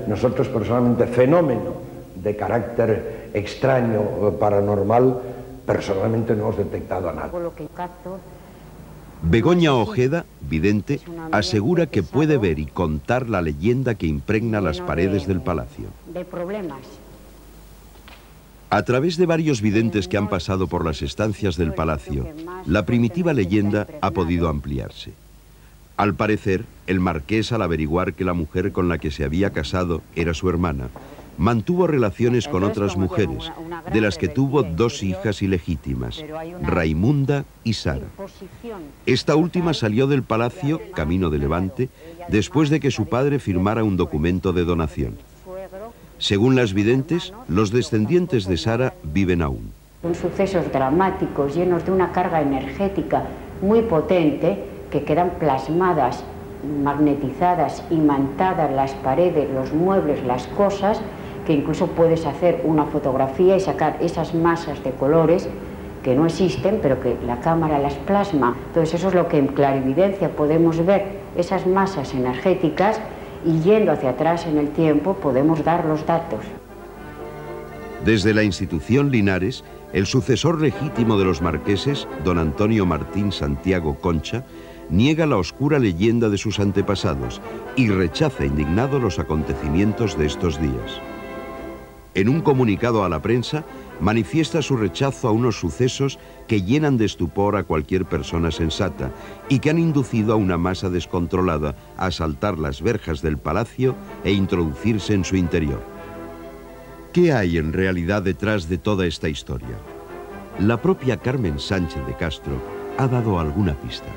Nosotros 0.09 0.49
personalmente 0.49 1.07
fenómeno 1.07 1.75
de 2.17 2.35
carácter 2.35 3.31
extraño, 3.33 4.33
paranormal, 4.41 5.23
personalmente 5.65 6.35
no 6.35 6.43
hemos 6.43 6.57
detectado 6.57 7.13
nada. 7.13 7.31
Por 7.31 7.43
lo 7.43 7.55
que 7.55 7.69
capto, 7.69 8.19
Begoña 9.23 9.75
Ojeda, 9.75 10.25
vidente, 10.49 11.01
asegura 11.31 11.87
que 11.87 12.03
puede 12.03 12.39
ver 12.39 12.59
y 12.59 12.67
contar 12.67 13.29
la 13.29 13.43
leyenda 13.43 13.95
que 13.95 14.07
impregna 14.07 14.61
las 14.61 14.81
paredes 14.81 15.27
del 15.27 15.41
palacio. 15.41 15.89
De 16.13 16.25
problemas. 16.25 16.81
A 18.71 18.83
través 18.83 19.17
de 19.17 19.27
varios 19.27 19.61
videntes 19.61 20.09
que 20.09 20.17
han 20.17 20.29
pasado 20.29 20.69
por 20.69 20.85
las 20.85 21.03
estancias 21.03 21.57
del 21.57 21.75
palacio, 21.75 22.27
la 22.67 22.87
primitiva 22.87 23.33
leyenda 23.33 23.87
ha 24.01 24.13
podido 24.13 24.49
ampliarse. 24.49 25.13
Al 25.97 26.15
parecer, 26.15 26.65
el 26.87 26.99
marqués 26.99 27.53
al 27.53 27.63
averiguar 27.63 28.15
que 28.15 28.25
la 28.25 28.33
mujer 28.33 28.73
con 28.73 28.89
la 28.89 28.99
que 28.99 29.11
se 29.11 29.25
había 29.25 29.51
casado 29.51 30.03
era 30.17 30.33
su 30.33 30.49
hermana, 30.49 30.89
mantuvo 31.41 31.87
relaciones 31.87 32.47
con 32.47 32.65
otras 32.65 32.99
mujeres, 32.99 33.51
de 33.91 34.01
las 34.03 34.19
que 34.19 34.29
tuvo 34.29 34.63
dos 34.63 35.03
hijas 35.03 35.41
ilegítimas, 35.41 36.23
Raimunda 36.61 37.47
y 37.65 37.73
Sara. 37.73 38.09
Esta 39.07 39.37
última 39.37 39.73
salió 39.73 40.07
del 40.07 40.23
palacio, 40.23 40.83
camino 40.95 41.31
de 41.31 41.39
Levante, 41.39 41.89
después 42.29 42.69
de 42.69 42.79
que 42.79 42.91
su 42.91 43.07
padre 43.07 43.39
firmara 43.39 43.85
un 43.85 43.97
documento 43.97 44.53
de 44.53 44.65
donación. 44.65 45.17
Según 46.19 46.57
las 46.57 46.75
videntes, 46.75 47.33
los 47.49 47.71
descendientes 47.71 48.47
de 48.47 48.59
Sara 48.59 48.93
viven 49.03 49.41
aún. 49.41 49.73
Son 50.03 50.15
sucesos 50.15 50.71
dramáticos 50.71 51.57
llenos 51.57 51.87
de 51.87 51.93
una 51.93 52.13
carga 52.13 52.43
energética 52.43 53.25
muy 53.63 53.81
potente 53.81 54.63
que 54.91 55.05
quedan 55.05 55.31
plasmadas, 55.39 56.23
magnetizadas, 56.85 57.83
imantadas 57.91 58.71
las 58.71 58.93
paredes, 58.93 59.49
los 59.51 59.73
muebles, 59.73 60.23
las 60.25 60.47
cosas 60.49 61.01
que 61.47 61.53
incluso 61.53 61.89
puedes 61.89 62.27
hacer 62.27 62.63
una 62.65 62.85
fotografía 62.87 63.57
y 63.57 63.61
sacar 63.61 63.99
esas 64.01 64.35
masas 64.35 64.83
de 64.85 64.93
colores 64.93 65.49
que 66.03 66.15
no 66.15 66.27
existen, 66.27 66.79
pero 66.83 67.01
que 67.01 67.17
la 67.27 67.41
cámara 67.41 67.79
las 67.79 67.95
plasma. 67.95 68.57
Entonces 68.69 68.95
eso 68.95 69.09
es 69.09 69.15
lo 69.15 69.29
que 69.29 69.39
en 69.39 69.49
clarividencia 69.49 70.31
podemos 70.31 70.85
ver, 70.85 71.21
esas 71.37 71.67
masas 71.67 72.15
energéticas, 72.15 73.01
y 73.45 73.61
yendo 73.61 73.93
hacia 73.93 74.11
atrás 74.11 74.47
en 74.47 74.59
el 74.59 74.69
tiempo 74.69 75.15
podemos 75.15 75.65
dar 75.65 75.85
los 75.87 76.05
datos. 76.07 76.41
Desde 78.05 78.35
la 78.35 78.43
institución 78.43 79.11
Linares, 79.11 79.65
el 79.93 80.07
sucesor 80.07 80.61
legítimo 80.61 81.19
de 81.19 81.25
los 81.25 81.43
marqueses, 81.43 82.09
don 82.25 82.39
Antonio 82.39 82.87
Martín 82.87 83.33
Santiago 83.33 83.97
Concha, 84.01 84.45
niega 84.89 85.27
la 85.27 85.37
oscura 85.37 85.79
leyenda 85.79 86.29
de 86.29 86.39
sus 86.39 86.61
antepasados 86.61 87.41
y 87.77 87.89
rechaza 87.89 88.45
indignado 88.45 88.99
los 88.99 89.19
acontecimientos 89.19 90.19
de 90.19 90.27
estos 90.27 90.61
días. 90.61 91.01
En 92.15 92.29
un 92.29 92.41
comunicado 92.41 93.05
a 93.05 93.09
la 93.09 93.23
prensa, 93.23 93.65
manifiesta 94.01 94.63
su 94.63 94.77
rechazo 94.77 95.29
a 95.29 95.33
unos 95.33 95.61
sucesos 95.61 96.19
que 96.49 96.63
llenan 96.63 96.97
de 96.97 97.05
estupor 97.05 97.57
a 97.57 97.63
cualquier 97.63 98.05
persona 98.05 98.51
sensata 98.51 99.13
y 99.49 99.61
que 99.61 99.71
han 99.71 99.79
inducido 99.79 100.33
a 100.33 100.37
una 100.37 100.59
masa 100.59 100.91
descontrolada 100.91 101.77
a 101.97 102.07
asaltar 102.07 102.59
las 102.59 102.83
verjas 102.83 103.23
del 103.23 103.39
palacio 103.39 103.95
e 104.25 104.33
introducirse 104.33 105.15
en 105.15 105.25
su 105.25 105.37
interior. 105.37 105.81
¿Qué 107.13 107.33
hay 107.33 107.59
en 107.59 107.73
realidad 107.73 108.23
detrás 108.23 108.69
de 108.69 108.79
toda 108.79 109.07
esta 109.07 109.29
historia? 109.29 109.77
La 110.59 110.83
propia 110.83 111.17
Carmen 111.17 111.61
Sánchez 111.61 112.05
de 112.07 112.17
Castro 112.17 112.55
ha 112.99 113.07
dado 113.07 113.39
alguna 113.39 113.75
pista. 113.75 114.09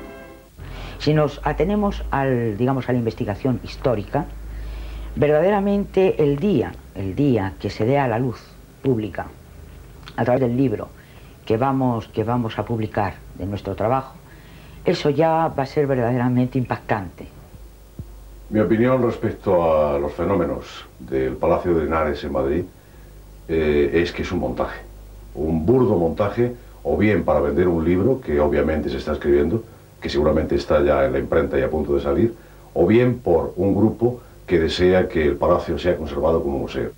Si 0.98 1.14
nos 1.14 1.40
atenemos 1.44 2.02
al, 2.10 2.56
digamos, 2.56 2.88
a 2.88 2.92
la 2.92 2.98
investigación 2.98 3.60
histórica, 3.62 4.26
verdaderamente 5.16 6.22
el 6.22 6.38
día, 6.38 6.72
el 6.94 7.14
día 7.14 7.54
que 7.58 7.70
se 7.70 7.84
dé 7.84 7.98
a 7.98 8.08
la 8.08 8.18
luz 8.18 8.40
pública 8.82 9.26
a 10.16 10.24
través 10.24 10.40
del 10.40 10.56
libro 10.56 10.88
que 11.44 11.56
vamos, 11.56 12.08
que 12.08 12.24
vamos 12.24 12.58
a 12.58 12.64
publicar 12.64 13.14
de 13.34 13.46
nuestro 13.46 13.74
trabajo, 13.74 14.14
eso 14.84 15.10
ya 15.10 15.48
va 15.48 15.62
a 15.62 15.66
ser 15.66 15.86
verdaderamente 15.86 16.58
impactante. 16.58 17.26
Mi 18.50 18.60
opinión 18.60 19.02
respecto 19.02 19.94
a 19.94 19.98
los 19.98 20.12
fenómenos 20.12 20.84
del 20.98 21.36
Palacio 21.36 21.74
de 21.74 21.84
Linares 21.84 22.22
en 22.24 22.32
Madrid 22.32 22.64
eh, 23.48 23.90
es 23.94 24.12
que 24.12 24.22
es 24.22 24.32
un 24.32 24.40
montaje, 24.40 24.80
un 25.34 25.64
burdo 25.66 25.96
montaje, 25.96 26.54
o 26.82 26.96
bien 26.98 27.24
para 27.24 27.40
vender 27.40 27.66
un 27.66 27.84
libro 27.84 28.20
que 28.20 28.38
obviamente 28.40 28.90
se 28.90 28.98
está 28.98 29.12
escribiendo, 29.12 29.64
que 30.00 30.10
seguramente 30.10 30.54
está 30.54 30.82
ya 30.82 31.06
en 31.06 31.14
la 31.14 31.18
imprenta 31.18 31.58
y 31.58 31.62
a 31.62 31.70
punto 31.70 31.94
de 31.94 32.02
salir, 32.02 32.34
o 32.74 32.86
bien 32.86 33.18
por 33.18 33.54
un 33.56 33.74
grupo 33.74 34.20
que 34.46 34.58
desea 34.58 35.08
que 35.08 35.24
el 35.24 35.36
palacio 35.36 35.78
sea 35.78 35.96
conservado 35.96 36.42
como 36.42 36.58
museo. 36.58 36.90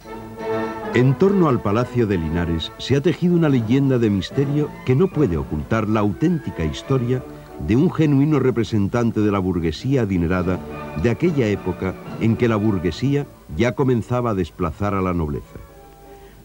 En 0.95 1.15
torno 1.15 1.49
al 1.49 1.61
Palacio 1.61 2.07
de 2.07 2.17
Linares 2.17 2.73
se 2.79 2.97
ha 2.97 3.01
tejido 3.01 3.35
una 3.35 3.49
leyenda 3.49 3.99
de 3.99 4.09
misterio 4.09 4.71
que 4.85 4.95
no 4.95 5.09
puede 5.09 5.37
ocultar 5.37 5.89
la 5.89 6.01
auténtica 6.01 6.65
historia 6.65 7.23
de 7.67 7.77
un 7.77 7.93
genuino 7.93 8.39
representante 8.39 9.21
de 9.21 9.31
la 9.31 9.39
burguesía 9.39 10.03
adinerada 10.03 10.59
de 11.03 11.11
aquella 11.11 11.47
época 11.49 11.95
en 12.21 12.37
que 12.37 12.49
la 12.49 12.57
burguesía 12.57 13.27
ya 13.57 13.73
comenzaba 13.73 14.31
a 14.31 14.35
desplazar 14.35 14.95
a 14.95 15.03
la 15.03 15.15
nobleza. 15.15 15.59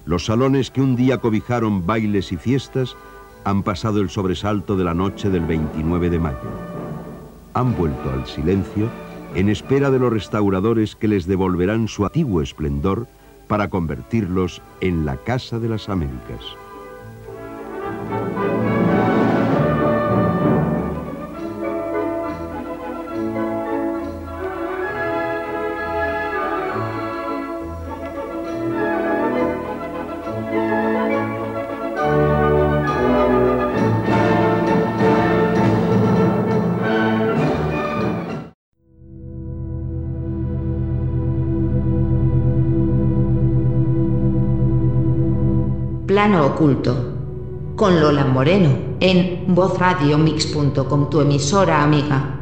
Los 0.06 0.26
salones 0.26 0.72
que 0.72 0.82
un 0.82 0.96
día 0.96 1.20
cobijaron 1.20 1.86
bailes 1.86 2.32
y 2.32 2.38
fiestas 2.38 2.96
han 3.44 3.64
pasado 3.64 4.02
el 4.02 4.10
sobresalto 4.10 4.76
de 4.76 4.84
la 4.84 4.94
noche 4.94 5.30
del 5.30 5.46
29 5.46 6.10
de 6.10 6.20
mayo. 6.20 6.38
Han 7.54 7.76
vuelto 7.78 8.10
al 8.10 8.26
silencio 8.26 8.90
en 9.36 9.50
espera 9.50 9.90
de 9.92 10.00
los 10.00 10.12
restauradores 10.12 10.96
que 10.96 11.08
les 11.08 11.26
devolverán 11.26 11.88
su 11.88 12.06
antiguo 12.06 12.42
esplendor 12.42 13.08
para 13.48 13.70
convertirlos 13.70 14.62
en 14.82 15.06
la 15.06 15.18
Casa 15.18 15.60
de 15.60 15.70
las 15.70 15.90
Américas. 15.90 16.42
Con 47.76 48.00
Lola 48.00 48.26
Moreno, 48.26 48.70
en 49.00 49.56
vozradiomix.com, 49.56 51.10
tu 51.10 51.22
emisora 51.22 51.82
amiga. 51.82 52.41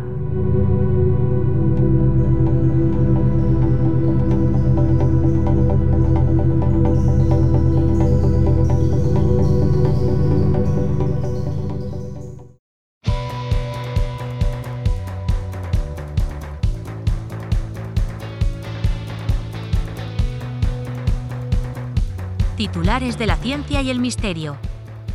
Titulares 22.89 23.19
de 23.19 23.27
la 23.27 23.35
ciencia 23.35 23.83
y 23.83 23.91
el 23.91 23.99
misterio. 23.99 24.57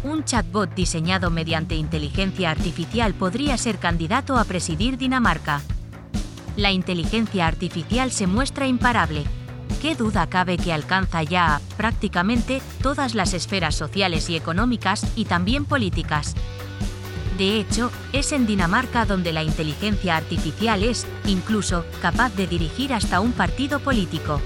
Un 0.04 0.22
chatbot 0.22 0.72
diseñado 0.76 1.28
mediante 1.28 1.74
inteligencia 1.74 2.52
artificial 2.52 3.14
podría 3.14 3.58
ser 3.58 3.80
candidato 3.80 4.38
a 4.38 4.44
presidir 4.44 4.96
Dinamarca. 4.96 5.60
La 6.56 6.70
inteligencia 6.70 7.48
artificial 7.48 8.12
se 8.12 8.28
muestra 8.28 8.68
imparable. 8.68 9.24
¿Qué 9.82 9.96
duda 9.96 10.28
cabe 10.28 10.56
que 10.56 10.72
alcanza 10.72 11.24
ya, 11.24 11.60
prácticamente, 11.76 12.62
todas 12.80 13.16
las 13.16 13.34
esferas 13.34 13.74
sociales 13.74 14.30
y 14.30 14.36
económicas 14.36 15.04
y 15.16 15.24
también 15.24 15.64
políticas? 15.64 16.36
De 17.38 17.58
hecho, 17.58 17.90
es 18.12 18.30
en 18.30 18.46
Dinamarca 18.46 19.04
donde 19.04 19.32
la 19.32 19.42
inteligencia 19.42 20.16
artificial 20.16 20.84
es, 20.84 21.08
incluso, 21.26 21.84
capaz 22.00 22.36
de 22.36 22.46
dirigir 22.46 22.94
hasta 22.94 23.18
un 23.18 23.32
partido 23.32 23.80
político. 23.80 24.40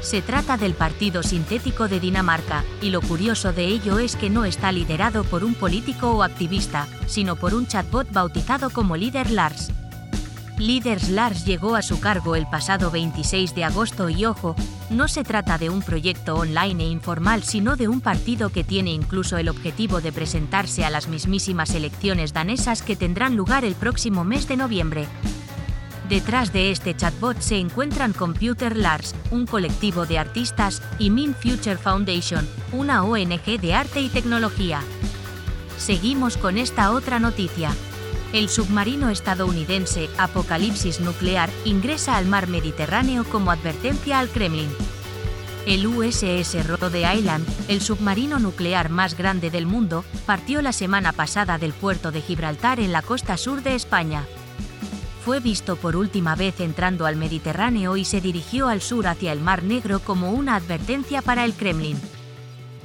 Se 0.00 0.22
trata 0.22 0.56
del 0.56 0.72
Partido 0.74 1.22
Sintético 1.22 1.86
de 1.86 2.00
Dinamarca, 2.00 2.64
y 2.80 2.88
lo 2.88 3.02
curioso 3.02 3.52
de 3.52 3.66
ello 3.66 3.98
es 3.98 4.16
que 4.16 4.30
no 4.30 4.46
está 4.46 4.72
liderado 4.72 5.24
por 5.24 5.44
un 5.44 5.54
político 5.54 6.10
o 6.10 6.22
activista, 6.22 6.88
sino 7.06 7.36
por 7.36 7.54
un 7.54 7.66
chatbot 7.66 8.10
bautizado 8.10 8.70
como 8.70 8.96
Líder 8.96 9.30
Lars. 9.30 9.70
Líder 10.56 11.08
Lars 11.10 11.44
llegó 11.44 11.76
a 11.76 11.82
su 11.82 12.00
cargo 12.00 12.34
el 12.34 12.46
pasado 12.46 12.90
26 12.90 13.54
de 13.54 13.64
agosto 13.64 14.08
y 14.08 14.24
ojo, 14.24 14.56
no 14.88 15.06
se 15.06 15.22
trata 15.22 15.58
de 15.58 15.70
un 15.70 15.82
proyecto 15.82 16.34
online 16.34 16.84
e 16.84 16.88
informal, 16.88 17.42
sino 17.42 17.76
de 17.76 17.88
un 17.88 18.00
partido 18.00 18.50
que 18.50 18.64
tiene 18.64 18.92
incluso 18.92 19.36
el 19.36 19.48
objetivo 19.48 20.00
de 20.00 20.12
presentarse 20.12 20.84
a 20.84 20.90
las 20.90 21.08
mismísimas 21.08 21.74
elecciones 21.74 22.32
danesas 22.32 22.82
que 22.82 22.96
tendrán 22.96 23.36
lugar 23.36 23.64
el 23.64 23.74
próximo 23.74 24.24
mes 24.24 24.48
de 24.48 24.56
noviembre. 24.56 25.06
Detrás 26.10 26.52
de 26.52 26.72
este 26.72 26.96
chatbot 26.96 27.38
se 27.40 27.58
encuentran 27.58 28.12
Computer 28.12 28.76
Lars, 28.76 29.14
un 29.30 29.46
colectivo 29.46 30.06
de 30.06 30.18
artistas, 30.18 30.82
y 30.98 31.08
Min 31.08 31.36
Future 31.36 31.76
Foundation, 31.76 32.48
una 32.72 33.04
ONG 33.04 33.60
de 33.60 33.74
arte 33.74 34.00
y 34.00 34.08
tecnología. 34.08 34.80
Seguimos 35.78 36.36
con 36.36 36.58
esta 36.58 36.90
otra 36.90 37.20
noticia. 37.20 37.70
El 38.32 38.48
submarino 38.48 39.08
estadounidense 39.08 40.10
Apocalipsis 40.18 40.98
Nuclear 40.98 41.48
ingresa 41.64 42.16
al 42.16 42.26
mar 42.26 42.48
Mediterráneo 42.48 43.22
como 43.22 43.52
advertencia 43.52 44.18
al 44.18 44.30
Kremlin. 44.30 44.68
El 45.64 45.86
USS 45.86 46.66
Rhode 46.66 47.14
Island, 47.14 47.46
el 47.68 47.80
submarino 47.80 48.40
nuclear 48.40 48.88
más 48.88 49.16
grande 49.16 49.50
del 49.50 49.66
mundo, 49.66 50.04
partió 50.26 50.60
la 50.60 50.72
semana 50.72 51.12
pasada 51.12 51.56
del 51.56 51.72
puerto 51.72 52.10
de 52.10 52.20
Gibraltar 52.20 52.80
en 52.80 52.92
la 52.92 53.02
costa 53.02 53.36
sur 53.36 53.62
de 53.62 53.76
España. 53.76 54.24
Fue 55.24 55.38
visto 55.38 55.76
por 55.76 55.96
última 55.96 56.34
vez 56.34 56.60
entrando 56.60 57.04
al 57.04 57.16
Mediterráneo 57.16 57.96
y 57.96 58.04
se 58.04 58.20
dirigió 58.22 58.68
al 58.68 58.80
sur 58.80 59.06
hacia 59.06 59.32
el 59.32 59.40
Mar 59.40 59.62
Negro 59.62 60.00
como 60.00 60.32
una 60.32 60.56
advertencia 60.56 61.20
para 61.20 61.44
el 61.44 61.52
Kremlin. 61.52 61.98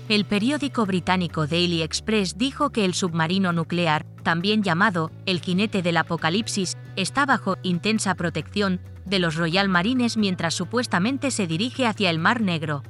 El 0.10 0.26
periódico 0.26 0.86
británico 0.86 1.48
Daily 1.48 1.82
Express 1.82 2.38
dijo 2.38 2.72
que 2.72 2.86
el 2.86 2.94
submarino 2.94 3.54
nuclear, 3.54 4.06
también 4.22 4.64
llamado 4.64 5.12
el 5.26 5.40
jinete 5.40 5.82
del 5.82 5.98
apocalipsis, 5.98 6.78
está 6.96 7.26
bajo 7.26 7.58
intensa 7.64 8.14
protección 8.16 8.82
de 9.06 9.20
los 9.20 9.36
Royal 9.36 9.70
Marines 9.70 10.18
mientras 10.18 10.54
supuestamente 10.54 11.32
se 11.32 11.48
dirige 11.48 11.88
hacia 11.88 12.10
el 12.10 12.20
Mar 12.20 12.42
Negro. 12.42 12.84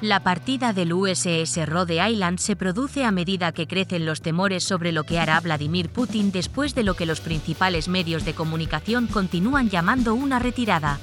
La 0.00 0.20
partida 0.20 0.72
del 0.72 0.94
USS 0.94 1.66
Rhode 1.66 2.08
Island 2.10 2.38
se 2.38 2.56
produce 2.56 3.04
a 3.04 3.10
medida 3.10 3.52
que 3.52 3.66
crecen 3.66 4.06
los 4.06 4.22
temores 4.22 4.64
sobre 4.64 4.92
lo 4.92 5.04
que 5.04 5.18
hará 5.18 5.38
Vladimir 5.40 5.90
Putin 5.90 6.32
después 6.32 6.74
de 6.74 6.84
lo 6.84 6.94
que 6.94 7.04
los 7.04 7.20
principales 7.20 7.86
medios 7.86 8.24
de 8.24 8.32
comunicación 8.32 9.06
continúan 9.08 9.68
llamando 9.68 10.14
una 10.14 10.38
retirada. 10.38 10.98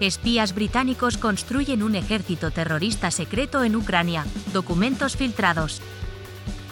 Espías 0.00 0.54
británicos 0.54 1.16
construyen 1.16 1.82
un 1.82 1.94
ejército 1.94 2.50
terrorista 2.50 3.10
secreto 3.10 3.64
en 3.64 3.74
Ucrania. 3.74 4.26
Documentos 4.52 5.16
filtrados. 5.16 5.80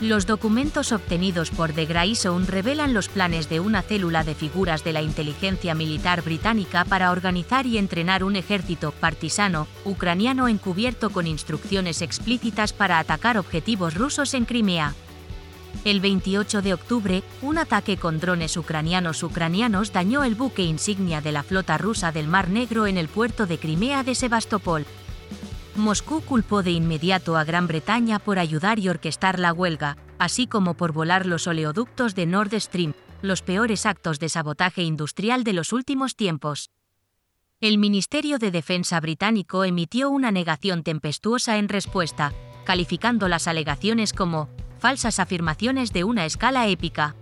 Los 0.02 0.26
documentos 0.26 0.90
obtenidos 0.90 1.50
por 1.50 1.72
The 1.72 1.86
Zone 2.16 2.46
revelan 2.46 2.92
los 2.92 3.08
planes 3.08 3.48
de 3.48 3.60
una 3.60 3.82
célula 3.82 4.24
de 4.24 4.34
figuras 4.34 4.82
de 4.82 4.92
la 4.92 5.00
inteligencia 5.00 5.76
militar 5.76 6.22
británica 6.22 6.84
para 6.84 7.12
organizar 7.12 7.66
y 7.66 7.78
entrenar 7.78 8.24
un 8.24 8.34
ejército 8.34 8.90
partisano 8.90 9.68
ucraniano 9.84 10.48
encubierto 10.48 11.10
con 11.10 11.28
instrucciones 11.28 12.02
explícitas 12.02 12.72
para 12.72 12.98
atacar 12.98 13.38
objetivos 13.38 13.94
rusos 13.94 14.34
en 14.34 14.44
Crimea. 14.44 14.92
El 15.84 16.00
28 16.00 16.62
de 16.62 16.74
octubre, 16.74 17.22
un 17.40 17.58
ataque 17.58 17.96
con 17.96 18.18
drones 18.18 18.56
ucranianos 18.56 19.22
ucranianos 19.22 19.92
dañó 19.92 20.24
el 20.24 20.34
buque 20.34 20.64
insignia 20.64 21.20
de 21.20 21.30
la 21.30 21.44
flota 21.44 21.78
rusa 21.78 22.10
del 22.10 22.26
Mar 22.26 22.48
Negro 22.48 22.88
en 22.88 22.98
el 22.98 23.06
puerto 23.06 23.46
de 23.46 23.58
Crimea 23.58 24.02
de 24.02 24.16
Sebastopol. 24.16 24.84
Moscú 25.76 26.20
culpó 26.20 26.62
de 26.62 26.70
inmediato 26.70 27.36
a 27.36 27.44
Gran 27.44 27.66
Bretaña 27.66 28.18
por 28.18 28.38
ayudar 28.38 28.78
y 28.78 28.90
orquestar 28.90 29.38
la 29.38 29.54
huelga, 29.54 29.96
así 30.18 30.46
como 30.46 30.74
por 30.74 30.92
volar 30.92 31.24
los 31.24 31.46
oleoductos 31.46 32.14
de 32.14 32.26
Nord 32.26 32.60
Stream, 32.60 32.92
los 33.22 33.40
peores 33.40 33.86
actos 33.86 34.18
de 34.18 34.28
sabotaje 34.28 34.82
industrial 34.82 35.44
de 35.44 35.54
los 35.54 35.72
últimos 35.72 36.14
tiempos. 36.14 36.70
El 37.60 37.78
Ministerio 37.78 38.38
de 38.38 38.50
Defensa 38.50 39.00
británico 39.00 39.64
emitió 39.64 40.10
una 40.10 40.30
negación 40.30 40.82
tempestuosa 40.82 41.56
en 41.56 41.68
respuesta, 41.68 42.32
calificando 42.64 43.28
las 43.28 43.48
alegaciones 43.48 44.12
como 44.12 44.50
falsas 44.78 45.20
afirmaciones 45.20 45.92
de 45.92 46.04
una 46.04 46.26
escala 46.26 46.66
épica. 46.66 47.14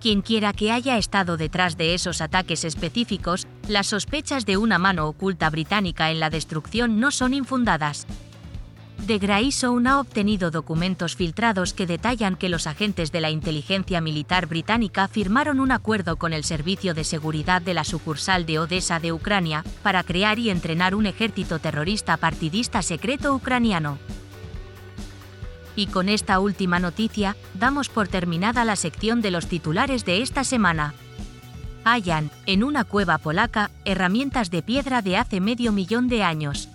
Quienquiera 0.00 0.52
que 0.52 0.70
haya 0.70 0.96
estado 0.96 1.36
detrás 1.36 1.76
de 1.76 1.94
esos 1.94 2.20
ataques 2.20 2.64
específicos, 2.64 3.48
las 3.66 3.88
sospechas 3.88 4.46
de 4.46 4.56
una 4.56 4.78
mano 4.78 5.08
oculta 5.08 5.50
británica 5.50 6.12
en 6.12 6.20
la 6.20 6.30
destrucción 6.30 7.00
no 7.00 7.10
son 7.10 7.34
infundadas. 7.34 8.06
The 9.06 9.18
Grayson 9.18 9.86
ha 9.86 10.00
obtenido 10.00 10.50
documentos 10.50 11.16
filtrados 11.16 11.72
que 11.72 11.86
detallan 11.86 12.36
que 12.36 12.48
los 12.48 12.66
agentes 12.66 13.10
de 13.10 13.20
la 13.20 13.30
inteligencia 13.30 14.00
militar 14.00 14.46
británica 14.46 15.08
firmaron 15.08 15.60
un 15.60 15.72
acuerdo 15.72 16.16
con 16.16 16.32
el 16.32 16.44
Servicio 16.44 16.94
de 16.94 17.04
Seguridad 17.04 17.62
de 17.62 17.74
la 17.74 17.84
sucursal 17.84 18.44
de 18.44 18.58
Odessa 18.58 19.00
de 19.00 19.12
Ucrania 19.12 19.64
para 19.82 20.02
crear 20.02 20.38
y 20.38 20.50
entrenar 20.50 20.94
un 20.94 21.06
ejército 21.06 21.58
terrorista 21.58 22.18
partidista 22.18 22.82
secreto 22.82 23.34
ucraniano. 23.34 23.98
Y 25.78 25.86
con 25.86 26.08
esta 26.08 26.40
última 26.40 26.80
noticia, 26.80 27.36
damos 27.54 27.88
por 27.88 28.08
terminada 28.08 28.64
la 28.64 28.74
sección 28.74 29.20
de 29.22 29.30
los 29.30 29.46
titulares 29.46 30.04
de 30.04 30.22
esta 30.22 30.42
semana. 30.42 30.92
Hallan, 31.84 32.32
en 32.46 32.64
una 32.64 32.82
cueva 32.82 33.18
polaca, 33.18 33.70
herramientas 33.84 34.50
de 34.50 34.62
piedra 34.62 35.02
de 35.02 35.16
hace 35.16 35.40
medio 35.40 35.70
millón 35.70 36.08
de 36.08 36.24
años. 36.24 36.68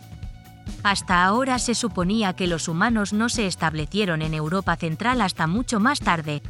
Hasta 0.84 1.26
ahora 1.26 1.60
se 1.60 1.76
suponía 1.76 2.32
que 2.32 2.47
los 2.47 2.70
humanos 2.70 3.12
no 3.12 3.28
se 3.28 3.45
establecieron 3.45 4.22
en 4.22 4.34
Europa 4.34 4.78
Central 4.78 5.20
hasta 5.20 5.47
mucho 5.47 5.82
más 5.82 5.99
tarde. 5.99 6.41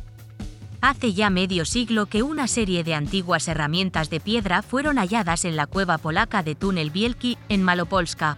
Hace 0.79 1.13
ya 1.13 1.31
medio 1.31 1.65
siglo 1.65 2.05
que 2.05 2.21
una 2.21 2.47
serie 2.47 2.83
de 2.83 2.93
antiguas 2.93 3.47
herramientas 3.47 4.11
de 4.11 4.19
piedra 4.19 4.61
fueron 4.61 4.97
halladas 4.97 5.45
en 5.45 5.55
la 5.55 5.65
cueva 5.65 5.97
polaca 5.97 6.43
de 6.43 6.53
Tunel 6.53 6.91
Bielki, 6.91 7.39
en 7.49 7.63
Malopolska, 7.63 8.37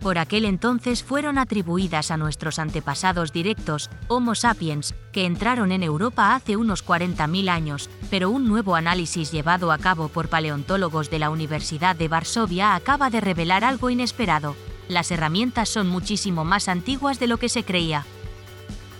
por 0.00 0.18
aquel 0.18 0.44
entonces 0.44 1.02
fueron 1.02 1.38
atribuidas 1.38 2.10
a 2.10 2.16
nuestros 2.16 2.58
antepasados 2.58 3.32
directos, 3.32 3.90
Homo 4.08 4.34
sapiens, 4.34 4.94
que 5.12 5.24
entraron 5.24 5.72
en 5.72 5.82
Europa 5.82 6.34
hace 6.34 6.56
unos 6.56 6.84
40.000 6.84 7.48
años, 7.48 7.90
pero 8.10 8.30
un 8.30 8.46
nuevo 8.46 8.76
análisis 8.76 9.32
llevado 9.32 9.72
a 9.72 9.78
cabo 9.78 10.08
por 10.08 10.28
paleontólogos 10.28 11.10
de 11.10 11.18
la 11.18 11.30
Universidad 11.30 11.96
de 11.96 12.08
Varsovia 12.08 12.74
acaba 12.74 13.10
de 13.10 13.20
revelar 13.20 13.64
algo 13.64 13.90
inesperado. 13.90 14.56
Las 14.88 15.10
herramientas 15.10 15.68
son 15.68 15.88
muchísimo 15.88 16.44
más 16.44 16.68
antiguas 16.68 17.18
de 17.18 17.26
lo 17.26 17.38
que 17.38 17.48
se 17.48 17.64
creía. 17.64 18.04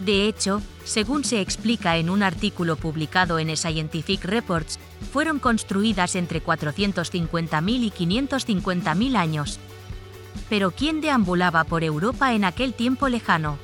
De 0.00 0.26
hecho, 0.26 0.60
según 0.84 1.24
se 1.24 1.40
explica 1.40 1.96
en 1.96 2.10
un 2.10 2.22
artículo 2.22 2.76
publicado 2.76 3.38
en 3.38 3.56
Scientific 3.56 4.24
Reports, 4.24 4.78
fueron 5.12 5.38
construidas 5.38 6.16
entre 6.16 6.42
450.000 6.42 7.84
y 7.84 7.90
550.000 7.90 9.16
años. 9.16 9.58
Pero 10.48 10.70
¿quién 10.70 11.00
deambulaba 11.00 11.64
por 11.64 11.84
Europa 11.84 12.34
en 12.34 12.44
aquel 12.44 12.74
tiempo 12.74 13.08
lejano? 13.08 13.58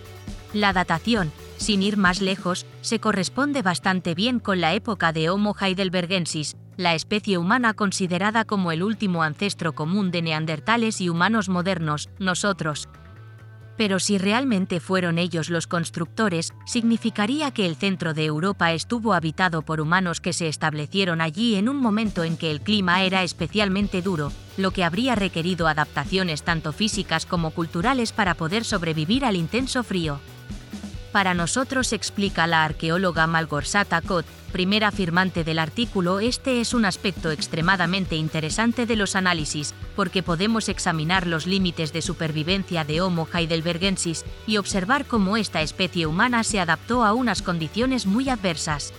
La 0.52 0.72
datación, 0.72 1.32
sin 1.56 1.82
ir 1.82 1.96
más 1.96 2.20
lejos, 2.20 2.66
se 2.80 2.98
corresponde 2.98 3.62
bastante 3.62 4.14
bien 4.14 4.40
con 4.40 4.60
la 4.60 4.74
época 4.74 5.12
de 5.12 5.30
Homo 5.30 5.54
heidelbergensis, 5.58 6.56
la 6.76 6.94
especie 6.94 7.38
humana 7.38 7.74
considerada 7.74 8.44
como 8.44 8.72
el 8.72 8.82
último 8.82 9.22
ancestro 9.22 9.74
común 9.74 10.10
de 10.10 10.22
neandertales 10.22 11.00
y 11.00 11.08
humanos 11.08 11.48
modernos, 11.48 12.08
nosotros, 12.18 12.88
pero 13.76 13.98
si 13.98 14.18
realmente 14.18 14.80
fueron 14.80 15.18
ellos 15.18 15.50
los 15.50 15.66
constructores, 15.66 16.52
significaría 16.66 17.50
que 17.50 17.66
el 17.66 17.76
centro 17.76 18.14
de 18.14 18.24
Europa 18.24 18.72
estuvo 18.72 19.14
habitado 19.14 19.62
por 19.62 19.80
humanos 19.80 20.20
que 20.20 20.32
se 20.32 20.48
establecieron 20.48 21.20
allí 21.20 21.56
en 21.56 21.68
un 21.68 21.76
momento 21.76 22.24
en 22.24 22.36
que 22.36 22.50
el 22.50 22.60
clima 22.60 23.02
era 23.02 23.22
especialmente 23.22 24.02
duro, 24.02 24.32
lo 24.56 24.70
que 24.70 24.84
habría 24.84 25.14
requerido 25.14 25.68
adaptaciones 25.68 26.42
tanto 26.42 26.72
físicas 26.72 27.26
como 27.26 27.50
culturales 27.50 28.12
para 28.12 28.34
poder 28.34 28.64
sobrevivir 28.64 29.24
al 29.24 29.36
intenso 29.36 29.82
frío. 29.82 30.20
Para 31.12 31.34
nosotros, 31.34 31.92
explica 31.92 32.46
la 32.46 32.64
arqueóloga 32.64 33.26
Malgorzata 33.26 34.00
Kot, 34.00 34.24
primera 34.50 34.90
firmante 34.90 35.44
del 35.44 35.58
artículo, 35.58 36.20
este 36.20 36.62
es 36.62 36.72
un 36.72 36.86
aspecto 36.86 37.30
extremadamente 37.30 38.16
interesante 38.16 38.86
de 38.86 38.96
los 38.96 39.14
análisis, 39.14 39.74
porque 39.94 40.22
podemos 40.22 40.70
examinar 40.70 41.26
los 41.26 41.46
límites 41.46 41.92
de 41.92 42.00
supervivencia 42.00 42.84
de 42.84 43.02
Homo 43.02 43.28
heidelbergensis 43.30 44.24
y 44.46 44.56
observar 44.56 45.04
cómo 45.04 45.36
esta 45.36 45.60
especie 45.60 46.06
humana 46.06 46.44
se 46.44 46.60
adaptó 46.60 47.04
a 47.04 47.12
unas 47.12 47.42
condiciones 47.42 48.06
muy 48.06 48.30
adversas. 48.30 48.94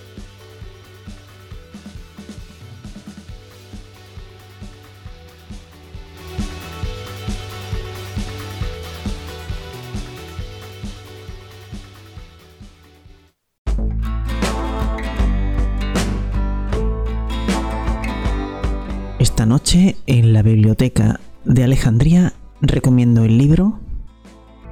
Noche 19.54 19.95
en 20.08 20.34
la 20.34 20.41
biblioteca 20.41 21.20
de 21.45 21.64
Alejandría 21.64 22.34
recomiendo 22.60 23.24
el 23.24 23.38
libro 23.38 23.80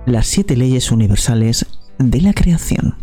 Las 0.07 0.25
siete 0.25 0.57
leyes 0.57 0.91
universales 0.91 1.67
de 1.99 2.19
la 2.19 2.33
creación. 2.33 2.95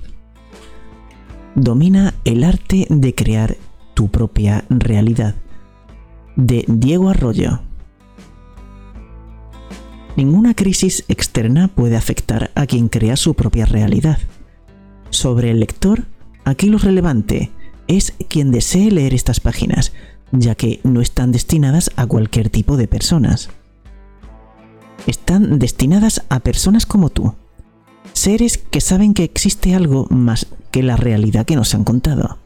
Domina 1.54 2.14
el 2.24 2.42
arte 2.42 2.88
de 2.90 3.14
crear 3.14 3.56
tu 3.94 4.08
propia 4.08 4.64
realidad. 4.68 5.36
De 6.34 6.64
Diego 6.66 7.10
Arroyo. 7.10 7.60
Ninguna 10.16 10.54
crisis 10.54 11.04
externa 11.06 11.68
puede 11.68 11.96
afectar 11.96 12.50
a 12.56 12.66
quien 12.66 12.88
crea 12.88 13.14
su 13.14 13.34
propia 13.34 13.66
realidad. 13.66 14.18
Sobre 15.10 15.52
el 15.52 15.60
lector, 15.60 16.06
aquí 16.44 16.70
lo 16.70 16.78
relevante 16.78 17.52
es 17.86 18.14
quien 18.28 18.50
desee 18.50 18.90
leer 18.90 19.14
estas 19.14 19.38
páginas, 19.38 19.92
ya 20.32 20.54
que 20.54 20.80
no 20.84 21.00
están 21.00 21.32
destinadas 21.32 21.90
a 21.96 22.06
cualquier 22.06 22.50
tipo 22.50 22.76
de 22.76 22.88
personas. 22.88 23.50
Están 25.06 25.58
destinadas 25.58 26.24
a 26.28 26.40
personas 26.40 26.86
como 26.86 27.10
tú, 27.10 27.34
seres 28.12 28.58
que 28.58 28.80
saben 28.80 29.14
que 29.14 29.24
existe 29.24 29.74
algo 29.74 30.06
más 30.10 30.46
que 30.70 30.82
la 30.82 30.96
realidad 30.96 31.46
que 31.46 31.56
nos 31.56 31.74
han 31.74 31.84
contado. 31.84 32.38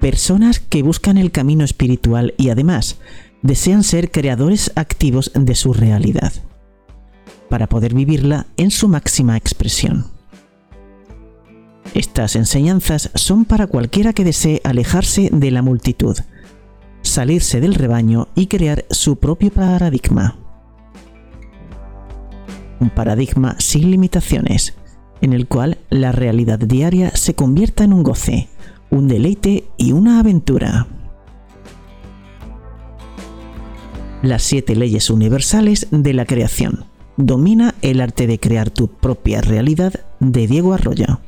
Personas 0.00 0.60
que 0.60 0.82
buscan 0.82 1.16
el 1.16 1.32
camino 1.32 1.64
espiritual 1.64 2.34
y 2.36 2.50
además 2.50 2.98
desean 3.42 3.82
ser 3.82 4.10
creadores 4.10 4.70
activos 4.74 5.30
de 5.34 5.54
su 5.54 5.72
realidad, 5.72 6.32
para 7.48 7.68
poder 7.68 7.94
vivirla 7.94 8.46
en 8.56 8.70
su 8.70 8.88
máxima 8.88 9.36
expresión. 9.36 10.13
Estas 11.94 12.34
enseñanzas 12.34 13.10
son 13.14 13.44
para 13.44 13.68
cualquiera 13.68 14.12
que 14.12 14.24
desee 14.24 14.60
alejarse 14.64 15.30
de 15.32 15.52
la 15.52 15.62
multitud, 15.62 16.16
salirse 17.02 17.60
del 17.60 17.74
rebaño 17.74 18.26
y 18.34 18.48
crear 18.48 18.84
su 18.90 19.16
propio 19.16 19.50
paradigma. 19.50 20.36
Un 22.80 22.90
paradigma 22.90 23.54
sin 23.60 23.92
limitaciones, 23.92 24.74
en 25.20 25.32
el 25.32 25.46
cual 25.46 25.78
la 25.88 26.10
realidad 26.10 26.58
diaria 26.58 27.14
se 27.14 27.34
convierta 27.34 27.84
en 27.84 27.92
un 27.92 28.02
goce, 28.02 28.48
un 28.90 29.06
deleite 29.06 29.64
y 29.76 29.92
una 29.92 30.18
aventura. 30.18 30.88
Las 34.22 34.42
siete 34.42 34.74
leyes 34.74 35.10
universales 35.10 35.86
de 35.92 36.12
la 36.12 36.24
creación. 36.24 36.86
Domina 37.16 37.76
el 37.82 38.00
arte 38.00 38.26
de 38.26 38.40
crear 38.40 38.70
tu 38.70 38.88
propia 38.88 39.40
realidad 39.40 39.94
de 40.18 40.48
Diego 40.48 40.74
Arroyo. 40.74 41.20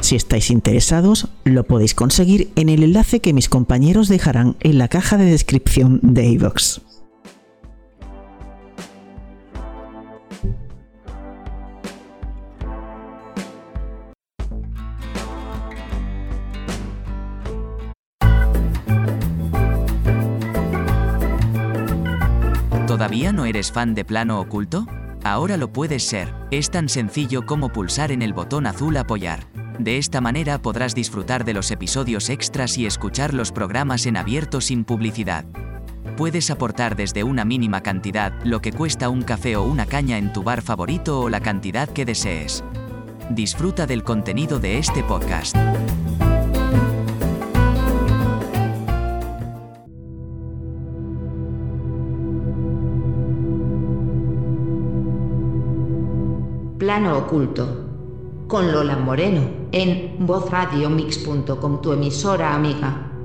Si 0.00 0.16
estáis 0.16 0.50
interesados, 0.50 1.28
lo 1.44 1.64
podéis 1.64 1.94
conseguir 1.94 2.50
en 2.56 2.68
el 2.68 2.82
enlace 2.82 3.20
que 3.20 3.32
mis 3.32 3.48
compañeros 3.48 4.08
dejarán 4.08 4.56
en 4.60 4.78
la 4.78 4.88
caja 4.88 5.16
de 5.16 5.26
descripción 5.26 6.00
de 6.02 6.26
iVoox. 6.28 6.80
¿Todavía 22.86 23.32
no 23.32 23.44
eres 23.44 23.70
fan 23.70 23.94
de 23.94 24.04
Plano 24.04 24.40
Oculto? 24.40 24.86
Ahora 25.22 25.56
lo 25.56 25.72
puedes 25.72 26.04
ser. 26.04 26.32
Es 26.50 26.70
tan 26.70 26.88
sencillo 26.88 27.44
como 27.44 27.68
pulsar 27.68 28.10
en 28.12 28.22
el 28.22 28.32
botón 28.32 28.66
azul 28.66 28.96
apoyar. 28.96 29.57
De 29.78 29.96
esta 29.96 30.20
manera 30.20 30.60
podrás 30.60 30.92
disfrutar 30.94 31.44
de 31.44 31.54
los 31.54 31.70
episodios 31.70 32.30
extras 32.30 32.76
y 32.78 32.86
escuchar 32.86 33.32
los 33.32 33.52
programas 33.52 34.06
en 34.06 34.16
abierto 34.16 34.60
sin 34.60 34.84
publicidad. 34.84 35.44
Puedes 36.16 36.50
aportar 36.50 36.96
desde 36.96 37.22
una 37.22 37.44
mínima 37.44 37.80
cantidad, 37.80 38.32
lo 38.42 38.60
que 38.60 38.72
cuesta 38.72 39.08
un 39.08 39.22
café 39.22 39.54
o 39.54 39.62
una 39.62 39.86
caña 39.86 40.18
en 40.18 40.32
tu 40.32 40.42
bar 40.42 40.62
favorito 40.62 41.20
o 41.20 41.28
la 41.28 41.38
cantidad 41.38 41.88
que 41.88 42.04
desees. 42.04 42.64
Disfruta 43.30 43.86
del 43.86 44.02
contenido 44.02 44.58
de 44.58 44.78
este 44.78 45.04
podcast. 45.04 45.56
Plano 56.78 57.18
Oculto, 57.18 57.87
con 58.48 58.72
Lola 58.72 58.96
Moreno, 58.96 59.42
en 59.72 60.26
vozradiomix.com, 60.26 61.82
tu 61.82 61.92
emisora 61.92 62.54
amiga. 62.54 63.17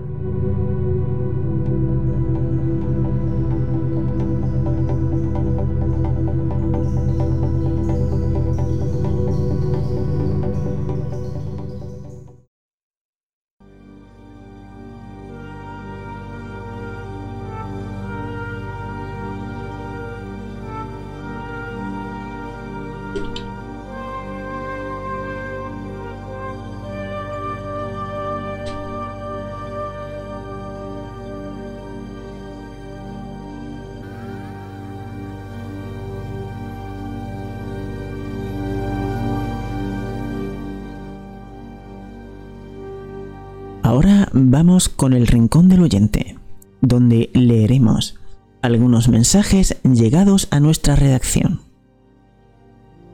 Con 45.03 45.11
el 45.11 45.27
rincón 45.27 45.67
del 45.67 45.81
oyente, 45.81 46.37
donde 46.79 47.29
leeremos 47.33 48.21
algunos 48.61 49.09
mensajes 49.09 49.75
llegados 49.83 50.47
a 50.49 50.61
nuestra 50.61 50.95
redacción. 50.95 51.59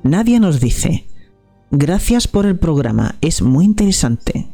Nadie 0.03 0.39
nos 0.39 0.59
dice, 0.59 1.07
gracias 1.71 2.27
por 2.27 2.45
el 2.45 2.59
programa, 2.59 3.15
es 3.21 3.41
muy 3.41 3.65
interesante. 3.65 4.49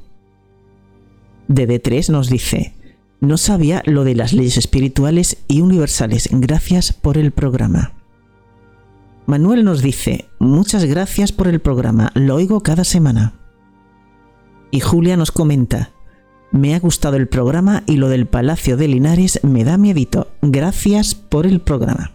DD3 1.49 2.09
nos 2.09 2.29
dice, 2.29 2.73
no 3.19 3.35
sabía 3.35 3.83
lo 3.85 4.05
de 4.05 4.15
las 4.15 4.31
leyes 4.31 4.55
espirituales 4.55 5.43
y 5.49 5.59
universales, 5.59 6.29
gracias 6.31 6.93
por 6.93 7.17
el 7.17 7.33
programa. 7.33 7.95
Manuel 9.25 9.65
nos 9.65 9.81
dice, 9.81 10.29
muchas 10.39 10.85
gracias 10.85 11.33
por 11.33 11.49
el 11.49 11.59
programa, 11.59 12.13
lo 12.15 12.35
oigo 12.35 12.63
cada 12.63 12.85
semana. 12.85 13.33
Y 14.71 14.79
Julia 14.79 15.17
nos 15.17 15.33
comenta, 15.33 15.91
me 16.51 16.75
ha 16.75 16.79
gustado 16.79 17.17
el 17.17 17.27
programa 17.27 17.83
y 17.85 17.97
lo 17.97 18.09
del 18.09 18.27
Palacio 18.27 18.77
de 18.77 18.87
Linares 18.87 19.39
me 19.43 19.63
da 19.63 19.77
miedito. 19.77 20.27
Gracias 20.41 21.15
por 21.15 21.45
el 21.45 21.61
programa. 21.61 22.11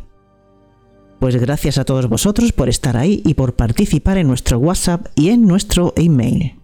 Pues 1.18 1.36
gracias 1.36 1.76
a 1.76 1.84
todos 1.84 2.08
vosotros 2.08 2.52
por 2.52 2.68
estar 2.68 2.96
ahí 2.96 3.22
y 3.26 3.34
por 3.34 3.54
participar 3.54 4.16
en 4.16 4.26
nuestro 4.26 4.58
WhatsApp 4.58 5.06
y 5.14 5.28
en 5.28 5.46
nuestro 5.46 5.92
email. 5.96 6.59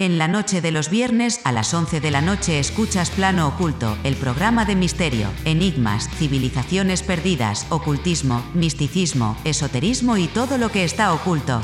En 0.00 0.16
la 0.16 0.28
noche 0.28 0.62
de 0.62 0.70
los 0.70 0.88
viernes 0.88 1.42
a 1.44 1.52
las 1.52 1.74
11 1.74 2.00
de 2.00 2.10
la 2.10 2.22
noche 2.22 2.58
escuchas 2.58 3.10
Plano 3.10 3.46
Oculto, 3.46 3.98
el 4.02 4.16
programa 4.16 4.64
de 4.64 4.74
misterio, 4.74 5.28
enigmas, 5.44 6.08
civilizaciones 6.16 7.02
perdidas, 7.02 7.66
ocultismo, 7.68 8.42
misticismo, 8.54 9.36
esoterismo 9.44 10.16
y 10.16 10.26
todo 10.26 10.56
lo 10.56 10.70
que 10.72 10.84
está 10.84 11.12
oculto. 11.12 11.60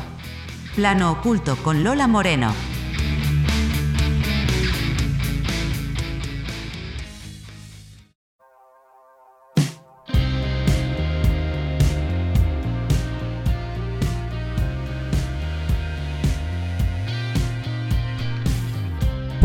Plano 0.75 1.13
Oculto 1.13 1.57
con 1.57 1.83
Lola 1.83 2.09
Moreno. 2.09 2.53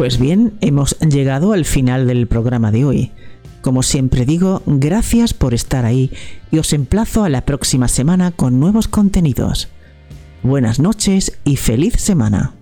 Pues 0.01 0.17
bien, 0.17 0.53
hemos 0.61 0.97
llegado 1.01 1.53
al 1.53 1.63
final 1.63 2.07
del 2.07 2.25
programa 2.25 2.71
de 2.71 2.85
hoy. 2.85 3.11
Como 3.61 3.83
siempre 3.83 4.25
digo, 4.25 4.63
gracias 4.65 5.35
por 5.35 5.53
estar 5.53 5.85
ahí 5.85 6.09
y 6.49 6.57
os 6.57 6.73
emplazo 6.73 7.23
a 7.23 7.29
la 7.29 7.45
próxima 7.45 7.87
semana 7.87 8.31
con 8.31 8.59
nuevos 8.59 8.87
contenidos. 8.87 9.67
Buenas 10.41 10.79
noches 10.79 11.37
y 11.43 11.57
feliz 11.57 11.93
semana. 11.97 12.55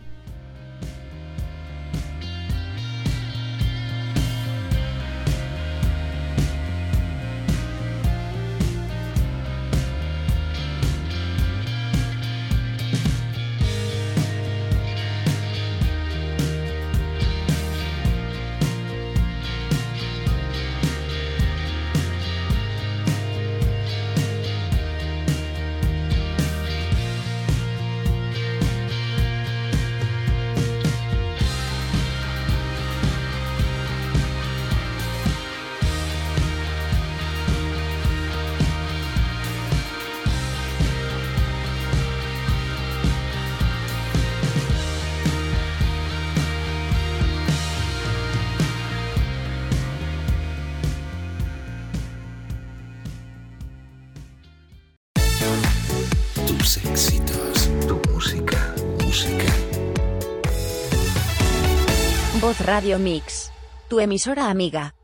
Mix. 62.98 63.52
Tu 63.90 64.00
emisora 64.00 64.50
amiga. 64.50 64.99